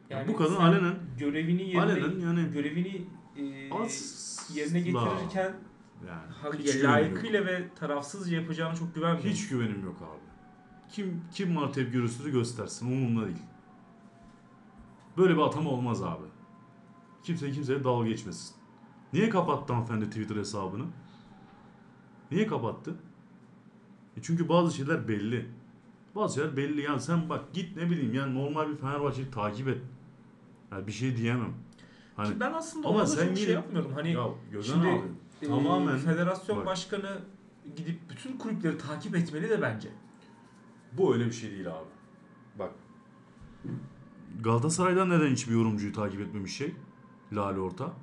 Yani 0.10 0.28
bu 0.28 0.36
kadın 0.36 0.56
alenen 0.56 0.96
görevini 1.18 1.64
yerine 1.64 1.82
alenen 1.82 2.20
yani 2.20 2.52
görevini 2.54 3.06
e, 3.38 3.74
asla 3.74 4.56
yerine 4.60 4.80
getirirken 4.80 5.54
yani 6.08 6.60
hiç 6.60 6.84
layıkıyla 6.84 7.46
ve 7.46 7.70
tarafsızca 7.76 8.38
yapacağını 8.38 8.78
çok 8.78 8.96
güvenmiyorum. 8.96 9.30
Hiç 9.30 9.48
güvenim 9.50 9.86
yok 9.86 9.98
abi. 10.02 10.30
Kim 10.92 11.22
kim 11.34 11.56
var 11.58 11.74
tepki 11.74 12.32
göstersin 12.32 12.92
umurumda 12.92 13.26
değil. 13.26 13.44
Böyle 15.18 15.34
bir 15.36 15.42
atama 15.42 15.70
olmaz 15.70 16.04
abi. 16.04 16.26
Kimse 17.24 17.52
kimseye 17.52 17.84
dalga 17.84 18.08
geçmesin. 18.08 18.56
Niye 19.14 19.30
kapattı 19.30 19.74
hanımefendi 19.74 20.06
Twitter 20.06 20.36
hesabını? 20.36 20.86
Niye 22.32 22.48
kapattı? 22.48 22.96
E 24.18 24.22
çünkü 24.22 24.50
bazı 24.50 24.76
şeyler 24.76 25.08
belli. 25.08 25.46
Bazı 26.16 26.36
şeyler 26.36 26.58
belli. 26.58 26.82
Yani 26.82 27.02
sen 27.02 27.30
bak 27.30 27.54
git 27.54 27.78
ne 27.78 27.90
bileyim 27.90 28.14
yani 28.14 28.36
normal 28.36 28.70
bir 28.70 28.76
Fenerbahçe'yi 28.78 29.32
takip 29.32 29.68
et. 29.68 29.82
Yani 30.72 30.88
bir 30.88 30.92
şey 30.92 31.18
diyemem. 31.18 31.54
Hani 32.16 32.34
Ki 32.34 32.40
ben 32.40 32.54
aslında 32.54 32.88
Ama 32.88 33.06
sen 33.06 33.28
çok 33.28 33.38
şey 33.38 33.54
yapmıyorum. 33.54 33.94
Hani 33.94 34.12
ya 34.12 34.28
şimdi 34.64 34.88
abi 34.88 35.02
e, 35.42 35.46
tamamen- 35.46 35.98
federasyon 35.98 36.58
bak. 36.58 36.66
başkanı 36.66 37.22
gidip 37.76 38.00
bütün 38.10 38.38
kulüpleri 38.38 38.78
takip 38.78 39.16
etmeli 39.16 39.50
de 39.50 39.62
bence. 39.62 39.90
Bu 40.94 41.14
öyle 41.14 41.26
bir 41.26 41.32
şey 41.32 41.52
değil 41.52 41.68
abi. 41.68 41.90
Bak. 42.60 42.72
Galatasaray'dan 44.42 45.10
neden 45.10 45.32
hiçbir 45.32 45.54
yorumcuyu 45.54 45.94
takip 45.94 46.22
etmemiş 46.22 46.58
şey? 46.58 46.76
Lale 47.34 47.60
Orta. 47.60 47.94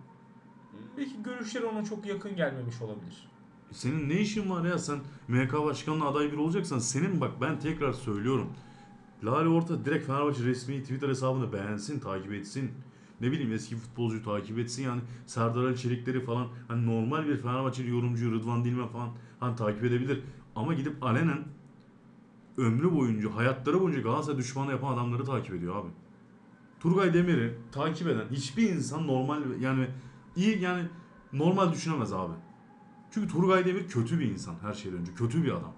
Belki 0.96 1.22
görüşleri 1.22 1.64
ona 1.64 1.84
çok 1.84 2.06
yakın 2.06 2.36
gelmemiş 2.36 2.82
olabilir. 2.82 3.28
Senin 3.72 4.08
ne 4.08 4.20
işin 4.20 4.50
var 4.50 4.64
ya 4.64 4.78
sen 4.78 4.98
MHK 5.28 5.52
başkanına 5.52 6.06
aday 6.06 6.32
bir 6.32 6.36
olacaksan 6.36 6.78
senin 6.78 7.20
bak 7.20 7.32
ben 7.40 7.58
tekrar 7.58 7.92
söylüyorum. 7.92 8.48
Lale 9.24 9.48
Orta 9.48 9.84
direkt 9.84 10.06
Fenerbahçe 10.06 10.44
resmi 10.44 10.82
Twitter 10.82 11.08
hesabını 11.08 11.52
beğensin, 11.52 12.00
takip 12.00 12.32
etsin. 12.32 12.70
Ne 13.20 13.32
bileyim 13.32 13.52
eski 13.52 13.76
futbolcuyu 13.76 14.22
takip 14.22 14.58
etsin 14.58 14.82
yani 14.82 15.00
Serdar 15.26 15.64
Ali 15.64 15.76
Çelikleri 15.76 16.20
falan 16.20 16.48
hani 16.68 16.86
normal 16.86 17.26
bir 17.26 17.36
Fenerbahçeli 17.36 17.90
yorumcuyu 17.90 18.32
Rıdvan 18.32 18.64
Dilmen 18.64 18.88
falan 18.88 19.08
hani 19.40 19.56
takip 19.56 19.84
edebilir. 19.84 20.22
Ama 20.56 20.74
gidip 20.74 21.02
alenen 21.02 21.44
ömrü 22.56 22.94
boyunca, 22.94 23.36
hayatları 23.36 23.80
boyunca 23.80 24.00
Galatasaray 24.00 24.38
düşmanı 24.38 24.70
yapan 24.70 24.94
adamları 24.94 25.24
takip 25.24 25.54
ediyor 25.54 25.76
abi. 25.76 25.88
Turgay 26.80 27.14
Demir'i 27.14 27.58
takip 27.72 28.08
eden 28.08 28.24
hiçbir 28.30 28.70
insan 28.70 29.06
normal 29.06 29.42
yani 29.60 29.86
iyi 30.36 30.58
yani 30.58 30.82
normal 31.32 31.72
düşünemez 31.72 32.12
abi. 32.12 32.32
Çünkü 33.16 33.32
Turgay 33.32 33.64
Demir 33.64 33.88
kötü 33.88 34.18
bir 34.18 34.30
insan 34.30 34.54
her 34.62 34.74
şeyden 34.74 34.98
önce. 34.98 35.14
Kötü 35.14 35.44
bir 35.44 35.50
adam. 35.50 35.72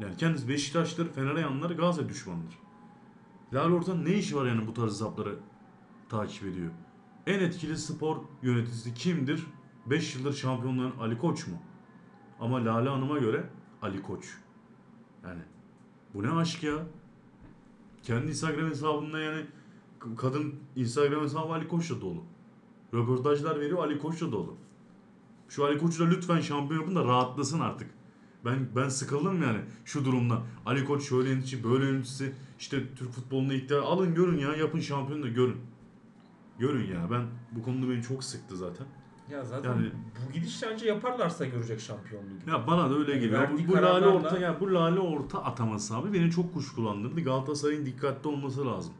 Yani 0.00 0.16
kendisi 0.16 0.48
Beşiktaş'tır, 0.48 1.12
Fener'e 1.12 1.40
yanları 1.40 1.74
Galatasaray 1.74 2.08
düşmanıdır. 2.08 2.58
Lale 3.52 3.74
Orta'nın 3.74 4.04
ne 4.04 4.14
işi 4.14 4.36
var 4.36 4.46
yani 4.46 4.66
bu 4.66 4.74
tarz 4.74 4.90
hesapları 4.90 5.38
takip 6.08 6.46
ediyor? 6.46 6.70
En 7.26 7.40
etkili 7.40 7.78
spor 7.78 8.16
yöneticisi 8.42 8.94
kimdir? 8.94 9.46
5 9.86 10.16
yıldır 10.16 10.32
şampiyonların 10.32 10.98
Ali 11.00 11.18
Koç 11.18 11.46
mu? 11.46 11.56
Ama 12.40 12.64
Lale 12.64 12.88
Hanım'a 12.88 13.18
göre 13.18 13.50
Ali 13.82 14.02
Koç. 14.02 14.24
Yani 15.24 15.42
bu 16.14 16.22
ne 16.22 16.30
aşk 16.30 16.62
ya? 16.62 16.86
Kendi 18.02 18.26
Instagram 18.26 18.70
hesabında 18.70 19.18
yani 19.18 19.46
kadın 20.16 20.54
Instagram 20.76 21.22
hesabı 21.22 21.52
Ali 21.52 21.68
Koç'la 21.68 22.00
dolu. 22.00 22.24
Röportajlar 22.94 23.60
veriyor 23.60 23.78
Ali 23.78 23.98
Koç'la 23.98 24.32
dolu. 24.32 24.56
Şu 25.50 25.64
Ali 25.64 25.78
Koç'u 25.78 26.04
da 26.06 26.08
lütfen 26.08 26.40
şampiyon 26.40 26.80
yapın 26.80 26.96
da 26.96 27.04
rahatlasın 27.04 27.60
artık. 27.60 27.90
Ben 28.44 28.68
ben 28.76 28.88
sıkıldım 28.88 29.42
yani 29.42 29.58
şu 29.84 30.04
durumda. 30.04 30.42
Ali 30.66 30.84
Koç 30.84 31.08
şöyle 31.08 31.30
yönetici, 31.30 31.64
böyle 31.64 31.84
yöneticisi. 31.84 32.34
işte 32.58 32.94
Türk 32.94 33.12
futboluna 33.12 33.54
ihtiyaç 33.54 33.84
alın 33.84 34.14
görün 34.14 34.38
ya 34.38 34.56
yapın 34.56 34.80
şampiyonu 34.80 35.22
da 35.22 35.28
görün. 35.28 35.56
Görün 36.58 36.86
ya 36.86 37.10
ben 37.10 37.26
bu 37.52 37.62
konuda 37.62 37.90
beni 37.90 38.02
çok 38.02 38.24
sıktı 38.24 38.56
zaten. 38.56 38.86
Ya 39.30 39.44
zaten 39.44 39.70
Yani- 39.70 39.90
bu 40.28 40.32
gidiş 40.32 40.62
bence 40.62 40.86
yaparlarsa 40.86 41.46
görecek 41.46 41.80
şampiyonluğu. 41.80 42.50
Ya 42.50 42.66
bana 42.66 42.90
da 42.90 42.94
öyle 42.94 43.10
Yani 43.12 43.20
geliyor. 43.20 43.48
Bu, 43.52 43.72
bu 43.72 43.76
lale 43.76 44.06
orta 44.06 44.38
ya 44.38 44.60
bu 44.60 44.74
lale 44.74 45.00
orta 45.00 45.44
ataması 45.44 45.96
abi 45.96 46.12
beni 46.12 46.30
çok 46.30 46.54
kuşkulandırdı. 46.54 47.20
Galatasaray'ın 47.20 47.86
dikkatli 47.86 48.28
olması 48.28 48.66
lazım. 48.66 48.92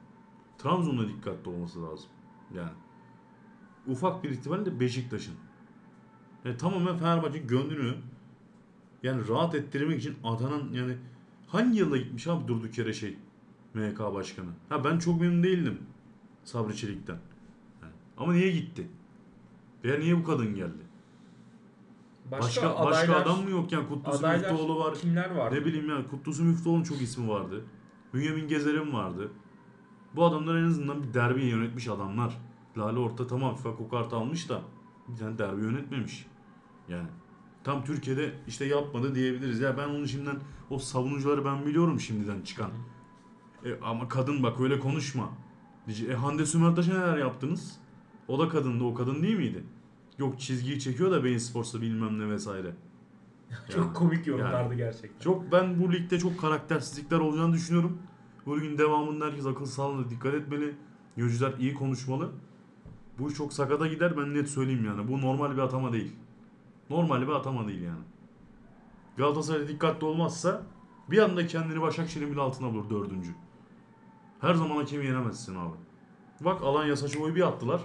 Trabzon'da 0.59 1.09
dikkatli 1.09 1.51
olması 1.51 1.83
lazım. 1.83 2.09
Yani 2.55 2.71
ufak 3.87 4.25
bir 4.25 4.31
ihtimalle 4.31 4.81
Beşiktaş'ın. 4.81 5.35
Yani 6.45 6.57
tamamen 6.57 6.97
Fenerbahçe 6.97 7.39
gönlünü 7.39 7.95
yani 9.03 9.29
rahat 9.29 9.55
ettirmek 9.55 10.01
için 10.01 10.17
Adana 10.25 10.61
yani 10.73 10.97
hangi 11.49 11.79
yılda 11.79 11.97
gitmiş 11.97 12.27
abi 12.27 12.49
durduk 12.49 12.79
yere 12.79 12.93
şey 12.93 13.17
MHK 13.75 13.99
başkanı. 14.15 14.49
Ha 14.69 14.85
ben 14.85 14.99
çok 14.99 15.21
memnun 15.21 15.43
değildim 15.43 15.79
Sabri 16.45 16.77
Çelik'ten. 16.77 17.19
Yani 17.83 17.93
ama 18.19 18.33
niye 18.33 18.51
gitti? 18.51 18.89
Veya 19.85 19.99
niye 19.99 20.17
bu 20.19 20.25
kadın 20.25 20.55
geldi? 20.55 20.91
Başka, 22.31 22.47
Başka 22.47 22.75
adaylar, 22.75 22.91
başka 22.93 23.17
adam 23.17 23.45
mı 23.45 23.51
yok 23.51 23.73
yani 23.73 23.89
Kutlusu 23.89 24.19
adaylar 24.19 24.51
Müftüoğlu 24.51 24.79
var. 24.79 24.95
kimler 24.95 25.31
var? 25.31 25.55
Ne 25.55 25.65
bileyim 25.65 25.89
yani 25.91 26.09
Kutlusu 26.09 26.45
Müftüoğlu'nun 26.45 26.83
çok 26.83 27.03
ismi 27.03 27.29
vardı. 27.29 27.65
Bünyamin 28.15 28.49
Gezer'in 28.49 28.93
vardı. 28.93 29.31
Bu 30.17 30.25
adamlar 30.25 30.57
en 30.57 30.65
azından 30.65 31.03
bir 31.03 31.15
derbi 31.15 31.45
yönetmiş 31.45 31.89
adamlar. 31.89 32.39
Lale 32.79 32.99
Orta 32.99 33.27
tamam 33.27 33.57
FIFA 33.57 33.77
kokart 33.77 34.13
almış 34.13 34.49
da 34.49 34.61
bir 35.13 35.17
tane 35.19 35.39
derbi 35.39 35.63
yönetmemiş. 35.65 36.27
Yani 36.89 37.09
tam 37.65 37.85
Türkiye'de 37.85 38.33
işte 38.49 38.65
yapmadı 38.65 39.15
diyebiliriz. 39.15 39.61
Ya 39.61 39.79
ben 39.79 39.89
onu 39.89 40.09
şimdiden 40.09 40.37
o 40.71 40.79
savunucuları 40.79 41.45
ben 41.45 41.67
biliyorum 41.67 42.01
şimdiden 42.01 42.43
çıkan. 42.43 42.71
E, 43.65 43.69
ama 43.83 44.09
kadın 44.09 44.43
bak 44.43 44.61
öyle 44.61 44.79
konuşma. 44.81 45.29
E, 46.09 46.13
Hande 46.15 46.47
Sümertaş'a 46.47 46.93
neler 46.93 47.17
yaptınız? 47.19 47.77
O 48.29 48.39
da 48.39 48.49
kadındı. 48.49 48.85
O 48.85 48.95
kadın 48.95 49.23
değil 49.23 49.37
miydi? 49.37 49.65
Yok 50.19 50.41
çizgiyi 50.41 50.81
çekiyor 50.81 51.11
da 51.11 51.25
Beyin 51.25 51.39
Sports'ta 51.39 51.81
bilmem 51.81 52.19
ne 52.19 52.29
vesaire. 52.31 52.75
Çok 53.69 53.85
Yani- 53.85 53.93
komik 53.95 54.27
yorumlardı 54.27 54.57
yani. 54.69 54.77
gerçekten. 54.77 55.19
Çok 55.21 55.53
ben 55.53 55.81
bu 55.83 55.93
ligde 55.93 56.19
çok 56.19 56.41
karaktersizlikler 56.41 57.19
olacağını 57.19 57.53
düşünüyorum. 57.53 57.99
Bu 58.47 58.61
ligin 58.61 58.79
devamında 58.79 59.27
herkes 59.27 59.47
akıl 59.47 59.67
sağlığına 59.67 60.11
dikkat 60.11 60.35
etmeli. 60.35 60.75
Yöneticiler 61.17 61.53
iyi 61.59 61.75
konuşmalı. 61.75 62.31
Bu 63.21 63.35
çok 63.35 63.53
sakata 63.53 63.87
gider 63.87 64.17
ben 64.17 64.35
net 64.35 64.49
söyleyeyim 64.49 64.85
yani. 64.85 65.09
Bu 65.09 65.21
normal 65.21 65.53
bir 65.53 65.59
atama 65.59 65.93
değil. 65.93 66.13
Normal 66.91 67.23
bir 67.23 67.33
atama 67.33 67.69
değil 67.69 67.81
yani. 67.83 68.03
Galatasaray 69.17 69.69
dikkatli 69.69 70.05
olmazsa 70.07 70.63
bir 71.11 71.19
anda 71.19 71.47
kendini 71.47 71.81
Başakşehir'in 71.81 72.33
bile 72.33 72.41
altına 72.41 72.73
bulur 72.73 72.91
dördüncü. 72.91 73.31
Her 74.41 74.55
zaman 74.55 74.77
hakemi 74.77 75.07
yenemezsin 75.07 75.57
abi. 75.57 75.77
Bak 76.41 76.63
Alanya 76.63 76.97
Saço'yu 76.97 77.35
bir 77.35 77.47
attılar. 77.49 77.81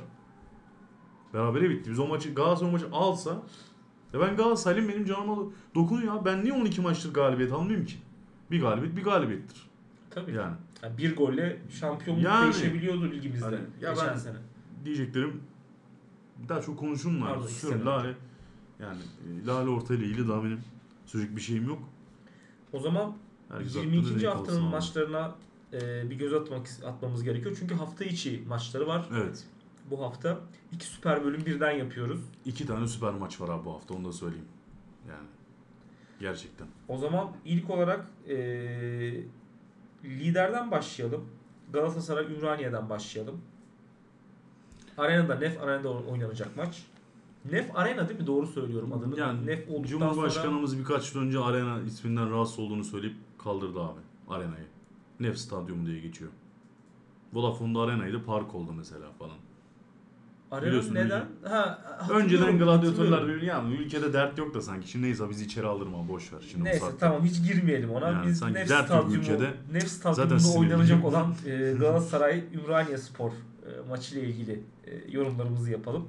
Berabere 1.34 1.70
bitti. 1.70 1.92
Biz 1.92 2.00
o 2.00 2.08
maçı 2.08 2.34
Galatasaray 2.34 2.72
maçı 2.72 2.86
alsa 2.92 3.32
ya 4.14 4.20
ben 4.20 4.36
Galatasaraylıyım 4.36 4.90
benim 4.90 5.06
canıma 5.06 5.38
dokunuyor 5.76 6.16
ya. 6.16 6.26
Ben 6.26 6.44
niye 6.44 6.54
12 6.54 6.82
maçtır 6.82 7.14
galibiyet 7.14 7.52
almayayım 7.54 7.86
ki? 7.86 7.96
Bir 8.52 8.62
galibiyet 8.62 8.96
bir 8.98 9.04
galibiyettir. 9.04 9.70
Tabii. 10.10 10.32
Yani 10.32 10.54
Yani 10.84 10.98
bir 10.98 11.16
golle 11.16 11.62
şampiyonluk 11.70 12.24
Yani. 12.24 12.44
değişebiliyordu 12.44 13.12
ligimizde 13.12 13.46
Hani 13.46 13.56
ya 13.82 13.94
geçen 13.94 14.08
ben- 14.10 14.18
sene. 14.18 14.38
Diyeceklerim 14.86 15.44
daha 16.50 16.62
çok 16.62 16.80
konuşurum 16.80 17.22
var. 17.22 17.30
Pardon, 17.34 17.48
Susuyorum. 17.48 17.86
Lale 17.86 18.16
yani 18.80 19.02
e, 19.44 19.46
Lale 19.46 19.70
Orta 19.70 19.96
ile 19.96 20.28
daha 20.28 20.44
benim 20.44 20.60
söyleyecek 21.06 21.36
bir 21.36 21.42
şeyim 21.42 21.68
yok. 21.68 21.80
O 22.74 22.80
zaman 22.80 23.18
Herkes 23.50 23.76
hakkında 23.76 23.96
22. 23.96 24.20
zevk 24.20 24.36
haftanın 24.36 24.64
abi. 24.64 24.70
maçlarına 24.70 25.36
e, 25.74 26.10
bir 26.10 26.16
göz 26.16 26.34
atmak 26.34 26.68
atmamız 26.86 27.24
gerekiyor. 27.24 27.56
Çünkü 27.60 27.76
hafta 27.76 28.06
içi 28.06 28.44
maçları 28.48 28.88
var. 28.88 29.10
Evet. 29.14 29.44
Bu 29.92 30.02
hafta 30.02 30.40
iki 30.72 30.86
süper 30.86 31.26
bölüm 31.26 31.46
birden 31.46 31.72
yapıyoruz. 31.72 32.20
İki 32.46 32.68
tane 32.68 32.88
süper 32.88 33.14
maç 33.14 33.42
var 33.42 33.50
abi 33.50 33.66
bu 33.66 33.74
hafta 33.74 33.94
onu 33.94 34.06
da 34.06 34.14
söyleyeyim. 34.14 34.48
Yani 35.10 35.28
gerçekten. 36.20 36.68
O 36.88 36.98
zaman 36.98 37.32
ilk 37.46 37.70
olarak 37.70 38.08
e, 38.28 38.36
liderden 40.04 40.72
başlayalım. 40.72 41.26
Galatasaray 41.74 42.26
Ümraniye'den 42.26 42.90
başlayalım. 42.90 43.42
Arenada 44.98 45.36
Nef 45.36 45.64
Arena'da 45.64 45.90
oynanacak 45.90 46.58
maç. 46.58 46.84
Nef 47.52 47.76
Arena 47.76 48.10
değil 48.10 48.20
mi? 48.20 48.28
Doğru 48.28 48.48
söylüyorum 48.48 48.94
adını. 48.94 49.20
Yani 49.20 49.46
Nef 49.46 49.70
olduktan 49.70 49.88
Cumhurbaşkanımız 49.88 50.80
birkaç 50.80 51.16
yıl 51.16 51.22
önce 51.22 51.40
Arena 51.40 51.82
isminden 51.82 52.32
rahatsız 52.32 52.60
olduğunu 52.60 52.84
söyleyip 52.84 53.16
kaldırdı 53.44 53.80
abi 53.82 54.00
Arena'yı. 54.30 54.66
Nef 55.20 55.38
Stadyumu 55.38 55.86
diye 55.86 56.00
geçiyor. 56.00 56.32
Vodafone'da 57.34 57.80
Arena'ydı 57.80 58.24
park 58.26 58.56
oldu 58.56 58.74
mesela 58.74 59.06
falan. 59.20 59.30
sonra 59.30 59.42
Arena 60.52 60.68
biliyorsun, 60.68 60.96
neden? 60.96 61.26
Ha, 61.44 61.82
hatırlıyorum, 61.98 62.26
Önceden 62.26 62.58
gladyatörler 62.58 63.28
birbirine 63.28 63.46
ya 63.46 63.64
ülkede 63.80 64.14
dert 64.14 64.38
yok 64.38 64.54
da 64.54 64.62
sanki. 64.62 64.90
Şimdi 64.90 65.06
neyse 65.06 65.30
bizi 65.30 65.46
içeri 65.46 65.68
aldırma 65.68 66.08
boş 66.08 66.34
ver. 66.34 66.40
Şimdi 66.52 66.64
Neyse 66.64 66.86
tamam 67.00 67.24
hiç 67.24 67.44
girmeyelim 67.48 67.92
ona. 67.92 68.10
Yani 68.10 68.28
Biz 68.28 68.40
sanki 68.40 68.60
Nef 68.60 68.70
dert 68.70 68.90
yok 68.90 69.12
ülkede. 69.12 69.54
Nef 69.72 69.88
Zaten 69.88 70.38
Stadyumunda 70.38 70.60
oynanacak 70.60 71.06
olan 71.06 71.34
e, 71.46 71.74
Galatasaray 71.80 72.44
Ümraniye 72.54 72.98
Spor 72.98 73.32
e, 73.66 73.90
maçı 73.90 74.20
ile 74.20 74.30
ilgili 74.30 74.64
e, 74.88 75.12
yorumlarımızı 75.12 75.72
yapalım. 75.72 76.08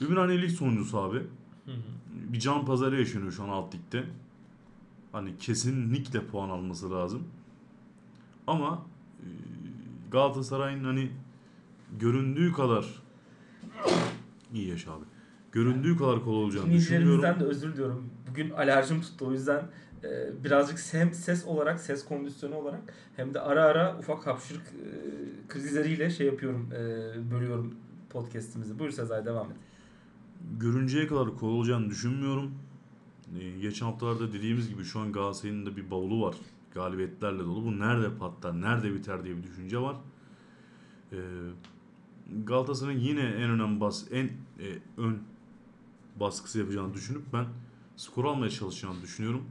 Ümraniye 0.00 0.42
Lig 0.42 0.50
sonuncusu 0.50 0.98
abi. 0.98 1.18
Hı 1.64 1.72
hı. 1.72 1.82
Bir 2.32 2.40
can 2.40 2.66
pazarı 2.66 2.98
yaşanıyor 2.98 3.32
şu 3.32 3.42
an 3.44 3.48
alt 3.48 3.74
ligde. 3.74 4.04
Hani 5.12 5.36
kesinlikle 5.38 6.26
puan 6.26 6.48
alması 6.48 6.90
lazım. 6.90 7.24
Ama 8.46 8.86
e, 9.20 9.26
Galatasaray'ın 10.10 10.84
hani 10.84 11.10
göründüğü 11.98 12.52
kadar 12.52 13.02
iyi 14.54 14.68
yaş 14.68 14.86
abi. 14.86 15.04
Göründüğü 15.52 15.96
kadar 15.96 16.24
kolay 16.24 16.44
olacağını. 16.44 16.66
Dinleyicilerimizden 16.66 17.40
de 17.40 17.44
özür 17.44 17.72
diliyorum. 17.72 18.10
Bugün 18.30 18.50
alerjim 18.50 19.00
tuttu 19.00 19.26
o 19.26 19.32
yüzden 19.32 19.62
e, 20.04 20.44
birazcık 20.44 20.94
hem 20.94 21.14
ses 21.14 21.44
olarak, 21.46 21.80
ses 21.80 22.04
kondisyonu 22.04 22.54
olarak 22.54 22.80
hem 23.16 23.34
de 23.34 23.40
ara 23.40 23.64
ara 23.64 23.98
ufak 23.98 24.26
hapşırık 24.26 24.62
e, 24.66 25.48
krizleriyle 25.48 26.10
şey 26.10 26.26
yapıyorum, 26.26 26.70
e, 26.72 26.80
bölüyorum 27.30 27.74
podcast'imizi. 28.10 28.78
Buyur 28.78 28.90
Sezai 28.90 29.24
devam 29.24 29.50
et. 29.50 29.56
görünceye 30.40 31.06
kadar 31.06 31.36
kolay 31.36 31.54
olacağını 31.54 31.90
düşünmüyorum. 31.90 32.54
Ee, 33.40 33.58
geçen 33.60 33.86
haftalarda 33.86 34.32
dediğimiz 34.32 34.68
gibi 34.68 34.84
şu 34.84 35.00
an 35.00 35.12
Galatasaray'ın 35.12 35.66
da 35.66 35.76
bir 35.76 35.90
bavulu 35.90 36.22
var. 36.26 36.36
Galibiyetlerle 36.74 37.38
dolu. 37.38 37.64
Bu 37.64 37.78
nerede 37.78 38.18
patlar, 38.18 38.60
nerede 38.62 38.94
biter 38.94 39.24
diye 39.24 39.36
bir 39.36 39.42
düşünce 39.42 39.78
var. 39.78 39.96
Ee, 41.12 41.16
Galatasaray'ın 42.44 43.00
yine 43.00 43.20
en 43.20 43.50
önemli 43.50 43.80
bas, 43.80 44.04
en 44.10 44.24
e, 44.26 44.66
ön 44.96 45.18
baskısı 46.20 46.58
yapacağını 46.58 46.94
düşünüp 46.94 47.22
ben 47.32 47.46
skor 47.96 48.24
almaya 48.24 48.50
çalışacağını 48.50 49.02
düşünüyorum. 49.02 49.44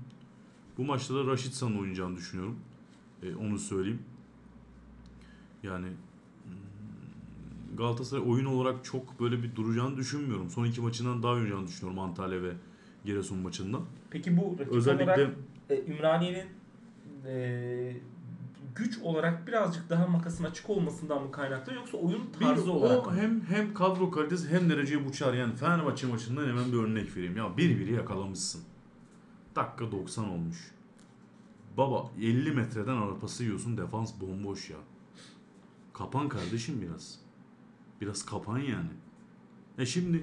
Bu 0.77 0.83
maçta 0.83 1.15
da 1.15 1.25
Raşit 1.25 1.53
San'ın 1.53 1.79
oynayacağını 1.79 2.17
düşünüyorum. 2.17 2.59
Ee, 3.23 3.35
onu 3.35 3.59
söyleyeyim. 3.59 4.01
Yani 5.63 5.87
hmm, 5.87 7.77
Galatasaray 7.77 8.23
oyun 8.27 8.45
olarak 8.45 8.85
çok 8.85 9.19
böyle 9.19 9.43
bir 9.43 9.55
duracağını 9.55 9.97
düşünmüyorum. 9.97 10.49
Son 10.49 10.65
iki 10.65 10.81
maçından 10.81 11.23
daha 11.23 11.31
oynayacağını 11.31 11.67
düşünüyorum 11.67 11.99
Antalya 11.99 12.43
ve 12.43 12.51
Giresun 13.05 13.37
maçından. 13.37 13.81
Peki 14.09 14.37
bu 14.37 14.55
rakip 14.59 14.73
Özellikle 14.73 15.05
olarak 15.05 15.29
e, 15.69 15.83
Ümraniye'nin 15.87 16.47
e, 17.25 17.97
güç 18.75 18.97
olarak 18.97 19.47
birazcık 19.47 19.89
daha 19.89 20.07
makasın 20.07 20.43
açık 20.43 20.69
olmasından 20.69 21.23
mı 21.23 21.31
kaynaklı 21.31 21.73
yoksa 21.73 21.97
oyun 21.97 22.21
bir 22.39 22.45
tarzı 22.45 22.71
olarak 22.71 23.07
o 23.07 23.11
mı? 23.11 23.17
hem 23.17 23.41
hem 23.41 23.73
kadro 23.73 24.11
kalitesi 24.11 24.49
hem 24.49 24.69
dereceye 24.69 25.05
buçar. 25.05 25.33
Yani 25.33 25.55
Fenerbahçe 25.55 26.07
maçından 26.07 26.47
hemen 26.47 26.71
bir 26.71 26.77
örnek 26.77 27.17
vereyim. 27.17 27.37
Ya 27.37 27.57
bir 27.57 27.79
biri 27.79 27.93
yakalamışsın. 27.93 28.61
Dakika 29.57 29.91
90 29.91 30.29
olmuş. 30.29 30.71
Baba 31.77 32.11
50 32.21 32.51
metreden 32.51 32.97
arpası 32.97 33.43
yiyorsun 33.43 33.77
defans 33.77 34.21
bomboş 34.21 34.69
ya. 34.69 34.77
Kapan 35.93 36.29
kardeşim 36.29 36.81
biraz. 36.81 37.19
Biraz 38.01 38.25
kapan 38.25 38.57
yani. 38.57 38.89
E 39.77 39.85
şimdi 39.85 40.17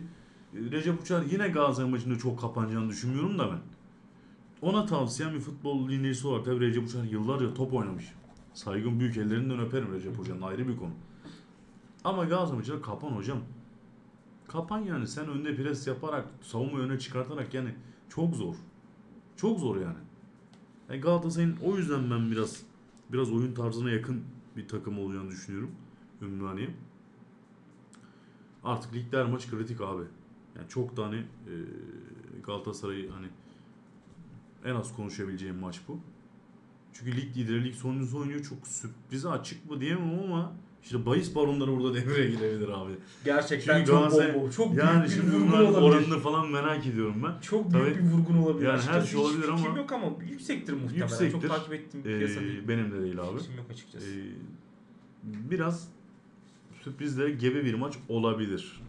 e, 0.54 0.58
Recep 0.58 1.02
Uçar 1.02 1.22
yine 1.22 1.48
Galatasaray 1.48 1.90
maçında 1.90 2.18
çok 2.18 2.40
kapanacağını 2.40 2.88
düşünmüyorum 2.88 3.38
da 3.38 3.52
ben. 3.52 3.58
Ona 4.68 4.86
tavsiyem 4.86 5.34
bir 5.34 5.40
futbol 5.40 5.88
dinleyicisi 5.88 6.26
olarak 6.26 6.44
tabii 6.44 6.60
Recep 6.60 6.88
Uçar 6.88 7.04
yıllarca 7.04 7.54
top 7.54 7.74
oynamış. 7.74 8.12
Saygım 8.54 9.00
büyük 9.00 9.16
ellerinden 9.16 9.58
öperim 9.58 9.92
Recep 9.94 10.18
Hoca'nın 10.18 10.42
ayrı 10.42 10.68
bir 10.68 10.76
konu. 10.76 10.92
Ama 12.04 12.24
Galatasaray 12.24 12.58
maçında 12.58 12.82
kapan 12.82 13.10
hocam. 13.10 13.38
Kapan 14.48 14.78
yani 14.78 15.08
sen 15.08 15.28
önde 15.28 15.56
pres 15.56 15.86
yaparak 15.86 16.26
savunma 16.42 16.78
öne 16.78 16.98
çıkartarak 16.98 17.54
yani 17.54 17.74
çok 18.08 18.34
zor. 18.34 18.54
Çok 19.36 19.60
zor 19.60 19.76
yani. 19.76 19.98
yani 20.88 21.00
Galatasaray'ın 21.00 21.56
o 21.62 21.76
yüzden 21.76 22.10
ben 22.10 22.30
biraz 22.30 22.62
biraz 23.12 23.32
oyun 23.32 23.54
tarzına 23.54 23.90
yakın 23.90 24.24
bir 24.56 24.68
takım 24.68 24.98
olacağını 24.98 25.30
düşünüyorum. 25.30 25.70
Ümraniye. 26.22 26.70
Artık 28.64 28.94
ligde 28.94 29.18
her 29.18 29.26
maç 29.26 29.50
kritik 29.50 29.80
abi. 29.80 30.02
Yani 30.56 30.68
çok 30.68 30.96
da 30.96 31.06
hani 31.06 31.16
e, 31.16 31.54
Galatasaray'ı 32.46 33.10
hani 33.10 33.26
en 34.64 34.74
az 34.74 34.96
konuşabileceğim 34.96 35.56
maç 35.56 35.80
bu. 35.88 36.00
Çünkü 36.92 37.16
lig 37.16 37.36
lideri 37.36 37.64
lig 37.64 37.74
sonuncusu 37.74 38.18
oynuyor. 38.18 38.42
Çok 38.42 38.66
sürprize 38.66 39.28
açık 39.28 39.70
mı 39.70 39.80
diyemem 39.80 40.20
ama 40.24 40.52
işte 40.84 41.06
bahis 41.06 41.34
baronları 41.34 41.76
burada 41.76 41.94
devreye 41.94 42.30
girebilir 42.30 42.68
abi. 42.68 42.92
Gerçekten 43.24 43.76
Çünkü 43.78 43.90
çok 43.90 44.04
Galatasaray- 44.12 44.34
bol. 44.34 44.50
Çok 44.50 44.74
Yani 44.74 44.92
büyük 45.00 45.04
bir 45.04 45.10
şimdi 45.22 45.36
vurgun 45.36 45.48
bunların 45.52 45.66
olabilir. 45.74 45.88
oranını 46.00 46.18
falan 46.18 46.50
merak 46.50 46.86
ediyorum 46.86 47.14
ben. 47.24 47.40
Çok 47.40 47.72
büyük 47.72 47.86
Tabii. 47.94 48.04
bir 48.04 48.10
vurgun 48.10 48.36
olabilir. 48.36 48.68
Yani 48.68 48.82
her 48.82 49.00
şey 49.02 49.20
olabilir 49.20 49.42
hiç 49.42 49.66
ama- 49.66 49.78
yok 49.78 49.92
ama 49.92 50.06
yüksektir 50.30 50.72
muhtemelen. 50.72 51.02
Yüksektir. 51.02 51.32
Çok 51.32 51.48
takip 51.48 51.72
ettiğim 51.72 52.04
bir 52.04 52.18
piyasa 52.18 52.40
değil. 52.40 52.60
Ee, 52.64 52.68
benim 52.68 52.92
de 52.92 53.02
değil 53.02 53.20
abi. 53.20 53.38
Fikrim 53.38 53.56
yok 53.56 53.66
açıkçası. 53.70 54.06
Ee, 54.06 55.50
biraz 55.50 55.88
sürprizlere 56.82 57.30
gebe 57.30 57.64
bir 57.64 57.74
maç 57.74 57.94
olabilir. 58.08 58.80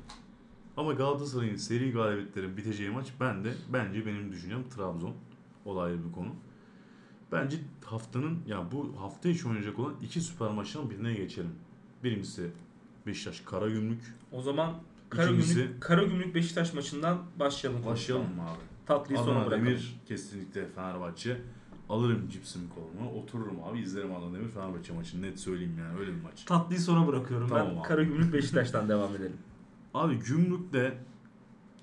Ama 0.78 0.94
Galatasaray'ın 0.94 1.56
seri 1.56 1.92
galibiyetlerin 1.92 2.58
biteceği 2.58 2.90
maç 2.90 3.08
ben 3.20 3.44
de 3.44 3.54
bence 3.74 4.06
benim 4.06 4.32
düşüncem 4.32 4.64
Trabzon. 4.70 5.14
O 5.66 5.76
da 5.76 5.82
ayrı 5.82 5.98
bir 6.08 6.12
konu. 6.12 6.30
Bence 7.32 7.58
haftanın 7.86 8.40
ya 8.48 8.64
bu 8.72 8.96
hafta 9.00 9.30
içi 9.30 9.48
oynayacak 9.48 9.80
olan 9.80 9.94
iki 10.04 10.22
süper 10.22 10.52
maçtan 10.52 10.90
birine 10.90 11.14
geçelim. 11.14 11.50
Birincisi 12.10 12.52
Beşiktaş 13.08 13.40
Karagümrük. 13.42 14.02
o 14.32 14.42
zaman 14.42 14.70
İkincisi- 15.12 15.54
Karagümrük, 15.56 15.82
Karagümrük 15.82 16.36
Beşiktaş 16.36 16.74
maçından 16.74 17.18
başlayalım. 17.40 17.86
Başlayalım 17.86 18.36
mı 18.36 18.42
abi? 18.42 18.60
Tatlıyı 18.86 19.20
sona 19.20 19.32
Adana 19.32 19.46
bırakalım. 19.46 19.66
Demir 19.66 19.96
kesinlikle 20.08 20.68
Fenerbahçe. 20.68 21.42
Alırım 21.90 22.30
cipsimi 22.30 22.66
koluma, 22.70 23.12
otururum 23.12 23.64
abi 23.64 23.80
izlerim 23.80 24.16
Adana 24.16 24.34
Demir 24.34 24.50
Fenerbahçe 24.50 24.94
maçını 24.94 25.22
net 25.22 25.40
söyleyeyim 25.40 25.76
yani 25.80 26.00
öyle 26.00 26.12
bir 26.16 26.22
maç. 26.22 26.46
Tatlıyı 26.46 26.80
sona 26.80 27.08
bırakıyorum. 27.08 27.48
Tamam 27.48 27.68
ben 27.72 27.76
abi. 27.80 27.88
Karagümrük 27.88 28.34
Beşiktaş'tan 28.34 28.90
devam 28.90 29.16
edelim. 29.16 29.38
Abi 29.94 30.20
Gümrük'te 30.20 30.98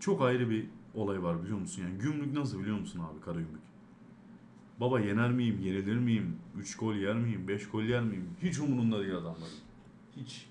çok 0.00 0.22
ayrı 0.22 0.50
bir 0.50 0.66
olay 0.94 1.22
var 1.22 1.42
biliyor 1.42 1.58
musun? 1.58 1.82
Yani 1.82 1.98
Gümrük 1.98 2.32
nasıl 2.32 2.60
biliyor 2.60 2.78
musun 2.78 3.00
abi 3.00 3.20
Karagümrük? 3.24 3.62
Baba 4.80 5.00
yener 5.00 5.32
miyim, 5.32 5.58
yenilir 5.62 5.96
miyim, 5.96 6.36
3 6.60 6.76
gol 6.76 6.94
yer 6.94 7.14
miyim, 7.16 7.48
5 7.48 7.68
gol 7.68 7.82
yer 7.82 8.02
miyim? 8.02 8.28
Hiç 8.42 8.58
umurunda 8.58 9.00
değil 9.00 9.14
adamların. 9.16 9.62
Hiç. 10.16 10.48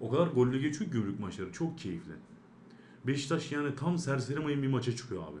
O 0.00 0.10
kadar 0.10 0.26
gollü 0.26 0.60
geçiyor 0.60 0.90
ki 0.90 0.98
Gümrük 0.98 1.20
maçları. 1.20 1.52
Çok 1.52 1.78
keyifli. 1.78 2.12
Beşiktaş 3.06 3.52
yani 3.52 3.74
tam 3.74 3.98
serseri 3.98 4.40
mayın 4.40 4.62
bir 4.62 4.68
maça 4.68 4.96
çıkıyor 4.96 5.22
abi. 5.22 5.40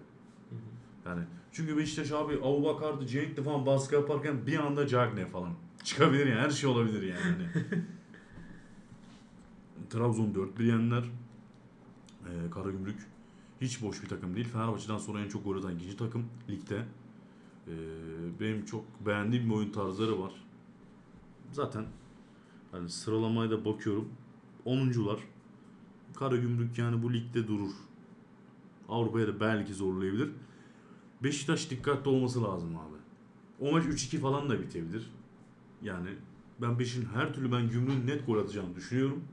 Yani 1.06 1.24
çünkü 1.52 1.76
Beşiktaş 1.76 2.12
abi 2.12 2.34
Abu 2.42 2.64
Bakar'dı, 2.64 3.06
Cenk'ti 3.06 3.42
falan 3.42 3.66
baskı 3.66 3.94
yaparken 3.94 4.46
bir 4.46 4.58
anda 4.58 4.86
Cagne 4.86 5.26
falan. 5.26 5.52
Çıkabilir 5.84 6.26
yani 6.26 6.40
her 6.40 6.50
şey 6.50 6.70
olabilir 6.70 7.02
yani. 7.02 7.20
Hani. 7.20 7.84
Trabzon 9.90 10.32
4-1 10.58 10.62
yendiler. 10.62 11.04
Ee, 12.26 12.50
Karagümrük 12.50 12.98
hiç 13.60 13.82
boş 13.82 14.02
bir 14.02 14.08
takım 14.08 14.36
değil. 14.36 14.48
Fenerbahçe'den 14.48 14.98
sonra 14.98 15.20
en 15.20 15.28
çok 15.28 15.44
gol 15.44 15.56
atan 15.56 15.76
ikinci 15.76 15.96
takım 15.96 16.26
ligde. 16.48 16.84
Ee, 17.68 17.72
benim 18.40 18.64
çok 18.64 19.06
beğendiğim 19.06 19.50
bir 19.50 19.54
oyun 19.54 19.72
tarzları 19.72 20.20
var. 20.22 20.32
Zaten 21.52 21.86
hani 22.72 22.88
sıralamaya 22.88 23.50
da 23.50 23.64
bakıyorum. 23.64 24.08
10'uncular. 24.66 25.18
Karagümrük 26.14 26.78
yani 26.78 27.02
bu 27.02 27.12
ligde 27.12 27.48
durur. 27.48 27.70
Avrupa'ya 28.88 29.26
da 29.26 29.40
belki 29.40 29.74
zorlayabilir. 29.74 30.30
Beşiktaş 31.22 31.70
dikkatli 31.70 32.08
olması 32.10 32.42
lazım 32.44 32.76
abi. 32.76 32.96
O 33.60 33.72
maç 33.72 33.84
3-2 33.84 34.18
falan 34.18 34.50
da 34.50 34.60
bitebilir. 34.60 35.10
Yani 35.82 36.08
ben 36.60 36.78
Beşiktaş'ın 36.78 37.14
her 37.20 37.34
türlü 37.34 37.52
ben 37.52 37.68
Gümrük'ün 37.70 38.06
net 38.06 38.26
gol 38.26 38.38
atacağını 38.38 38.74
düşünüyorum. 38.76 39.24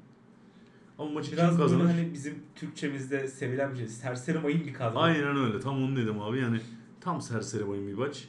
Ama 1.00 1.12
maçı 1.12 1.32
Biraz 1.32 1.50
kim 1.50 1.58
kazanır? 1.60 1.86
hani 1.86 2.14
bizim 2.14 2.36
Türkçemizde 2.56 3.28
sevilen 3.28 3.72
bir 3.72 3.78
şey. 3.78 3.88
Serseri 3.88 4.40
mayın 4.40 4.66
bir 4.66 4.74
kadro. 4.74 5.00
Aynen 5.00 5.38
öyle. 5.38 5.60
Tam 5.60 5.84
onu 5.84 5.96
dedim 5.96 6.22
abi. 6.22 6.40
Yani 6.40 6.62
tam 7.02 7.22
serseri 7.22 7.64
oyun 7.64 7.88
bir 7.88 7.94
maç. 7.94 8.28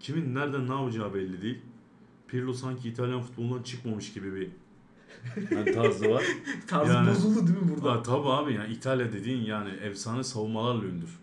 Kimin 0.00 0.34
nereden 0.34 0.68
ne 0.68 0.72
yapacağı 0.74 1.14
belli 1.14 1.42
değil. 1.42 1.58
Pirlo 2.28 2.52
sanki 2.52 2.88
İtalyan 2.88 3.20
futbolundan 3.22 3.62
çıkmamış 3.62 4.12
gibi 4.12 4.34
bir 4.34 4.48
yani 5.56 5.72
tarzı 5.72 6.10
var. 6.10 6.24
Tarzı 6.66 6.92
Yani- 6.92 7.10
bozuldu 7.10 7.46
değil 7.46 7.58
mi 7.62 7.68
burada? 7.76 7.92
Ha, 7.92 8.02
tabii 8.02 8.28
abi 8.28 8.52
yani 8.54 8.72
İtalya 8.72 9.12
dediğin 9.12 9.44
yani 9.44 9.70
efsane 9.70 10.24
savunmalarla 10.24 10.84
ünlüdür. 10.84 11.18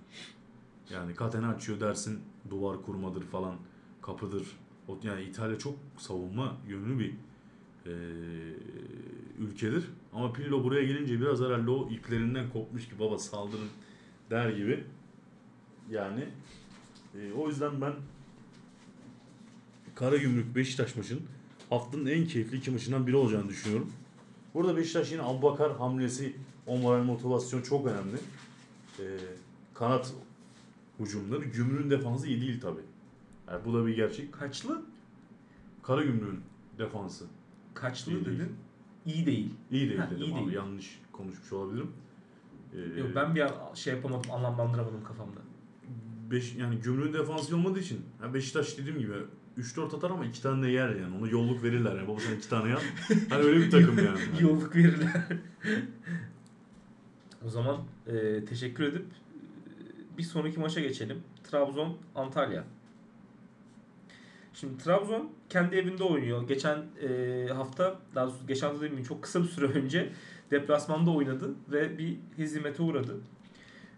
Yani 0.94 1.14
Catenaccio 1.20 1.80
dersin 1.80 2.20
duvar 2.50 2.82
kurmadır 2.82 3.22
falan 3.24 3.56
kapıdır. 4.02 4.48
O, 4.88 5.00
yani 5.04 5.24
İtalya 5.24 5.58
çok 5.60 5.76
savunma 5.98 6.58
yönlü 6.68 7.00
bir 7.00 7.14
eee, 7.86 7.94
ülkedir. 9.40 9.84
Ama 10.14 10.34
Pirlo 10.34 10.64
buraya 10.64 10.84
gelince 10.84 11.22
biraz 11.22 11.42
herhalde 11.42 11.72
o 11.72 11.90
iplerinden 11.90 12.50
kopmuş 12.50 12.86
ki 12.90 13.00
baba 13.00 13.18
saldırın 13.18 13.70
der 14.30 14.50
gibi. 14.50 14.84
Yani 15.90 16.26
eee, 17.16 17.32
o 17.38 17.48
yüzden 17.48 17.82
ben 17.82 17.94
Karagümrük 19.96 20.56
Beşiktaş 20.56 20.96
maçının 20.96 21.22
haftanın 21.70 22.06
en 22.06 22.28
keyifli 22.28 22.58
iki 22.58 22.72
maçından 22.72 23.08
biri 23.08 23.16
olacağını 23.16 23.50
düşünüyorum. 23.50 23.92
Burada 24.54 24.78
Beşiktaş 24.78 25.12
yine 25.12 25.22
Abubakar 25.22 25.78
hamlesi, 25.78 26.36
o 26.68 26.78
moral 26.78 27.04
motivasyon 27.04 27.62
çok 27.62 27.88
önemli. 27.88 28.18
Ee, 29.00 29.04
kanat 29.74 30.14
hücumları, 31.00 31.46
Gümrük'ün 31.46 31.90
defansı 31.90 32.28
iyi 32.28 32.42
değil 32.42 32.62
tabi. 32.62 32.80
Yani 33.50 33.66
bu 33.66 33.74
da 33.74 33.86
bir 33.88 33.96
gerçek. 33.96 34.34
Kaçlı? 34.34 34.82
Karagümrük'ün 35.84 36.42
defansı 36.78 37.26
Kaçlı 37.74 38.12
İyi 38.12 38.26
değil. 38.26 38.40
dedin. 38.40 38.56
İyi 39.06 39.26
değil. 39.26 39.50
iyi 39.72 39.90
değil 39.90 40.00
Ha, 40.00 40.08
dedim 40.12 40.24
iyi 40.24 40.34
abi. 40.34 40.40
değil. 40.40 40.52
Yanlış 40.54 41.00
konuşmuş 41.12 41.54
olabilirim. 41.54 41.92
Ee, 42.74 43.00
Yok 43.00 43.10
ben 43.16 43.36
bir 43.36 43.42
an 43.42 43.74
şey 43.74 43.94
yapamadım, 43.94 44.32
anlamlandıramadım 44.32 45.04
kafamda. 45.04 45.40
beş, 46.32 46.56
yani 46.56 46.76
Gümrük'ün 46.78 47.14
defansı 47.14 47.56
olmadığı 47.56 47.80
için 47.80 48.02
yani 48.22 48.34
Beşiktaş 48.34 48.78
dediğim 48.78 49.00
gibi 49.00 49.14
3-4 49.58 49.96
atar 49.96 50.12
ama 50.12 50.26
2 50.26 50.42
tane 50.42 50.66
de 50.68 50.72
yer 50.72 50.90
yani. 50.90 51.18
Onu 51.18 51.30
yolluk 51.30 51.64
verirler 51.64 51.96
yani. 51.96 52.08
Baba 52.08 52.20
sen 52.20 52.36
2 52.36 52.50
tane 52.50 52.70
yap. 52.70 52.82
Hani 53.30 53.44
öyle 53.44 53.60
bir 53.60 53.72
takım 53.72 53.98
yani. 53.98 54.20
Yolluk 54.42 54.76
verirler. 54.76 55.24
o 57.46 57.50
zaman 57.50 57.78
e, 58.08 58.46
teşekkür 58.46 58.84
edip 58.84 59.06
e, 59.06 60.18
bir 60.18 60.24
sonraki 60.24 60.60
maça 60.60 60.82
geçelim. 60.82 61.24
Trabzon 61.44 61.98
Antalya. 62.16 62.64
Şimdi 64.54 64.84
Trabzon 64.84 65.32
kendi 65.50 65.76
evinde 65.76 66.04
oynuyor. 66.04 66.48
Geçen 66.48 66.78
e, 67.02 67.48
hafta, 67.54 68.00
daha 68.16 68.26
doğrusu 68.26 68.48
geçen 68.48 68.68
hafta 68.68 68.82
demeyeyim 68.82 69.08
çok 69.08 69.24
kısa 69.24 69.44
bir 69.44 69.48
süre 69.48 69.66
önce 69.80 70.10
deplasmanda 70.52 71.12
oynadı 71.12 71.52
ve 71.72 71.98
bir 71.98 72.18
hezimete 72.36 72.84
uğradı. 72.84 73.18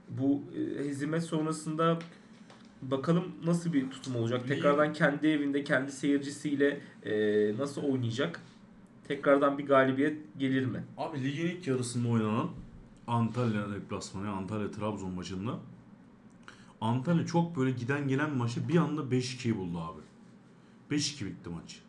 Bu 0.10 0.44
e, 0.56 0.88
hezimet 0.88 1.24
sonrasında 1.24 2.00
bakalım 2.92 3.24
nasıl 3.46 3.74
bir 3.74 3.90
tutum 3.92 4.16
olacak. 4.16 4.48
Tekrardan 4.48 4.94
kendi 4.94 5.28
evinde, 5.28 5.64
kendi 5.64 5.92
seyircisiyle 5.92 6.82
e, 7.04 7.14
nasıl 7.58 7.84
oynayacak? 7.84 8.42
Tekrardan 9.08 9.58
bir 9.58 9.66
galibiyet 9.66 10.18
gelir 10.38 10.66
mi? 10.66 10.84
Abi 10.98 11.24
ligin 11.24 11.46
ilk 11.46 11.68
yarısında 11.68 12.08
oynanan 12.08 12.50
Antalya 13.08 13.70
deplasmanı, 13.72 14.30
Antalya 14.30 14.72
Trabzon 14.72 15.12
maçında 15.12 15.60
Antalya 16.82 17.26
çok 17.26 17.58
böyle 17.58 17.72
giden 17.72 18.08
gelen 18.08 18.38
maçı 18.38 18.68
bir 18.68 18.76
anda 18.76 19.02
5-2'yi 19.02 19.58
buldu 19.58 19.80
abi. 19.80 20.02
5-2 20.96 21.26
bitti 21.26 21.50
maç. 21.50 21.80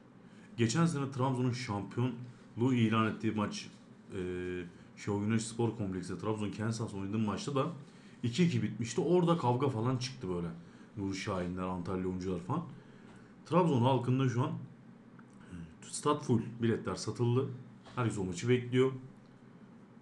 Geçen 0.57 0.87
sene 0.87 1.11
Trabzon'un 1.11 1.53
şampiyonluğu 1.53 2.75
ilan 2.75 3.07
ettiği 3.07 3.33
maç 3.33 3.69
e, 4.13 4.19
Şenol 4.97 5.25
Güneş 5.25 5.43
Spor 5.43 5.77
Kompleksi'nde 5.77 6.19
Trabzon 6.19 6.51
Kansas 6.51 6.95
oynadığı 6.95 7.19
maçta 7.19 7.55
da 7.55 7.67
2-2 8.25 8.63
bitmişti. 8.63 9.01
Orada 9.01 9.39
kavga 9.39 9.69
falan 9.69 9.97
çıktı 9.97 10.29
böyle. 10.29 10.49
Nuri 10.97 11.17
Şahinler, 11.17 11.63
Antalya 11.63 12.07
oyuncular 12.09 12.41
falan. 12.41 12.65
Trabzon 13.47 13.83
halkında 13.83 14.29
şu 14.29 14.43
an 14.43 14.53
stat 15.91 16.25
full. 16.25 16.41
Biletler 16.63 16.95
satıldı. 16.95 17.49
Herkes 17.97 18.19
o 18.19 18.25
maçı 18.25 18.49
bekliyor. 18.49 18.93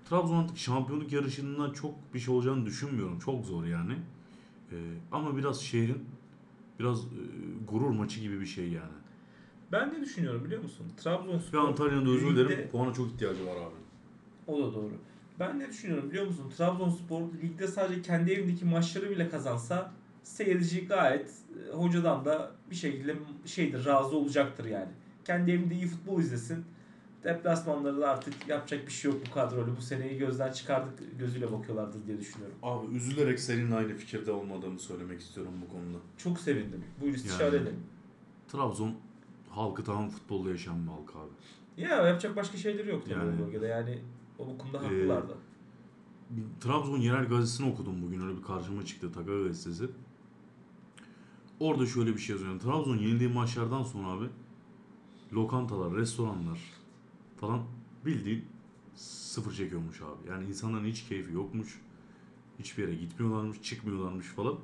Trabzon 0.04 0.36
artık 0.44 0.58
şampiyonluk 0.58 1.12
yarışından 1.12 1.70
çok 1.72 1.94
bir 2.14 2.18
şey 2.18 2.34
olacağını 2.34 2.66
düşünmüyorum. 2.66 3.18
Çok 3.18 3.44
zor 3.44 3.64
yani. 3.64 3.92
Ee, 4.72 4.76
ama 5.12 5.36
biraz 5.36 5.60
şehrin 5.60 6.04
biraz 6.80 7.04
e, 7.04 7.08
gurur 7.70 7.90
maçı 7.90 8.20
gibi 8.20 8.40
bir 8.40 8.46
şey 8.46 8.68
yani. 8.68 8.92
Ben 9.72 9.92
ne 9.94 10.00
düşünüyorum 10.00 10.44
biliyor 10.44 10.62
musun? 10.62 10.86
Ve 10.92 10.96
Trabzonspor 11.02 11.58
Antalya'nın 11.58 12.06
da 12.06 12.10
özür 12.10 12.26
ligde- 12.26 12.36
dilerim. 12.48 12.68
Puana 12.68 12.92
çok 12.92 13.06
ihtiyacı 13.08 13.46
var 13.46 13.56
abi. 13.56 13.74
O 14.46 14.58
da 14.58 14.74
doğru. 14.74 14.92
Ben 15.40 15.58
ne 15.58 15.68
düşünüyorum 15.68 16.10
biliyor 16.10 16.26
musun? 16.26 16.52
Trabzonspor 16.56 17.20
ligde 17.42 17.66
sadece 17.66 18.02
kendi 18.02 18.32
evindeki 18.32 18.64
maçları 18.64 19.10
bile 19.10 19.28
kazansa 19.28 19.92
seyirci 20.24 20.86
gayet 20.86 21.30
e, 21.30 21.72
hocadan 21.72 22.24
da 22.24 22.50
bir 22.70 22.76
şekilde 22.76 23.16
şeydir 23.44 23.84
razı 23.84 24.16
olacaktır 24.16 24.64
yani. 24.64 24.90
Kendi 25.24 25.50
evinde 25.52 25.74
iyi 25.74 25.86
futbol 25.86 26.20
izlesin. 26.20 26.64
Deplasmanları 27.24 28.00
da 28.00 28.10
artık 28.10 28.48
yapacak 28.48 28.86
bir 28.86 28.92
şey 28.92 29.10
yok 29.10 29.20
bu 29.26 29.34
kadroyla. 29.34 29.76
Bu 29.76 29.82
seneyi 29.82 30.18
gözden 30.18 30.52
çıkardık 30.52 31.18
gözüyle 31.18 31.52
bakıyorlardır 31.52 32.06
diye 32.06 32.20
düşünüyorum. 32.20 32.56
Abi 32.62 32.96
üzülerek 32.96 33.40
seninle 33.40 33.74
aynı 33.74 33.94
fikirde 33.94 34.32
olmadığımı 34.32 34.78
söylemek 34.78 35.20
istiyorum 35.20 35.52
bu 35.66 35.72
konuda. 35.72 35.98
Çok 36.16 36.38
sevindim. 36.38 36.84
Buyur 37.00 37.14
istişare 37.14 37.44
Yani. 37.44 37.56
edelim. 37.56 37.80
Trabzon 38.48 38.94
halkı 39.50 39.84
tamam 39.84 40.08
futbolda 40.10 40.50
yaşayan 40.50 40.82
bir 40.86 40.90
halk 40.90 41.10
abi. 41.16 41.82
Ya 41.82 41.88
yapacak 42.06 42.36
başka 42.36 42.56
şeyleri 42.58 42.88
yok 42.88 43.04
tabii 43.04 43.14
Yani- 43.14 43.42
o 43.42 43.46
bölgede. 43.46 43.66
Yani 43.66 43.98
o 44.38 44.46
bu 44.46 44.58
konuda 44.58 44.78
haklılardı. 44.82 45.34
Bir 46.30 46.42
Trabzon 46.60 46.98
yerel 46.98 47.24
gazetesini 47.28 47.72
okudum 47.72 48.02
bugün 48.02 48.20
öyle 48.28 48.36
bir 48.38 48.42
karşıma 48.42 48.84
çıktı 48.84 49.12
Taka 49.12 49.42
gazetesi. 49.42 49.84
Orada 51.60 51.86
şöyle 51.86 52.14
bir 52.14 52.18
şey 52.18 52.34
yazıyor. 52.34 52.52
Yani 52.52 52.62
Trabzon 52.62 52.96
yenildiği 52.96 53.30
maçlardan 53.30 53.82
sonra 53.82 54.08
abi 54.08 54.26
lokantalar, 55.32 55.94
restoranlar 55.94 56.58
falan 57.36 57.62
bildiğin 58.06 58.44
sıfır 58.94 59.52
çekiyormuş 59.52 60.00
abi. 60.00 60.30
Yani 60.30 60.46
insanların 60.46 60.84
hiç 60.84 61.04
keyfi 61.04 61.32
yokmuş. 61.32 61.80
Hiçbir 62.58 62.82
yere 62.82 62.94
gitmiyorlarmış, 62.94 63.62
çıkmıyorlarmış 63.62 64.26
falan. 64.26 64.58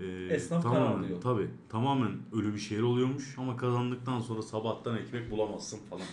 Ee, 0.00 0.04
Esnaf 0.30 0.62
tamamen, 0.62 0.86
kararlıyor. 0.86 1.20
Tabii. 1.20 1.50
Tamamen 1.68 2.12
ölü 2.32 2.54
bir 2.54 2.58
şehir 2.58 2.82
oluyormuş 2.82 3.38
ama 3.38 3.56
kazandıktan 3.56 4.20
sonra 4.20 4.42
sabahtan 4.42 4.96
ekmek 4.96 5.30
bulamazsın 5.30 5.78
falan. 5.90 6.06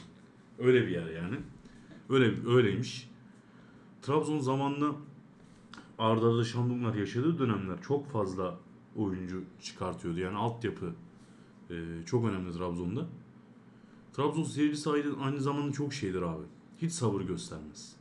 Öyle 0.60 0.82
bir 0.88 0.92
yer 0.92 1.10
yani. 1.10 1.36
Öyle 2.10 2.48
öyleymiş. 2.48 3.10
Trabzon 4.02 4.40
zamanında 4.40 4.96
arda 6.00 6.28
arda 6.28 6.98
yaşadığı 6.98 7.40
dönemler 7.40 7.82
çok 7.82 8.08
fazla 8.08 8.58
oyuncu 8.96 9.44
çıkartıyordu. 9.62 10.20
Yani 10.20 10.38
altyapı 10.38 10.94
e, 11.70 11.76
çok 12.06 12.26
önemli 12.26 12.54
Trabzon'da. 12.54 13.08
Trabzon 14.14 14.44
seyircisi 14.44 14.90
aynı, 14.90 15.24
aynı 15.24 15.42
zamanda 15.42 15.72
çok 15.72 15.94
şeydir 15.94 16.22
abi. 16.22 16.44
Hiç 16.78 16.92
sabır 16.92 17.22
göstermez. 17.22 17.96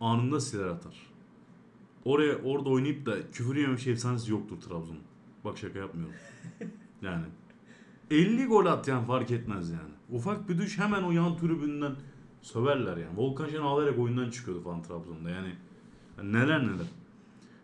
Anında 0.00 0.40
siler 0.40 0.64
atar. 0.64 1.08
Oraya 2.04 2.36
orada 2.36 2.68
oynayıp 2.68 3.06
da 3.06 3.30
küfür 3.30 3.56
yememiş 3.56 3.86
efsanesi 3.86 4.32
yoktur 4.32 4.60
Trabzon'un. 4.60 5.02
Bak 5.44 5.58
şaka 5.58 5.78
yapmıyorum. 5.78 6.14
Yani 7.02 7.24
50 8.10 8.46
gol 8.46 8.66
at 8.66 8.88
yani 8.88 9.06
fark 9.06 9.30
etmez 9.30 9.70
yani. 9.70 9.92
Ufak 10.10 10.48
bir 10.48 10.58
düş 10.58 10.78
hemen 10.78 11.02
o 11.02 11.10
yan 11.10 11.36
tribünden 11.36 11.96
söverler 12.42 12.96
yani. 12.96 13.16
Volkan 13.16 13.48
Şen 13.48 13.60
ağlayarak 13.60 13.98
oyundan 13.98 14.30
çıkıyordu 14.30 14.62
falan 14.62 14.82
Trabzon'da 14.82 15.30
yani. 15.30 15.54
yani 16.18 16.32
neler 16.32 16.62
neler. 16.62 16.86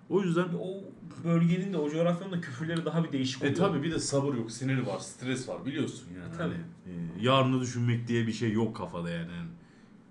O 0.08 0.22
yüzden 0.22 0.44
O 0.44 0.84
bölgenin 1.24 1.72
de 1.72 1.78
o 1.78 1.90
coğrafyanın 1.90 2.32
da 2.32 2.40
küfürleri 2.40 2.84
daha 2.84 3.04
bir 3.04 3.12
değişik 3.12 3.42
oluyor. 3.42 3.54
e 3.54 3.58
tabi 3.58 3.82
bir 3.82 3.92
de 3.92 3.98
sabır 3.98 4.34
yok, 4.34 4.50
sinir 4.50 4.78
var, 4.78 4.98
stres 4.98 5.48
var 5.48 5.66
biliyorsun 5.66 6.08
yani. 6.16 6.34
E, 6.34 6.36
tabii. 6.36 6.54
Hani, 6.84 7.20
e, 7.20 7.24
yarını 7.24 7.60
düşünmek 7.60 8.08
diye 8.08 8.26
bir 8.26 8.32
şey 8.32 8.52
yok 8.52 8.76
kafada 8.76 9.10
yani. 9.10 9.32
Yani 9.32 9.48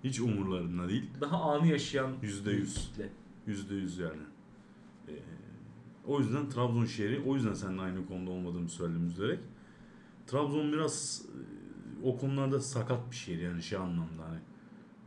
Hiç 0.03 0.19
umurlarında 0.19 0.89
değil. 0.89 1.09
Daha 1.21 1.41
anı 1.41 1.67
yaşayan 1.67 2.11
Yüzde 2.21 2.51
yüz. 2.51 2.91
Yüzde 3.47 3.75
yüz 3.75 3.97
yani. 3.97 4.21
E, 5.07 5.13
o 6.07 6.19
yüzden 6.19 6.49
Trabzon 6.49 6.85
şehri, 6.85 7.23
o 7.27 7.35
yüzden 7.35 7.53
seninle 7.53 7.81
aynı 7.81 8.05
konuda 8.05 8.31
olmadığımı 8.31 8.69
söyledim 8.69 9.07
üzerek. 9.07 9.39
Trabzon 10.27 10.73
biraz 10.73 11.25
e, 11.25 12.07
o 12.07 12.17
konularda 12.17 12.59
sakat 12.59 13.11
bir 13.11 13.15
şehir 13.15 13.41
yani 13.41 13.63
şey 13.63 13.77
anlamda 13.77 14.23
hani. 14.29 14.39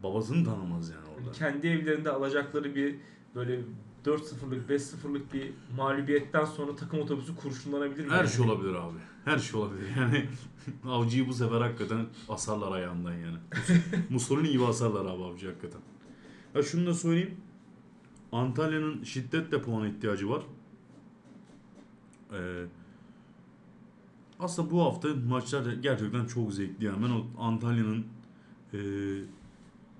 Babasını 0.03 0.45
tanımaz 0.45 0.91
yani 0.91 1.05
orada. 1.17 1.33
Kendi 1.33 1.67
evlerinde 1.67 2.11
alacakları 2.11 2.75
bir 2.75 2.97
böyle 3.35 3.61
4-0'lık 4.07 4.71
5-0'lık 4.71 5.33
bir 5.35 5.53
mağlubiyetten 5.77 6.45
sonra 6.45 6.77
takım 6.77 7.01
otobüsü 7.01 7.37
kurşunlanabilir 7.37 8.05
mi? 8.05 8.11
Her 8.11 8.17
yani? 8.17 8.29
şey 8.29 8.47
olabilir 8.47 8.75
abi. 8.75 8.99
Her 9.25 9.39
şey 9.39 9.61
olabilir. 9.61 9.89
Yani 9.97 10.29
avcıyı 10.85 11.29
bu 11.29 11.33
sefer 11.33 11.61
hakikaten 11.61 12.07
asarlar 12.29 12.73
ayağından 12.73 13.13
yani. 13.13 13.37
Mussolini 14.11 14.51
gibi 14.51 14.65
asarlar 14.65 15.05
abi 15.05 15.25
avcı 15.25 15.47
hakikaten. 15.47 15.81
Ya 16.55 16.63
şunu 16.63 16.87
da 16.87 16.95
söyleyeyim. 16.95 17.37
Antalya'nın 18.33 19.05
şiddetle 19.05 19.63
puana 19.63 19.89
ihtiyacı 19.89 20.31
var. 20.31 20.43
Ee, 22.33 22.65
aslında 24.41 24.71
bu 24.71 24.83
hafta 24.83 25.09
maçlar 25.29 25.73
gerçekten 25.73 26.27
çok 26.27 26.53
zevkli. 26.53 26.85
Yani 26.85 27.05
ben 27.05 27.11
o 27.11 27.43
Antalya'nın 27.43 28.07
e, 28.73 28.79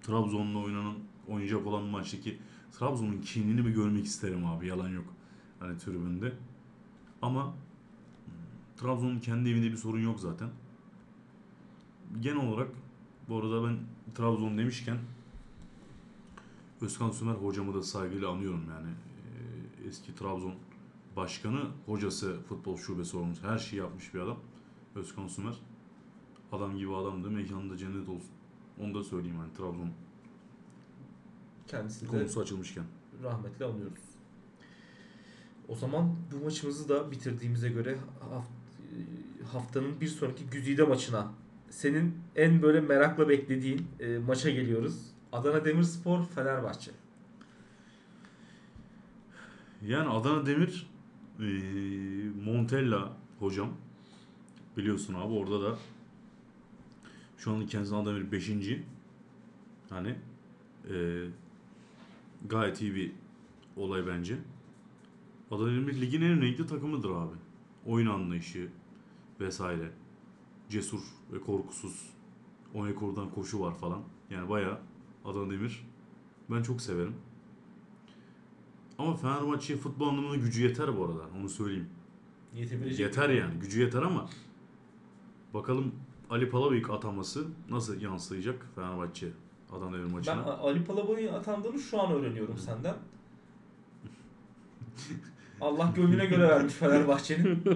Trabzon'la 0.03 0.59
oynanan 0.59 0.95
oynayacak 1.29 1.67
olan 1.67 1.83
maçtaki 1.83 2.39
Trabzon'un 2.73 3.21
kinini 3.21 3.67
bir 3.67 3.71
görmek 3.71 4.05
isterim 4.05 4.47
abi. 4.47 4.67
Yalan 4.67 4.89
yok. 4.89 5.05
Hani 5.61 5.79
tribünde. 5.79 6.33
Ama 7.23 7.45
hmm, 7.45 7.53
Trabzon'un 8.77 9.21
kendi 9.21 9.51
evinde 9.51 9.71
bir 9.71 9.77
sorun 9.77 10.01
yok 10.01 10.21
zaten. 10.21 10.49
Genel 12.21 12.49
olarak 12.49 12.69
bu 13.29 13.39
arada 13.39 13.69
ben 13.69 13.77
Trabzon 14.15 14.59
demişken 14.59 14.99
Özkan 16.81 17.11
Sümer 17.11 17.35
hocamı 17.35 17.75
da 17.75 17.83
saygıyla 17.83 18.31
anıyorum 18.31 18.65
yani. 18.71 18.89
Ee, 18.89 19.89
Eski 19.89 20.15
Trabzon 20.15 20.55
başkanı, 21.17 21.61
hocası, 21.87 22.43
futbol 22.49 22.77
şube 22.77 23.05
sorumlusu 23.05 23.49
her 23.49 23.59
şeyi 23.59 23.79
yapmış 23.79 24.15
bir 24.15 24.21
adam. 24.21 24.39
Özkan 24.95 25.29
Sümer. 25.29 25.55
Adam 26.53 26.77
gibi 26.77 26.97
adamdı. 26.97 27.31
Mekanında 27.31 27.77
cennet 27.77 28.09
olsun. 28.09 28.31
Onu 28.81 28.95
da 28.95 29.05
söyleyeyim 29.05 29.39
hani 29.39 29.53
Trabzon 29.53 29.91
Kendisini 31.69 32.09
de 32.09 32.19
konusu 32.19 32.41
açılmışken. 32.41 32.85
rahmetle 33.23 33.65
anıyoruz. 33.65 33.99
O 35.69 35.75
zaman 35.77 36.17
bu 36.33 36.45
maçımızı 36.45 36.89
da 36.89 37.11
bitirdiğimize 37.11 37.69
göre 37.69 37.99
haft- 38.31 39.53
haftanın 39.53 40.01
bir 40.01 40.09
sonraki 40.09 40.45
güzide 40.47 40.83
maçına 40.83 41.33
senin 41.71 42.15
en 42.37 42.63
böyle 42.63 42.81
merakla 42.81 43.29
beklediğin 43.29 43.87
e, 44.01 44.19
maça 44.19 44.51
geliyoruz. 44.51 45.01
Adana 45.33 45.65
Demirspor 45.65 46.25
Fenerbahçe. 46.27 46.91
Yani 49.87 50.09
Adana 50.09 50.47
Demir 50.47 50.91
eee, 51.41 52.31
Montella 52.45 53.17
hocam 53.39 53.69
biliyorsun 54.77 55.15
abi 55.15 55.33
orada 55.35 55.63
da 55.63 55.79
şu 57.39 57.53
an 57.53 57.67
kendisi 57.67 57.95
Adana 57.95 58.15
Demir 58.17 58.33
5. 58.33 58.51
hani 59.91 60.15
eee, 60.91 61.27
gayet 62.49 62.83
iyi 62.83 62.95
bir 62.95 63.13
olay 63.77 64.07
bence. 64.07 64.39
Adana 65.51 65.71
Demir 65.71 66.01
ligin 66.01 66.23
en 66.23 66.43
renkli 66.43 66.67
takımıdır 66.67 67.11
abi. 67.11 67.35
Oyun 67.87 68.07
anlayışı 68.07 68.69
vesaire. 69.41 69.91
Cesur 70.69 71.01
ve 71.33 71.41
korkusuz. 71.41 72.11
O 72.75 72.87
ekordan 72.87 73.31
koşu 73.31 73.61
var 73.61 73.75
falan. 73.75 74.03
Yani 74.31 74.49
bayağı 74.49 74.79
Adana 75.25 75.51
Demir 75.51 75.87
ben 76.51 76.63
çok 76.63 76.81
severim. 76.81 77.15
Ama 78.99 79.17
Fenerbahçe'ye 79.17 79.79
futbol 79.79 80.09
anlamında 80.09 80.37
gücü 80.37 80.63
yeter 80.63 80.99
bu 80.99 81.05
arada. 81.05 81.23
Onu 81.41 81.49
söyleyeyim. 81.49 81.89
Yetebilecek 82.55 83.01
Yeter 83.01 83.29
yani. 83.29 83.61
Gücü 83.61 83.81
yeter 83.81 84.03
ama 84.03 84.29
bakalım 85.55 85.95
Ali 86.31 86.51
Palabıyık 86.51 86.91
ataması 86.91 87.47
nasıl 87.71 88.01
yansıyacak 88.01 88.67
Fenerbahçe 88.75 89.29
Adana 89.73 89.93
Demir 89.93 90.05
Ben 90.05 90.13
maçına. 90.13 90.45
Ali 90.45 90.85
Palabıyık'ın 90.85 91.35
atandığını 91.35 91.79
şu 91.79 92.01
an 92.03 92.13
öğreniyorum 92.13 92.59
senden. 92.59 92.95
Allah 95.61 95.93
gönlüne 95.97 96.27
göre 96.27 96.49
vermiş 96.49 96.75
Fenerbahçe'nin. 96.75 97.63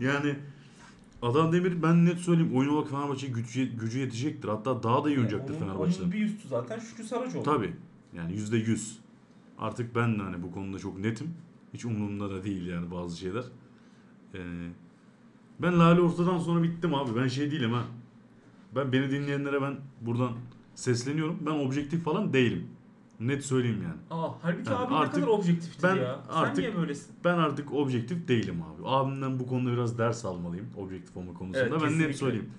Yani 0.00 0.36
Adana 1.22 1.52
Demir 1.52 1.82
ben 1.82 2.06
net 2.06 2.18
söyleyeyim 2.18 2.56
oyun 2.56 2.68
olarak 2.70 2.90
Fenerbahçe 2.90 3.26
gücü, 3.26 3.64
gücü 3.78 3.98
yetecektir. 3.98 4.48
Hatta 4.48 4.82
daha 4.82 5.04
da 5.04 5.08
iyi 5.08 5.16
oynayacaktır 5.16 5.54
Onun- 5.54 5.60
Fenerbahçe'den. 5.60 6.02
Onun 6.02 6.12
bir 6.12 6.26
üstü 6.26 6.48
zaten 6.48 6.78
Şükrü 6.78 7.04
Saracoğlu. 7.04 7.42
Tabii. 7.42 7.72
Yani 8.16 8.32
yüzde 8.32 8.56
yüz. 8.56 8.98
Artık 9.58 9.94
ben 9.94 10.18
de 10.18 10.22
hani 10.22 10.42
bu 10.42 10.52
konuda 10.52 10.78
çok 10.78 10.98
netim. 10.98 11.34
Hiç 11.74 11.84
umurumda 11.84 12.30
da 12.30 12.44
değil 12.44 12.66
yani 12.66 12.90
bazı 12.90 13.18
şeyler. 13.18 13.44
Ee, 14.34 14.38
ben 15.58 15.78
Lale 15.78 16.00
Orta'dan 16.00 16.38
sonra 16.38 16.62
bittim 16.62 16.94
abi. 16.94 17.16
Ben 17.20 17.28
şey 17.28 17.50
değilim 17.50 17.72
ha. 17.72 17.82
Ben 18.74 18.92
beni 18.92 19.10
dinleyenlere 19.10 19.62
ben 19.62 19.76
buradan 20.00 20.32
sesleniyorum. 20.76 21.38
Ben 21.46 21.50
objektif 21.50 22.04
falan 22.04 22.32
değilim. 22.32 22.66
Net 23.20 23.44
söyleyeyim 23.44 23.82
yani. 23.82 24.20
Aa, 24.22 24.32
halbuki 24.42 24.70
Yani 24.70 24.86
abi 24.86 24.94
artık 24.94 25.14
ne 25.14 25.20
kadar 25.20 25.32
objektifti 25.38 25.82
ben 25.82 25.96
ya. 25.96 26.20
Sen 26.30 26.34
artık- 26.36 26.58
niye 26.58 26.76
böylesin? 26.76 27.14
Ben 27.24 27.38
artık 27.38 27.72
objektif 27.72 28.28
değilim 28.28 28.62
abi. 28.62 28.82
Abimden 28.88 29.40
bu 29.40 29.46
konuda 29.46 29.72
biraz 29.72 29.98
ders 29.98 30.24
almalıyım. 30.24 30.66
Objektif 30.76 31.16
olma 31.16 31.34
konusunda. 31.34 31.58
Evet, 31.58 31.72
ben 31.72 31.78
kesinlikle. 31.80 32.08
net 32.08 32.16
söyleyeyim. 32.16 32.50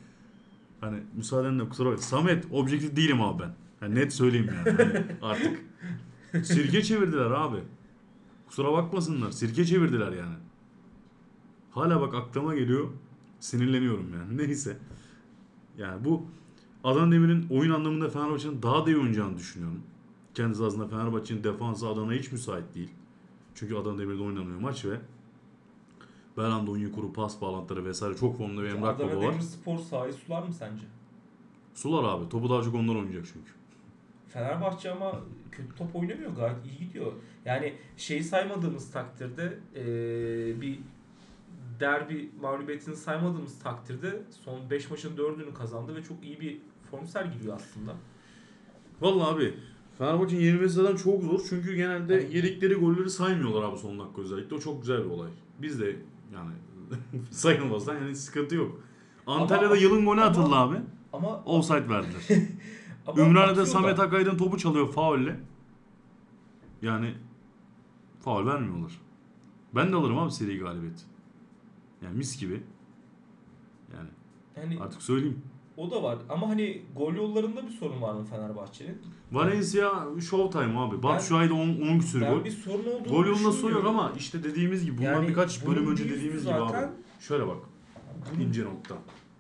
Hani 0.81 0.97
müsaadenle 1.15 1.69
kusura 1.69 1.89
bakma. 1.89 2.01
Samet 2.01 2.45
objektif 2.51 2.95
değilim 2.95 3.21
abi 3.21 3.43
ben. 3.43 3.55
Yani 3.81 3.95
net 3.95 4.13
söyleyeyim 4.13 4.49
yani. 4.55 4.77
Hani 4.77 5.05
artık. 5.21 5.59
Sirke 6.45 6.83
çevirdiler 6.83 7.31
abi. 7.31 7.57
Kusura 8.47 8.73
bakmasınlar. 8.73 9.31
Sirke 9.31 9.65
çevirdiler 9.65 10.11
yani. 10.11 10.35
Hala 11.71 12.01
bak 12.01 12.13
aklıma 12.15 12.55
geliyor. 12.55 12.87
Sinirleniyorum 13.39 14.13
yani. 14.13 14.37
Neyse. 14.47 14.77
Yani 15.77 16.05
bu 16.05 16.25
Adana 16.87 17.11
Demir'in 17.11 17.47
oyun 17.49 17.71
anlamında 17.71 18.09
Fenerbahçe'nin 18.09 18.61
daha 18.61 18.85
da 18.85 18.89
iyi 18.89 18.97
oynayacağını 18.97 19.37
düşünüyorum. 19.37 19.83
Kendisi 20.33 20.63
aslında 20.63 20.87
Fenerbahçe'nin 20.87 21.43
defansı 21.43 21.87
Adana'ya 21.87 22.19
hiç 22.19 22.31
müsait 22.31 22.75
değil. 22.75 22.89
Çünkü 23.55 23.75
Adana 23.75 23.97
Demir'de 23.97 24.23
oynanıyor 24.23 24.59
maç 24.59 24.85
ve 24.85 24.99
Belhanda 26.37 26.71
oyun 26.71 26.91
kuru 26.91 27.13
pas 27.13 27.41
bağlantıları 27.41 27.85
vesaire 27.85 28.17
çok 28.17 28.37
formda 28.37 28.61
bir 28.63 28.67
Emrah 28.67 28.89
Adana 28.89 29.11
Baba 29.11 29.17
var. 29.17 29.31
Demirspor 29.33 29.77
sahayı 29.77 30.13
sular 30.13 30.43
mı 30.43 30.53
sence? 30.53 30.83
Sular 31.73 32.03
abi. 32.03 32.29
Topu 32.29 32.49
daha 32.49 32.61
çok 32.63 32.75
onlar 32.75 32.95
oynayacak 32.95 33.25
çünkü. 33.33 33.51
Fenerbahçe 34.27 34.91
ama 34.91 35.19
kötü 35.51 35.75
top 35.75 35.95
oynamıyor 35.95 36.31
gayet 36.31 36.57
iyi 36.65 36.87
gidiyor. 36.87 37.11
Yani 37.45 37.73
şeyi 37.97 38.23
saymadığımız 38.23 38.91
takdirde 38.91 39.59
eee, 39.75 40.61
bir 40.61 40.79
derbi 41.79 42.31
mağlubiyetini 42.41 42.95
saymadığımız 42.95 43.59
takdirde 43.59 44.21
son 44.45 44.69
5 44.69 44.91
maçın 44.91 45.17
4'ünü 45.17 45.53
kazandı 45.53 45.95
ve 45.95 46.03
çok 46.03 46.23
iyi 46.23 46.39
bir 46.39 46.57
form 46.91 47.07
sergiliyor 47.07 47.55
aslında. 47.55 47.95
Vallahi 49.01 49.35
abi 49.35 49.53
Fenerbahçe'nin 49.97 50.41
yenilmesi 50.41 50.73
zaten 50.73 50.95
çok 50.95 51.23
zor. 51.23 51.39
Çünkü 51.49 51.75
genelde 51.75 52.15
Evet. 52.15 52.33
yedikleri 52.35 52.73
golleri 52.75 53.09
saymıyorlar 53.09 53.63
abi 53.63 53.77
son 53.77 53.99
dakika 53.99 54.21
özellikle. 54.21 54.55
O 54.55 54.59
çok 54.59 54.81
güzel 54.81 55.05
bir 55.05 55.09
olay. 55.09 55.29
Biz 55.61 55.79
de 55.81 55.95
yani 56.33 56.51
sayılmazdan 57.31 57.95
yani 57.95 58.15
sıkıntı 58.15 58.55
yok. 58.55 58.81
Antalya'da 59.27 59.65
Ama- 59.67 59.77
yılın 59.77 60.05
golü 60.05 60.21
ama- 60.21 60.29
atıldı 60.29 60.55
abi. 60.55 60.77
Ama, 61.13 61.43
Offside 61.43 61.89
verdiler. 61.89 62.21
ama 63.07 63.21
Ümraniye'de. 63.21 63.65
Samet 63.65 63.99
Akaydın 63.99 64.37
topu 64.37 64.57
çalıyor 64.57 64.91
faulle. 64.91 65.39
Yani 66.81 67.13
faul 68.19 68.45
vermiyorlar. 68.45 69.01
Ben 69.75 69.91
de 69.91 69.95
alırım 69.95 70.17
abi 70.17 70.31
seri 70.31 70.59
galibiyet. 70.59 71.05
Yani 72.01 72.17
mis 72.17 72.39
gibi. 72.39 72.63
Yani 73.93 74.09
Hani 74.55 74.79
artık 74.83 75.01
söyleyeyim. 75.01 75.41
O 75.77 75.91
da 75.91 76.03
var 76.03 76.17
ama 76.29 76.49
hani 76.49 76.81
gol 76.95 77.13
yollarında 77.15 77.65
bir 77.65 77.71
sorun 77.71 78.01
var 78.01 78.13
mı 78.13 78.23
Fenerbahçe'nin? 78.25 79.01
Valencia 79.31 79.89
Showtime 80.29 80.79
abi. 80.79 81.03
Batu 81.03 81.25
Şuay'da 81.25 81.53
10 81.53 81.59
10 81.59 81.99
küsür 81.99 82.21
gol. 82.21 82.45
bir 82.45 82.51
sorun 82.51 82.85
olduğunu 82.85 83.13
Gol 83.13 83.25
yolunda 83.25 83.51
soruyor 83.51 83.83
ama 83.83 84.13
işte 84.17 84.43
dediğimiz 84.43 84.85
gibi 84.85 84.97
bundan 84.97 85.13
Yani 85.13 85.27
birkaç 85.27 85.65
bunun 85.65 85.75
bölüm 85.75 85.91
önce 85.91 86.05
bir 86.05 86.09
dediğimiz 86.09 86.41
gibi 86.43 86.53
zaten- 86.53 86.83
abi. 86.83 86.91
Şöyle 87.19 87.47
bak. 87.47 87.57
İnce 88.41 88.63
nokta. 88.65 88.95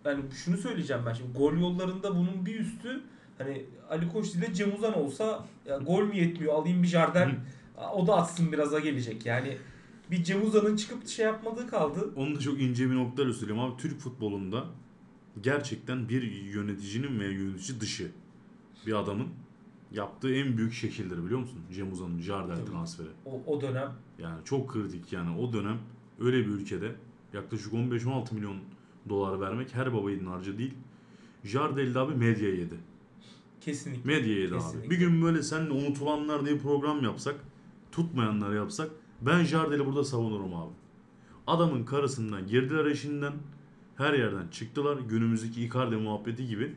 yani 0.05 0.23
şunu 0.45 0.57
söyleyeceğim 0.57 1.03
ben 1.05 1.13
şimdi 1.13 1.37
gol 1.37 1.53
yollarında 1.53 2.15
bunun 2.15 2.45
bir 2.45 2.59
üstü 2.59 3.01
hani 3.37 3.65
Ali 3.89 4.09
Koç 4.09 4.35
ile 4.35 4.53
Cem 4.53 4.75
Uzan 4.75 4.93
olsa 4.97 5.45
ya 5.65 5.77
gol 5.77 6.03
mü 6.03 6.15
yetmiyor 6.15 6.53
alayım 6.53 6.83
bir 6.83 6.87
Jardel 6.87 7.35
o 7.93 8.07
da 8.07 8.15
atsın 8.15 8.51
biraza 8.51 8.79
gelecek 8.79 9.25
yani 9.25 9.57
bir 10.11 10.23
Cem 10.23 10.47
Uzan'ın 10.47 10.75
çıkıp 10.75 11.07
şey 11.07 11.25
yapmadığı 11.25 11.67
kaldı. 11.67 12.13
Onu 12.15 12.35
da 12.35 12.39
çok 12.39 12.61
ince 12.61 12.89
bir 12.89 12.95
noktayla 12.95 13.33
söyleyeyim 13.33 13.61
abi. 13.61 13.77
Türk 13.81 13.99
futbolunda 13.99 14.63
gerçekten 15.43 16.09
bir 16.09 16.21
yöneticinin 16.31 17.19
ve 17.19 17.25
yönetici 17.25 17.79
dışı 17.79 18.11
bir 18.87 18.93
adamın 18.93 19.27
yaptığı 19.91 20.33
en 20.35 20.57
büyük 20.57 20.73
şekildir 20.73 21.25
biliyor 21.25 21.39
musun? 21.39 21.59
Cem 21.73 21.91
Uzan'ın 21.91 22.21
Jardel 22.21 22.65
transferi. 22.65 23.07
O, 23.25 23.41
o 23.47 23.61
dönem 23.61 23.93
Yani 24.19 24.45
çok 24.45 24.69
kritik 24.73 25.13
yani 25.13 25.37
o 25.37 25.53
dönem 25.53 25.77
öyle 26.19 26.37
bir 26.37 26.51
ülkede 26.51 26.95
yaklaşık 27.33 27.73
15-16 27.73 28.33
milyon 28.33 28.57
dolar 29.09 29.39
vermek 29.41 29.75
her 29.75 29.93
baba 29.93 30.09
yiğidin 30.11 30.25
harcı 30.25 30.57
değil. 30.57 30.73
Jardel 31.43 31.93
de 31.93 31.99
abi 31.99 32.15
medya 32.15 32.49
yedi. 32.49 32.75
kesinlikle. 33.61 34.15
Medya 34.15 34.33
yedi 34.33 34.53
abi. 34.53 34.61
Kesinlikle. 34.61 34.89
Bir 34.89 34.97
gün 34.97 35.21
böyle 35.21 35.43
seninle 35.43 35.71
unutulanlar 35.71 36.45
diye 36.45 36.57
program 36.57 37.03
yapsak, 37.03 37.35
tutmayanlar 37.91 38.53
yapsak 38.55 38.91
ben 39.21 39.43
Jardel'i 39.43 39.85
burada 39.85 40.03
savunurum 40.03 40.55
abi. 40.55 40.73
Adamın 41.47 41.85
karısından 41.85 42.47
girdiler 42.47 42.85
eşinden 42.85 43.33
her 43.97 44.13
yerden 44.13 44.47
çıktılar. 44.47 44.97
Günümüzdeki 45.09 45.65
Icardi 45.65 45.95
muhabbeti 45.95 46.47
gibi. 46.47 46.75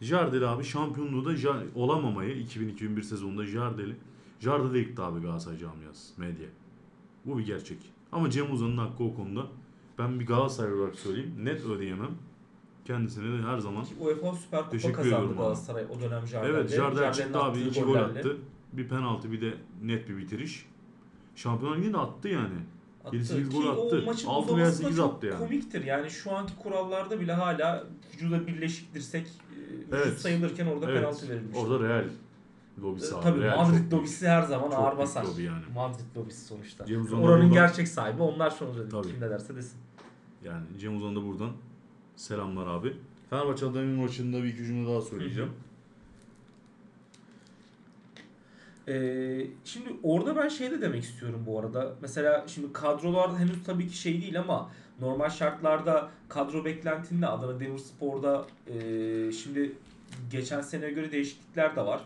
Jardel 0.00 0.52
abi 0.52 0.64
şampiyonluğu 0.64 1.24
da 1.24 1.56
olamamayı 1.74 2.44
2000-2001 2.44 3.02
sezonunda 3.02 3.46
Jardel'i 3.46 3.96
Jardel'e 4.40 4.78
yıktı 4.78 5.02
abi 5.02 5.20
Galatasaray 5.20 5.58
camiası 5.58 6.20
medya. 6.20 6.48
Bu 7.26 7.38
bir 7.38 7.46
gerçek. 7.46 7.78
Ama 8.12 8.30
Cem 8.30 8.52
Uzan'ın 8.52 8.78
hakkı 8.78 9.04
o 9.04 9.14
konuda. 9.14 9.46
Ben 9.98 10.20
bir 10.20 10.26
Galatasaray 10.26 10.72
olarak 10.72 10.94
söyleyeyim. 10.94 11.34
Net 11.38 11.64
ödeyemem. 11.64 12.10
Kendisine 12.84 13.38
de 13.38 13.42
her 13.42 13.58
zaman 13.58 13.84
Ki 13.84 13.94
UEFA 14.00 14.32
Süper 14.32 14.60
Kupa 14.60 14.70
Teşekkür 14.70 14.94
kazandı 14.94 15.14
ediyorum 15.14 15.30
abi. 15.30 15.38
Galatasaray 15.38 15.84
o 15.84 16.00
dönem 16.00 16.26
Jardel'de. 16.26 16.58
Evet 16.58 16.70
Jardel 16.70 17.12
çıktı 17.12 17.38
abi 17.38 17.60
iki 17.60 17.82
gol 17.82 17.94
attı. 17.94 18.36
Bir 18.72 18.88
penaltı 18.88 19.32
bir 19.32 19.40
de 19.40 19.54
net 19.82 20.08
bir 20.08 20.16
bitiriş. 20.16 20.66
Şampiyonlar 21.36 21.78
Ligi'nde 21.78 21.98
attı 21.98 22.28
yani. 22.28 22.54
Attı. 23.04 23.16
7-8 23.16 23.48
Ki 23.50 23.56
gol 23.56 23.64
o 23.66 23.86
attı. 23.86 24.02
maçın 24.06 24.28
Altı 24.28 24.56
veya 24.56 24.66
uzaması 24.66 24.78
da 24.78 24.82
sekiz 24.82 24.96
çok 24.96 25.14
attı 25.14 25.26
yani. 25.26 25.38
komiktir. 25.38 25.84
Yani 25.84 26.10
şu 26.10 26.32
anki 26.32 26.52
kurallarda 26.62 27.20
bile 27.20 27.32
hala 27.32 27.84
vücuda 28.14 28.46
birleşik 28.46 28.94
dirsek 28.94 29.26
e, 29.26 29.72
vücut 29.78 29.92
Evet. 29.92 30.18
sayılırken 30.20 30.66
orada 30.66 30.90
Evet. 30.90 31.00
penaltı 31.00 31.28
verilmiş. 31.28 31.56
Orada 31.58 31.88
Real 31.88 32.04
lobisi 32.82 33.12
Ee, 33.14 33.16
abi. 33.16 33.22
Tabii 33.22 33.40
Real 33.40 33.56
Madrid 33.66 33.92
lobisi 33.92 34.28
her 34.28 34.42
zaman 34.42 34.70
Çok 34.70 34.78
ağır 34.78 34.98
basar. 34.98 35.24
lobi 35.24 35.42
yani. 35.42 35.62
Madrid 35.74 36.16
lobisi 36.16 36.44
sonuçta. 36.44 36.86
Cem 36.86 37.00
Uzan'da 37.02 37.22
Oranın 37.22 37.50
buradan- 37.50 37.52
gerçek 37.52 37.88
sahibi 37.88 38.22
onlar 38.22 38.50
sonuçta. 38.50 38.88
Tabii. 38.88 39.06
Kim 39.12 39.20
ne 39.20 39.30
derse 39.30 39.56
desin. 39.56 39.78
Yani 40.44 40.64
Cem 40.80 40.96
Uzan'a 40.96 41.16
da 41.16 41.24
buradan 41.26 41.50
selamlar 42.16 42.66
abi. 42.66 42.96
Fenerbahçe 43.30 43.66
Adana 43.66 44.00
maçında 44.02 44.42
bir 44.42 44.48
iki 44.48 44.64
cümle 44.64 44.88
daha 44.90 45.00
söyleyeceğim. 45.02 45.50
Ee, 48.88 49.46
şimdi 49.64 49.88
orada 50.02 50.36
ben 50.36 50.48
şey 50.48 50.70
de 50.70 50.80
demek 50.80 51.02
istiyorum 51.02 51.42
bu 51.46 51.58
arada. 51.60 51.94
Mesela 52.02 52.44
şimdi 52.46 52.72
kadrolar 52.72 53.38
henüz 53.38 53.64
tabii 53.64 53.88
ki 53.88 53.96
şey 53.96 54.22
değil 54.22 54.40
ama 54.40 54.70
normal 55.00 55.30
şartlarda 55.30 56.10
kadro 56.28 56.64
beklentinde 56.64 57.26
Adana 57.26 57.60
Demirspor'da 57.60 58.46
e, 58.66 58.72
şimdi 59.32 59.72
geçen 60.30 60.60
seneye 60.60 60.92
göre 60.92 61.12
değişiklikler 61.12 61.76
de 61.76 61.86
var. 61.86 62.00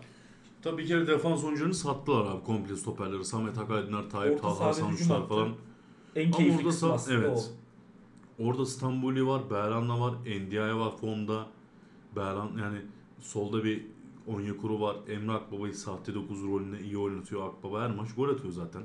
Tabii 0.62 0.82
bir 0.82 0.88
kere 0.88 1.06
defans 1.06 1.44
oyuncularını 1.44 1.74
sattılar 1.74 2.26
abi 2.26 2.44
komple 2.44 2.76
stoperleri. 2.76 3.24
Samet 3.24 3.58
Akaydınlar, 3.58 4.10
Tayyip 4.10 4.44
Orta 4.44 4.48
hattı. 4.66 5.28
falan. 5.28 5.48
En 6.16 6.26
Ama 6.26 6.36
keyifli 6.36 6.56
orada 6.58 6.68
kısmı 6.68 6.88
sa- 6.88 7.14
evet. 7.14 7.52
o. 8.38 8.44
Orada 8.44 8.66
Stambuli 8.66 9.26
var, 9.26 9.50
Berhan'la 9.50 10.00
var, 10.00 10.14
Endia'ya 10.26 10.78
var 10.78 10.96
formda. 10.96 11.46
Berhan 12.16 12.50
yani 12.60 12.78
solda 13.20 13.64
bir 13.64 13.86
Onyekuru 14.26 14.80
var. 14.80 14.96
Emre 15.08 15.32
Akbaba'yı 15.32 15.74
sahte 15.74 16.14
9 16.14 16.42
rolünde 16.42 16.80
iyi 16.80 16.98
oynatıyor. 16.98 17.48
Akbaba 17.48 17.82
her 17.82 17.90
maç 17.90 18.08
gol 18.16 18.28
atıyor 18.28 18.52
zaten. 18.52 18.82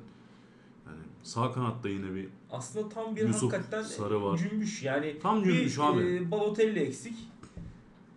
Yani 0.88 1.00
sağ 1.24 1.52
kanatta 1.52 1.90
yine 1.90 2.16
bir 2.16 2.28
Aslında 2.52 2.90
tam 2.90 3.16
bir 3.16 3.28
Yusuf 3.28 3.54
hakikaten 3.54 3.84
Sarı 3.84 4.24
var. 4.24 4.38
cümbüş. 4.38 4.84
Yani 4.84 5.20
Tam 5.22 5.44
cümbüş 5.44 5.78
bir, 5.78 5.84
abi. 5.84 6.02
e, 6.04 6.32
Balotelli 6.32 6.80
eksik. 6.80 7.16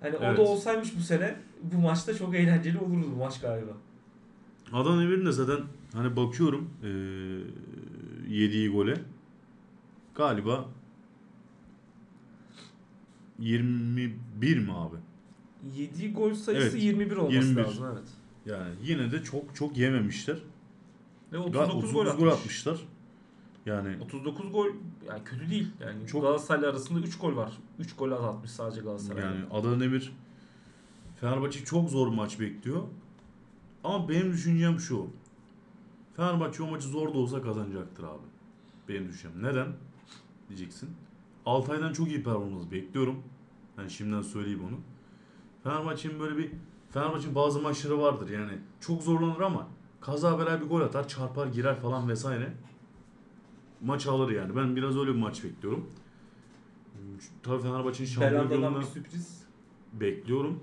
Hani 0.01 0.17
Evet. 0.21 0.39
o 0.39 0.43
da 0.45 0.49
olsaymış 0.51 0.97
bu 0.97 1.01
sene 1.01 1.37
bu 1.63 1.79
maçta 1.79 2.15
çok 2.15 2.35
eğlenceli 2.35 2.79
olurdu 2.79 3.07
bu 3.15 3.17
maç 3.19 3.41
galiba. 3.41 3.73
Adana 4.73 5.01
Demir'in 5.03 5.27
de 5.27 5.33
zaten 5.33 5.61
hani 5.93 6.17
bakıyorum 6.17 6.71
eee 6.83 6.91
yediği 8.39 8.69
gole 8.71 9.01
galiba 10.15 10.65
21 13.39 14.59
mi 14.59 14.73
abi? 14.73 14.97
Yediği 15.77 16.13
gol 16.13 16.35
sayısı 16.35 16.69
Evet, 16.77 16.83
21 16.83 17.17
olması 17.17 17.35
21. 17.37 17.63
lazım 17.65 17.87
evet. 17.93 18.09
Yani 18.47 18.75
yine 18.83 19.13
de 19.13 19.23
çok 19.23 19.57
çok 19.57 19.77
yememişler. 19.79 20.37
Ve 21.33 21.37
Ga- 21.37 21.41
39, 21.41 21.75
39 21.75 21.93
gol, 21.93 22.05
gol, 22.05 22.11
atmış. 22.11 22.33
atmışlar. 22.35 22.79
Yani 23.67 23.97
39 24.03 24.53
gol 24.53 24.67
yani 25.09 25.25
kötü 25.25 25.51
değil. 25.51 25.69
Yani 25.81 26.07
Çok- 26.07 26.23
Galatasaray 26.23 26.69
arasında 26.71 27.01
3 27.01 27.19
gol 27.19 27.37
var. 27.37 27.53
3 27.79 27.97
gol 27.97 28.11
atmış 28.13 28.51
sadece 28.51 28.81
Galatasaray. 28.81 29.25
yani 29.25 29.41
Adana 29.51 29.81
Demir 29.81 30.13
Fenerbahçe 31.21 31.65
çok 31.65 31.91
zor 31.91 32.11
bir 32.11 32.17
maç 32.17 32.41
bekliyor. 32.41 32.83
Ama 33.85 34.09
benim 34.09 34.33
düşüncem 34.33 34.81
şu. 34.81 35.07
Fenerbahçe 36.17 36.63
o 36.63 36.71
maçı 36.71 36.89
zor 36.89 37.15
da 37.15 37.19
olsa 37.19 37.43
kazanacaktır 37.43 38.05
abi. 38.05 38.23
Benim 38.89 39.09
düşüncem. 39.09 39.43
Neden? 39.43 39.69
Diyeceksin. 40.49 40.91
Altay'dan 41.47 41.93
çok 41.93 42.09
iyi 42.09 42.23
performans 42.23 42.71
bekliyorum. 42.71 43.23
Yani 43.79 43.91
şimdiden 43.91 44.23
söyleyeyim 44.23 44.61
onu. 44.69 44.77
Fenerbahçe'nin 45.65 46.21
böyle 46.21 46.39
bir 46.39 46.51
Fenerbahçe'nin 46.91 47.35
bazı 47.35 47.61
maçları 47.61 48.01
vardır 48.01 48.29
yani. 48.31 48.59
Çok 48.81 49.03
zorlanır 49.03 49.41
ama 49.41 49.69
kaza 50.01 50.39
bela 50.39 50.61
bir 50.61 50.67
gol 50.67 50.81
atar, 50.81 51.09
çarpar, 51.09 51.47
girer 51.47 51.81
falan 51.81 52.09
vesaire. 52.09 52.53
Maç 53.81 54.07
alır 54.07 54.31
yani. 54.31 54.57
Ben 54.57 54.77
biraz 54.77 54.97
öyle 54.97 55.11
bir 55.11 55.19
maç 55.19 55.45
bekliyorum. 55.45 55.91
Tabii 57.43 57.63
Fenerbahçe'nin 57.63 58.09
şampiyon 58.09 58.35
Belanda'dan 58.51 58.63
yoluna 58.63 58.81
bir 58.81 58.87
sürpriz. 58.87 59.43
bekliyorum. 59.93 60.61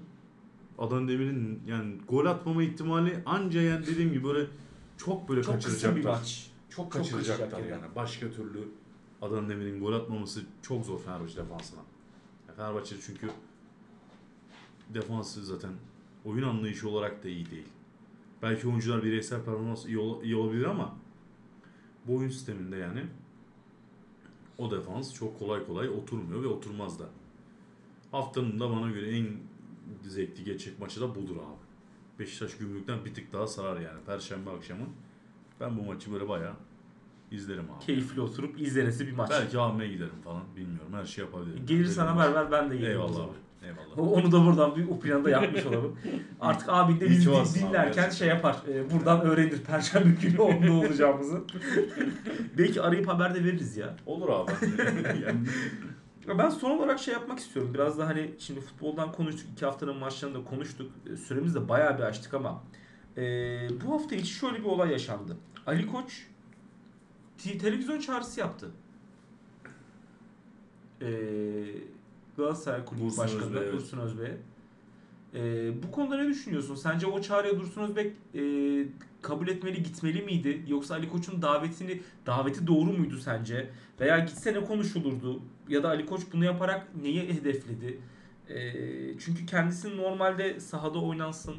Adana 0.78 1.08
Demir'in 1.08 1.62
yani 1.68 1.96
gol 2.08 2.26
atmama 2.26 2.64
ihtimali 2.64 3.24
anca 3.26 3.62
yani 3.62 3.86
dediğim 3.88 4.14
gibi 4.14 4.24
böyle 4.24 4.48
çok 4.98 5.30
böyle 5.30 5.44
Çok 5.44 5.56
kısa 5.56 5.70
bir 5.70 5.74
kaçıracaklar. 5.82 6.20
maç. 6.20 6.52
Çok 6.70 6.76
Çok 6.86 6.92
kaçıracaklar 6.94 7.60
yani. 7.60 7.72
yani. 7.72 7.86
Başka 7.96 8.32
türlü 8.32 8.68
Adana 9.22 9.50
Demir'in 9.50 9.80
gol 9.80 9.94
atmaması 9.94 10.42
çok 10.62 10.86
zor 10.86 11.00
Fenerbahçe 11.00 11.38
defansına. 11.38 11.80
Fenerbahçe 12.56 12.96
çünkü 13.06 13.30
defansı 14.94 15.46
zaten 15.46 15.72
oyun 16.26 16.44
anlayışı 16.48 16.90
olarak 16.90 17.24
da 17.24 17.28
iyi 17.30 17.52
değil. 17.52 17.68
Belki 18.42 18.68
oyuncular 18.68 19.04
bireysel 19.04 19.38
performans 19.44 19.86
iyi, 19.86 19.98
ol- 19.98 20.24
iyi 20.24 20.36
olabilir 20.36 20.66
ama 20.66 20.96
bu 22.08 22.16
oyun 22.18 22.30
sisteminde 22.30 22.78
yani 22.78 23.04
o 24.58 24.72
defans 24.72 25.14
çok 25.14 25.40
kolay 25.40 25.66
kolay 25.66 25.90
oturmuyor 25.90 26.44
ve 26.44 26.48
oturmaz 26.48 27.00
da. 27.00 27.06
Haftanın 28.12 28.60
da 28.60 28.70
bana 28.72 28.92
göre 28.92 29.18
en 29.18 29.28
zevkli 30.04 30.44
geçecek 30.44 30.80
maçı 30.80 31.02
da 31.02 31.16
budur 31.16 31.36
abi. 31.36 31.62
Beşiktaş 32.20 32.58
Gümrük'ten 32.58 33.06
bir 33.06 33.14
tık 33.14 33.34
daha 33.34 33.48
sarar 33.48 33.80
yani. 33.80 34.00
Perşembe 34.06 34.50
akşamı. 34.50 34.86
Ben 35.60 35.78
bu 35.78 35.82
maçı 35.84 36.14
böyle 36.14 36.30
bayağı 36.30 36.54
izlerim 37.32 37.66
abi. 37.72 37.86
Keyifli 37.86 38.22
oturup 38.22 38.62
izlenesi 38.62 39.08
bir 39.08 39.12
maç. 39.12 39.30
Belki 39.30 39.58
almaya 39.58 39.92
giderim 39.92 40.22
falan 40.24 40.44
bilmiyorum. 40.56 40.94
Her 40.94 41.06
şey 41.06 41.26
yapabilirim. 41.26 41.66
Benim 41.70 41.98
haber 42.08 42.14
maç. 42.28 42.36
ver 42.36 42.52
ben 42.52 42.70
de 42.70 42.76
gelirim 42.76 42.92
Eyvallah 42.92 43.24
abi. 43.24 43.32
Eyvallah. 43.62 43.98
Onu 44.14 44.32
da 44.32 44.46
buradan 44.46 44.76
bir 44.76 45.00
planda 45.00 45.30
yapmış 45.30 45.66
olalım. 45.66 46.00
Artık 46.42 46.70
abin 46.70 47.00
de 47.00 47.06
abi, 47.06 47.16
dinlerken 47.16 47.72
gerçekten. 47.72 48.10
şey 48.10 48.28
yapar. 48.28 48.56
e, 48.74 48.92
buradan 48.92 49.22
öğrenir 49.22 49.64
Perşembe 49.64 50.10
günü 50.22 50.40
onda 50.40 50.74
olacağımızı. 50.74 51.42
Belki 52.58 52.82
arayıp 52.82 53.08
haber 53.08 53.36
de 53.36 53.44
veririz 53.44 53.78
ya. 53.78 53.96
Olur 54.06 54.30
abi. 54.30 54.52
yani, 55.26 55.40
Ya 56.28 56.38
Ben 56.38 56.50
son 56.50 56.72
olarak 56.72 57.00
şey 57.00 57.14
yapmak 57.14 57.40
istiyorum. 57.40 57.74
Biraz 57.74 57.98
da 57.98 58.08
hani 58.08 58.32
şimdi 58.40 58.62
futboldan 58.62 59.12
konuştuk. 59.12 59.46
iki 59.52 59.66
haftanın 59.66 59.98
maçlarında 59.98 60.44
konuştuk. 60.44 60.92
E, 61.14 61.16
Süremizi 61.16 61.56
de 61.56 61.70
bayağı 61.70 61.98
bir 61.98 62.04
açtık 62.04 62.34
ama 62.34 62.64
e, 63.18 63.22
bu 63.86 63.94
hafta 63.94 64.16
içi 64.16 64.34
şöyle 64.34 64.58
bir 64.60 64.64
olay 64.66 64.92
yaşandı. 64.92 65.38
Ali 65.68 65.88
Koç 65.88 66.28
te- 67.38 67.58
televizyon 67.58 68.00
çağrısı 68.00 68.40
yaptı. 68.40 68.72
E, 71.02 71.08
Galatasaray 72.38 72.86
Kulübü 72.86 73.06
Dursun 73.06 73.24
Başkanı 73.24 73.46
Özbey, 73.46 73.62
evet. 73.62 73.74
Dursun 73.74 73.98
Özbey'e. 73.98 74.38
E, 75.34 75.72
bu 75.84 75.92
konuda 75.92 76.18
ne 76.18 76.28
düşünüyorsun? 76.28 76.76
Sence 76.76 77.08
o 77.08 77.22
çağrıya 77.22 77.60
Dursun 77.60 77.82
Özbek 77.82 78.14
e, 78.36 78.42
kabul 79.22 79.48
etmeli, 79.48 79.84
gitmeli 79.84 80.22
miydi? 80.22 80.66
Yoksa 80.68 80.96
Ali 80.96 81.10
Koç'un 81.10 81.42
davetini 81.42 82.02
daveti 82.26 82.68
doğru 82.68 82.94
muydu 82.94 83.18
sence? 83.18 83.70
Veya 84.00 84.20
gitse 84.20 84.54
ne 84.54 84.64
konuşulurdu? 84.64 85.42
Ya 85.70 85.84
da 85.84 85.90
Ali 85.90 86.06
Koç 86.06 86.22
bunu 86.34 86.46
yaparak 86.46 86.96
neyi 87.02 87.34
hedefledi? 87.34 88.00
Ee, 88.50 89.20
çünkü 89.20 89.46
kendisinin 89.46 89.98
normalde 89.98 90.60
sahada 90.60 91.00
oynansın, 91.00 91.56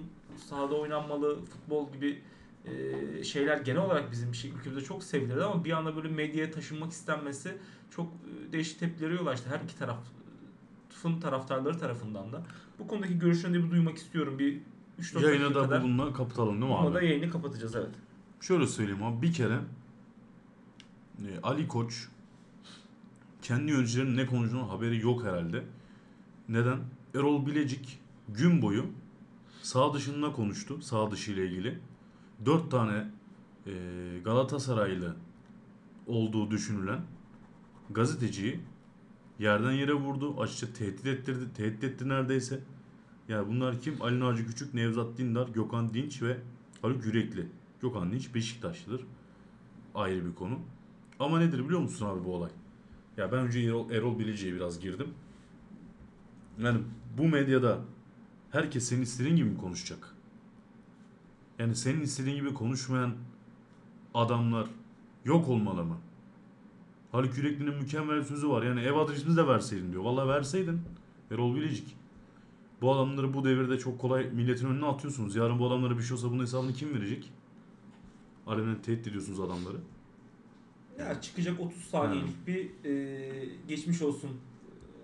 sahada 0.49 0.75
oynanmalı 0.75 1.45
futbol 1.45 1.93
gibi 1.93 2.23
e, 2.65 3.25
şeyler 3.25 3.57
genel 3.57 3.83
olarak 3.83 4.13
bizim 4.13 4.35
şey, 4.35 4.51
ülkemizde 4.51 4.85
çok 4.85 5.05
sevilirdi 5.05 5.45
ama 5.45 5.65
bir 5.65 5.73
anda 5.73 5.97
böyle 5.97 6.09
medyaya 6.09 6.51
taşınmak 6.51 6.93
istenmesi 6.93 7.55
çok 7.91 8.07
e, 8.07 8.53
değişik 8.53 8.81
tepkilere 8.81 9.15
yol 9.15 9.27
açtı. 9.27 9.51
Her 9.51 9.65
iki 9.65 9.77
tarafın 11.03 11.21
taraftarları 11.21 11.79
tarafından 11.79 12.33
da. 12.33 12.43
Bu 12.79 12.87
konudaki 12.87 13.19
görüşlerini 13.19 13.57
de 13.59 13.65
bir 13.65 13.71
duymak 13.71 13.97
istiyorum. 13.97 14.39
Bir 14.39 14.61
3-4 15.01 15.25
yayına 15.27 15.55
da 15.55 15.63
kadar. 15.63 15.83
bununla 15.83 16.13
kapatalım 16.13 16.61
değil 16.61 16.73
mi 16.73 16.79
Ama 16.79 16.95
da 16.95 16.99
abi? 16.99 17.07
yayını 17.07 17.31
kapatacağız 17.31 17.77
evet. 17.77 17.95
Şöyle 18.41 18.67
söyleyeyim 18.67 19.03
abi. 19.03 19.23
Bir 19.23 19.33
kere 19.33 19.59
e, 21.19 21.41
Ali 21.43 21.69
Koç 21.69 22.09
kendi 23.43 23.73
yöneticilerinin 23.73 24.17
ne 24.17 24.27
konuştuğunun 24.27 24.69
haberi 24.69 25.01
yok 25.01 25.25
herhalde. 25.25 25.65
Neden? 26.49 26.79
Erol 27.15 27.47
Bilecik 27.47 27.99
gün 28.29 28.63
boyu 28.63 28.87
sağ 29.63 29.95
dışında 29.95 30.33
konuştu. 30.33 30.83
Sağ 30.83 31.11
dışı 31.11 31.33
ile 31.33 31.47
ilgili. 31.47 31.79
Dört 32.45 32.71
tane 32.71 33.05
e, 33.67 33.73
Galatasaraylı 34.25 35.17
olduğu 36.07 36.51
düşünülen 36.51 37.01
gazeteciyi 37.91 38.61
yerden 39.43 39.73
yere 39.73 39.95
vurdu. 39.95 40.41
Açıkça 40.41 40.73
tehdit 40.73 41.07
ettirdi. 41.07 41.53
Tehdit 41.55 41.85
etti 41.85 42.09
neredeyse. 42.09 42.61
Yani 43.29 43.49
bunlar 43.49 43.81
kim? 43.81 44.03
Ali 44.03 44.21
Naci 44.21 44.47
Küçük, 44.47 44.75
Nevzat 44.75 45.19
Dindar, 45.19 45.49
Gökhan 45.49 45.95
Dinç 45.95 46.23
ve 46.23 46.37
Haluk 46.83 47.05
Yürekli. 47.07 47.47
Gökhan 47.83 48.13
Dinç 48.13 48.35
Beşiktaşlıdır. 48.35 49.05
Ayrı 49.95 50.27
bir 50.27 50.35
konu. 50.35 50.59
Ama 51.19 51.39
nedir 51.39 51.65
biliyor 51.65 51.81
musun 51.81 52.07
abi 52.07 52.25
bu 52.25 52.35
olay? 52.35 52.51
Ya 53.17 53.33
ben 53.33 53.39
önce 53.39 53.61
Erol, 53.61 53.91
Erol 53.91 54.19
Bilicik'e 54.19 54.55
biraz 54.55 54.81
girdim. 54.81 55.09
Yani 56.59 56.81
bu 57.19 57.29
medyada 57.29 57.79
herkes 58.51 58.89
senin 58.89 59.03
istediğin 59.03 59.37
gibi 59.37 59.51
mi 59.51 59.59
konuşacak? 59.59 60.15
Yani 61.59 61.77
senin 61.77 62.01
istediğin 62.01 62.37
gibi 62.37 62.55
konuşmayan 62.55 63.15
adamlar 64.15 64.67
yok 65.25 65.49
olmalı 65.49 65.85
mı? 65.85 65.97
Haluk 67.13 67.37
Yürekli'nin 67.37 67.75
mükemmel 67.75 68.25
sözü 68.25 68.49
var. 68.49 68.63
Yani 68.63 68.81
ev 68.81 68.95
adresimizi 68.95 69.37
de 69.37 69.47
verseydin 69.47 69.93
diyor. 69.93 70.05
Vallahi 70.05 70.29
verseydin. 70.29 70.81
Erol 71.31 71.55
Bilecik. 71.55 71.97
Bu 72.81 72.95
adamları 72.95 73.35
bu 73.35 73.45
devirde 73.45 73.79
çok 73.79 73.99
kolay 73.99 74.31
milletin 74.31 74.67
önüne 74.67 74.87
atıyorsunuz. 74.87 75.37
Yarın 75.37 75.59
bu 75.59 75.67
adamlara 75.67 75.99
bir 75.99 76.03
şey 76.03 76.15
olsa 76.15 76.31
bunun 76.31 76.43
hesabını 76.43 76.73
kim 76.73 76.95
verecek? 76.95 77.33
Alenen 78.47 78.83
tehdit 78.83 79.07
ediyorsunuz 79.07 79.41
adamları. 79.41 79.77
Ya 80.99 81.21
çıkacak 81.21 81.61
30 81.61 81.83
saniyelik 81.83 82.47
bir 82.47 82.85
e, 82.85 83.49
geçmiş 83.69 84.03
olsun 84.03 84.31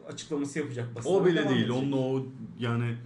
açıklaması 0.08 0.58
yapacak 0.58 0.94
basına. 0.94 1.12
O 1.12 1.26
bile 1.26 1.48
değil. 1.48 1.68
Onun 1.68 1.92
o 1.92 2.26
yani 2.58 2.96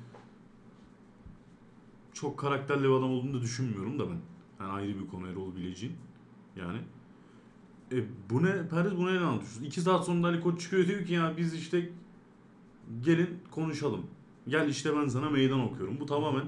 çok 2.12 2.38
karakterli 2.38 2.82
bir 2.82 2.88
adam 2.88 3.10
olduğunu 3.10 3.34
da 3.34 3.40
düşünmüyorum 3.40 3.98
da 3.98 4.04
ben. 4.10 4.18
Yani 4.60 4.72
ayrı 4.72 5.00
bir 5.00 5.06
konu 5.06 5.28
Erol 5.28 5.56
Bilecik'in. 5.56 5.96
Yani 6.56 6.78
e, 7.92 8.04
bu 8.30 8.42
ne? 8.42 8.68
Perez 8.68 8.96
bu 8.96 9.06
ne 9.06 9.18
anlatıyorsunuz? 9.18 9.66
İki 9.66 9.80
saat 9.80 10.06
sonra 10.06 10.26
Ali 10.26 10.40
Koç 10.40 10.60
çıkıyor 10.60 10.86
diyor 10.86 11.04
ki 11.04 11.12
ya 11.12 11.34
biz 11.36 11.54
işte 11.54 11.90
gelin 13.00 13.38
konuşalım. 13.50 14.06
Gel 14.48 14.68
işte 14.68 14.96
ben 14.96 15.08
sana 15.08 15.30
meydan 15.30 15.60
okuyorum. 15.60 16.00
Bu 16.00 16.06
tamamen 16.06 16.44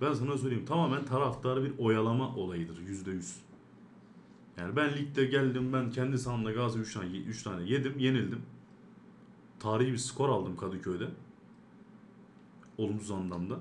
ben 0.00 0.12
sana 0.12 0.38
söyleyeyim 0.38 0.64
tamamen 0.64 1.04
taraftarı 1.04 1.64
bir 1.64 1.72
oyalama 1.78 2.36
olayıdır 2.36 2.78
yüzde 2.78 3.10
yüz. 3.10 3.36
Yani 4.58 4.76
ben 4.76 4.96
ligde 4.96 5.24
geldim 5.24 5.72
ben 5.72 5.90
kendi 5.90 6.18
sahamda 6.18 6.52
Galatasaray 6.52 6.82
3 6.82 6.94
tane, 6.94 7.18
3 7.18 7.42
tane 7.42 7.64
yedim 7.70 7.98
yenildim. 7.98 8.42
Tarihi 9.60 9.92
bir 9.92 9.98
skor 9.98 10.28
aldım 10.28 10.56
Kadıköy'de. 10.56 11.08
Olumsuz 12.78 13.10
anlamda. 13.10 13.58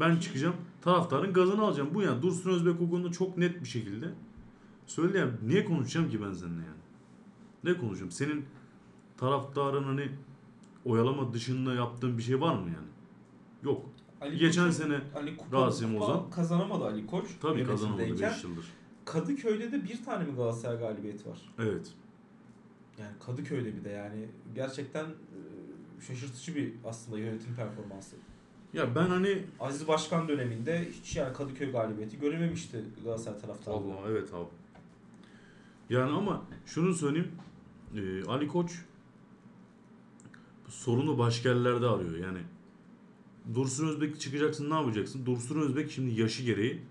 Ben 0.00 0.16
çıkacağım 0.16 0.56
taraftarın 0.82 1.32
gazını 1.32 1.62
alacağım. 1.62 1.90
Bu 1.94 2.02
yani 2.02 2.22
Dursun 2.22 2.50
Özbek 2.50 2.78
konuda 2.78 3.12
çok 3.12 3.38
net 3.38 3.60
bir 3.60 3.68
şekilde 3.68 4.08
söyleyeyim. 4.94 5.38
Niye 5.46 5.64
konuşacağım 5.64 6.10
ki 6.10 6.22
ben 6.22 6.32
seninle 6.32 6.62
yani? 6.62 6.80
Ne 7.64 7.76
konuşacağım? 7.78 8.10
Senin 8.10 8.44
taraftarın 9.16 9.84
hani 9.84 10.08
oyalama 10.84 11.32
dışında 11.32 11.74
yaptığın 11.74 12.18
bir 12.18 12.22
şey 12.22 12.40
var 12.40 12.54
mı 12.54 12.66
yani? 12.66 12.88
Yok. 13.62 13.86
Ali 14.20 14.38
Geçen 14.38 14.66
Koç'un- 14.66 14.82
sene 14.82 15.00
Ali 15.14 15.36
kupa, 15.36 15.66
Rasim 15.66 15.92
kupa 15.92 16.04
Ozan. 16.04 16.30
kazanamadı 16.30 16.84
Ali 16.84 17.06
Koç. 17.06 17.24
tabii 17.42 17.64
kazanamadı 17.66 18.02
yönetimdeyken. 18.02 18.36
5 18.36 18.44
yıldır. 18.44 18.64
Kadıköy'de 19.04 19.72
de 19.72 19.84
bir 19.84 20.04
tane 20.04 20.24
mi 20.24 20.34
Galatasaray 20.36 20.78
galibiyeti 20.78 21.28
var? 21.28 21.38
Evet. 21.58 21.92
Yani 22.98 23.10
Kadıköy'de 23.26 23.76
bir 23.76 23.84
de 23.84 23.88
yani 23.90 24.28
gerçekten 24.54 25.04
e, 25.04 26.00
şaşırtıcı 26.06 26.54
bir 26.54 26.72
aslında 26.84 27.18
yönetim 27.18 27.54
performansı. 27.56 28.16
Ya 28.72 28.94
ben 28.94 29.06
hani 29.06 29.42
Aziz 29.60 29.88
Başkan 29.88 30.28
döneminde 30.28 30.88
hiç 30.92 31.16
yani 31.16 31.32
Kadıköy 31.32 31.72
galibiyeti 31.72 32.18
görememişti 32.20 32.84
Galatasaray 33.04 33.40
taraftarı. 33.40 33.74
Allah 33.76 33.94
evet 34.08 34.34
abi. 34.34 34.48
Yani 35.90 36.12
ama 36.12 36.42
şunu 36.66 36.94
söyleyeyim. 36.94 37.32
e, 37.96 38.24
Ali 38.24 38.48
Koç 38.48 38.84
sorunu 40.68 41.18
başka 41.18 41.48
yerlerde 41.48 41.86
arıyor. 41.86 42.16
Yani 42.16 42.38
Dursun 43.54 43.88
Özbek 43.88 44.20
çıkacaksın 44.20 44.70
ne 44.70 44.74
yapacaksın? 44.74 45.26
Dursun 45.26 45.60
Özbek 45.60 45.90
şimdi 45.90 46.20
yaşı 46.20 46.42
gereği 46.42 46.82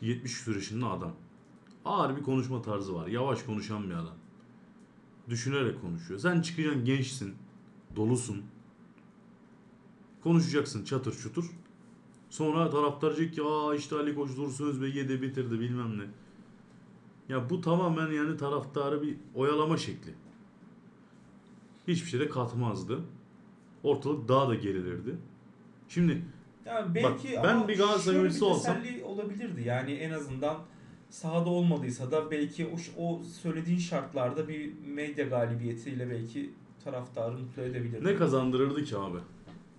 70 0.00 0.32
küsur 0.34 0.54
yaşında 0.54 0.90
adam. 0.90 1.12
Ağır 1.84 2.16
bir 2.16 2.22
konuşma 2.22 2.62
tarzı 2.62 2.94
var. 2.94 3.06
Yavaş 3.06 3.42
konuşan 3.42 3.90
bir 3.90 3.94
adam. 3.94 4.16
Düşünerek 5.28 5.80
konuşuyor. 5.80 6.20
Sen 6.20 6.40
çıkacaksın 6.40 6.84
gençsin. 6.84 7.34
Dolusun. 7.96 8.42
Konuşacaksın 10.22 10.84
çatır 10.84 11.12
çutur. 11.18 11.50
Sonra 12.30 12.70
taraftar 12.70 13.16
diyecek 13.16 13.34
ki 13.34 13.42
aa 13.42 13.74
işte 13.74 13.96
Ali 13.96 14.14
Koç 14.14 14.36
Dursun 14.36 14.66
Özbek 14.66 14.94
yedi 14.94 15.22
bitirdi 15.22 15.60
bilmem 15.60 15.98
ne. 15.98 16.04
Ya 17.30 17.50
bu 17.50 17.60
tamamen 17.60 18.12
yani 18.12 18.36
taraftarı 18.36 19.02
bir 19.02 19.16
oyalama 19.34 19.76
şekli. 19.76 20.14
Hiçbir 21.88 22.08
şey 22.10 22.20
de 22.20 22.28
katmazdı. 22.28 23.00
Ortalık 23.82 24.28
daha 24.28 24.48
da 24.48 24.54
gerilirdi. 24.54 25.16
Şimdi 25.88 26.22
Yani 26.66 26.94
belki 26.94 27.36
Bak, 27.36 27.44
ben 27.44 27.68
bir 27.68 27.78
Galatasaray 27.78 28.18
yöneticisi 28.18 28.44
olsam- 28.44 28.76
olabilirdi. 29.04 29.62
Yani 29.68 29.92
en 29.92 30.10
azından 30.10 30.58
sahada 31.10 31.50
olmadıysa 31.50 32.10
da 32.10 32.30
belki 32.30 32.66
o, 32.66 33.02
o 33.02 33.22
söylediğin 33.42 33.78
şartlarda 33.78 34.48
bir 34.48 34.72
medya 34.86 35.24
galibiyetiyle 35.24 36.10
belki 36.10 36.50
taraftarı 36.84 37.38
mutlu 37.38 37.62
edebilirdi. 37.62 38.04
ne 38.04 38.16
kazandırırdı 38.16 38.84
ki 38.84 38.96
abi? 38.96 39.18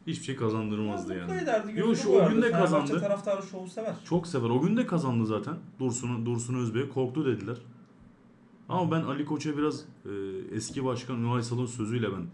Hiçbir 0.08 0.26
şey 0.26 0.36
kazandırmazdı 0.36 1.18
yani. 1.18 1.42
ederdi. 1.42 1.80
Yo, 1.80 1.96
şu 1.96 2.10
o 2.10 2.30
gün 2.30 2.42
de 2.42 2.52
kazandı. 2.52 3.00
taraftarı 3.00 3.44
şovu 3.48 3.68
sever. 3.68 3.96
Çok 4.06 4.28
sever. 4.28 4.50
O 4.50 4.62
gün 4.62 4.78
de 4.78 4.86
kazandı 4.86 5.26
zaten. 5.26 5.56
Dursun 5.80 6.26
Dursun 6.26 6.56
Özbek 6.56 6.94
korktu 6.94 7.26
dediler. 7.26 7.58
Ama 8.70 8.92
ben 8.92 9.02
Ali 9.02 9.26
Koç'a 9.26 9.58
biraz 9.58 9.86
e, 10.06 10.10
eski 10.52 10.86
başkan 10.86 11.18
Ünal 11.18 11.36
Aysal'ın 11.36 11.66
sözüyle 11.66 12.12
ben 12.12 12.26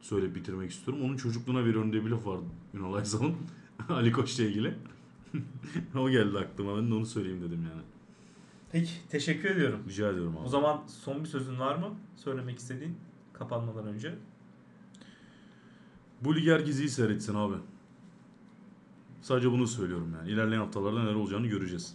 söyleyip 0.00 0.34
bitirmek 0.36 0.70
istiyorum. 0.70 1.04
Onun 1.04 1.16
çocukluğuna 1.16 1.64
veriyorum 1.64 1.92
diye 1.92 2.04
bir 2.04 2.10
laf 2.10 2.26
vardı 2.26 2.44
Ünal 2.74 2.94
Aysal'ın 2.94 3.34
Ali 3.88 4.12
Koç'la 4.12 4.44
ilgili. 4.44 4.74
o 5.98 6.10
geldi 6.10 6.38
aklıma. 6.38 6.76
Ben 6.76 6.90
de 6.90 6.94
onu 6.94 7.06
söyleyeyim 7.06 7.42
dedim 7.42 7.66
yani. 7.70 7.82
Peki 8.72 8.90
teşekkür 9.10 9.50
ediyorum. 9.50 9.80
Rica 9.88 10.10
ediyorum 10.10 10.36
abi. 10.36 10.46
O 10.46 10.48
zaman 10.48 10.82
son 10.86 11.20
bir 11.20 11.28
sözün 11.28 11.58
var 11.58 11.76
mı? 11.76 11.94
Söylemek 12.16 12.58
istediğin 12.58 12.96
kapanmadan 13.32 13.86
önce. 13.86 14.14
Bu 16.24 16.36
lig 16.36 16.48
herkes 16.48 16.80
iyi 16.80 16.88
seyretsin 16.88 17.34
abi. 17.34 17.54
Sadece 19.22 19.50
bunu 19.50 19.66
söylüyorum 19.66 20.14
yani. 20.18 20.30
İlerleyen 20.30 20.60
haftalarda 20.60 21.02
neler 21.02 21.14
olacağını 21.14 21.46
göreceğiz. 21.46 21.94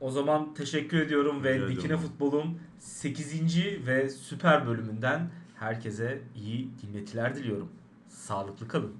O 0.00 0.10
zaman 0.10 0.54
teşekkür 0.54 0.98
ediyorum 1.00 1.44
ve 1.44 1.54
Rica 1.54 1.68
Dikine 1.68 1.84
ediyorum. 1.84 2.00
Futbol'un 2.00 2.58
8. 2.78 3.86
ve 3.86 4.08
süper 4.08 4.66
bölümünden 4.66 5.30
herkese 5.56 6.22
iyi 6.36 6.68
dinletiler 6.82 7.36
diliyorum. 7.36 7.68
Sağlıklı 8.08 8.68
kalın. 8.68 8.92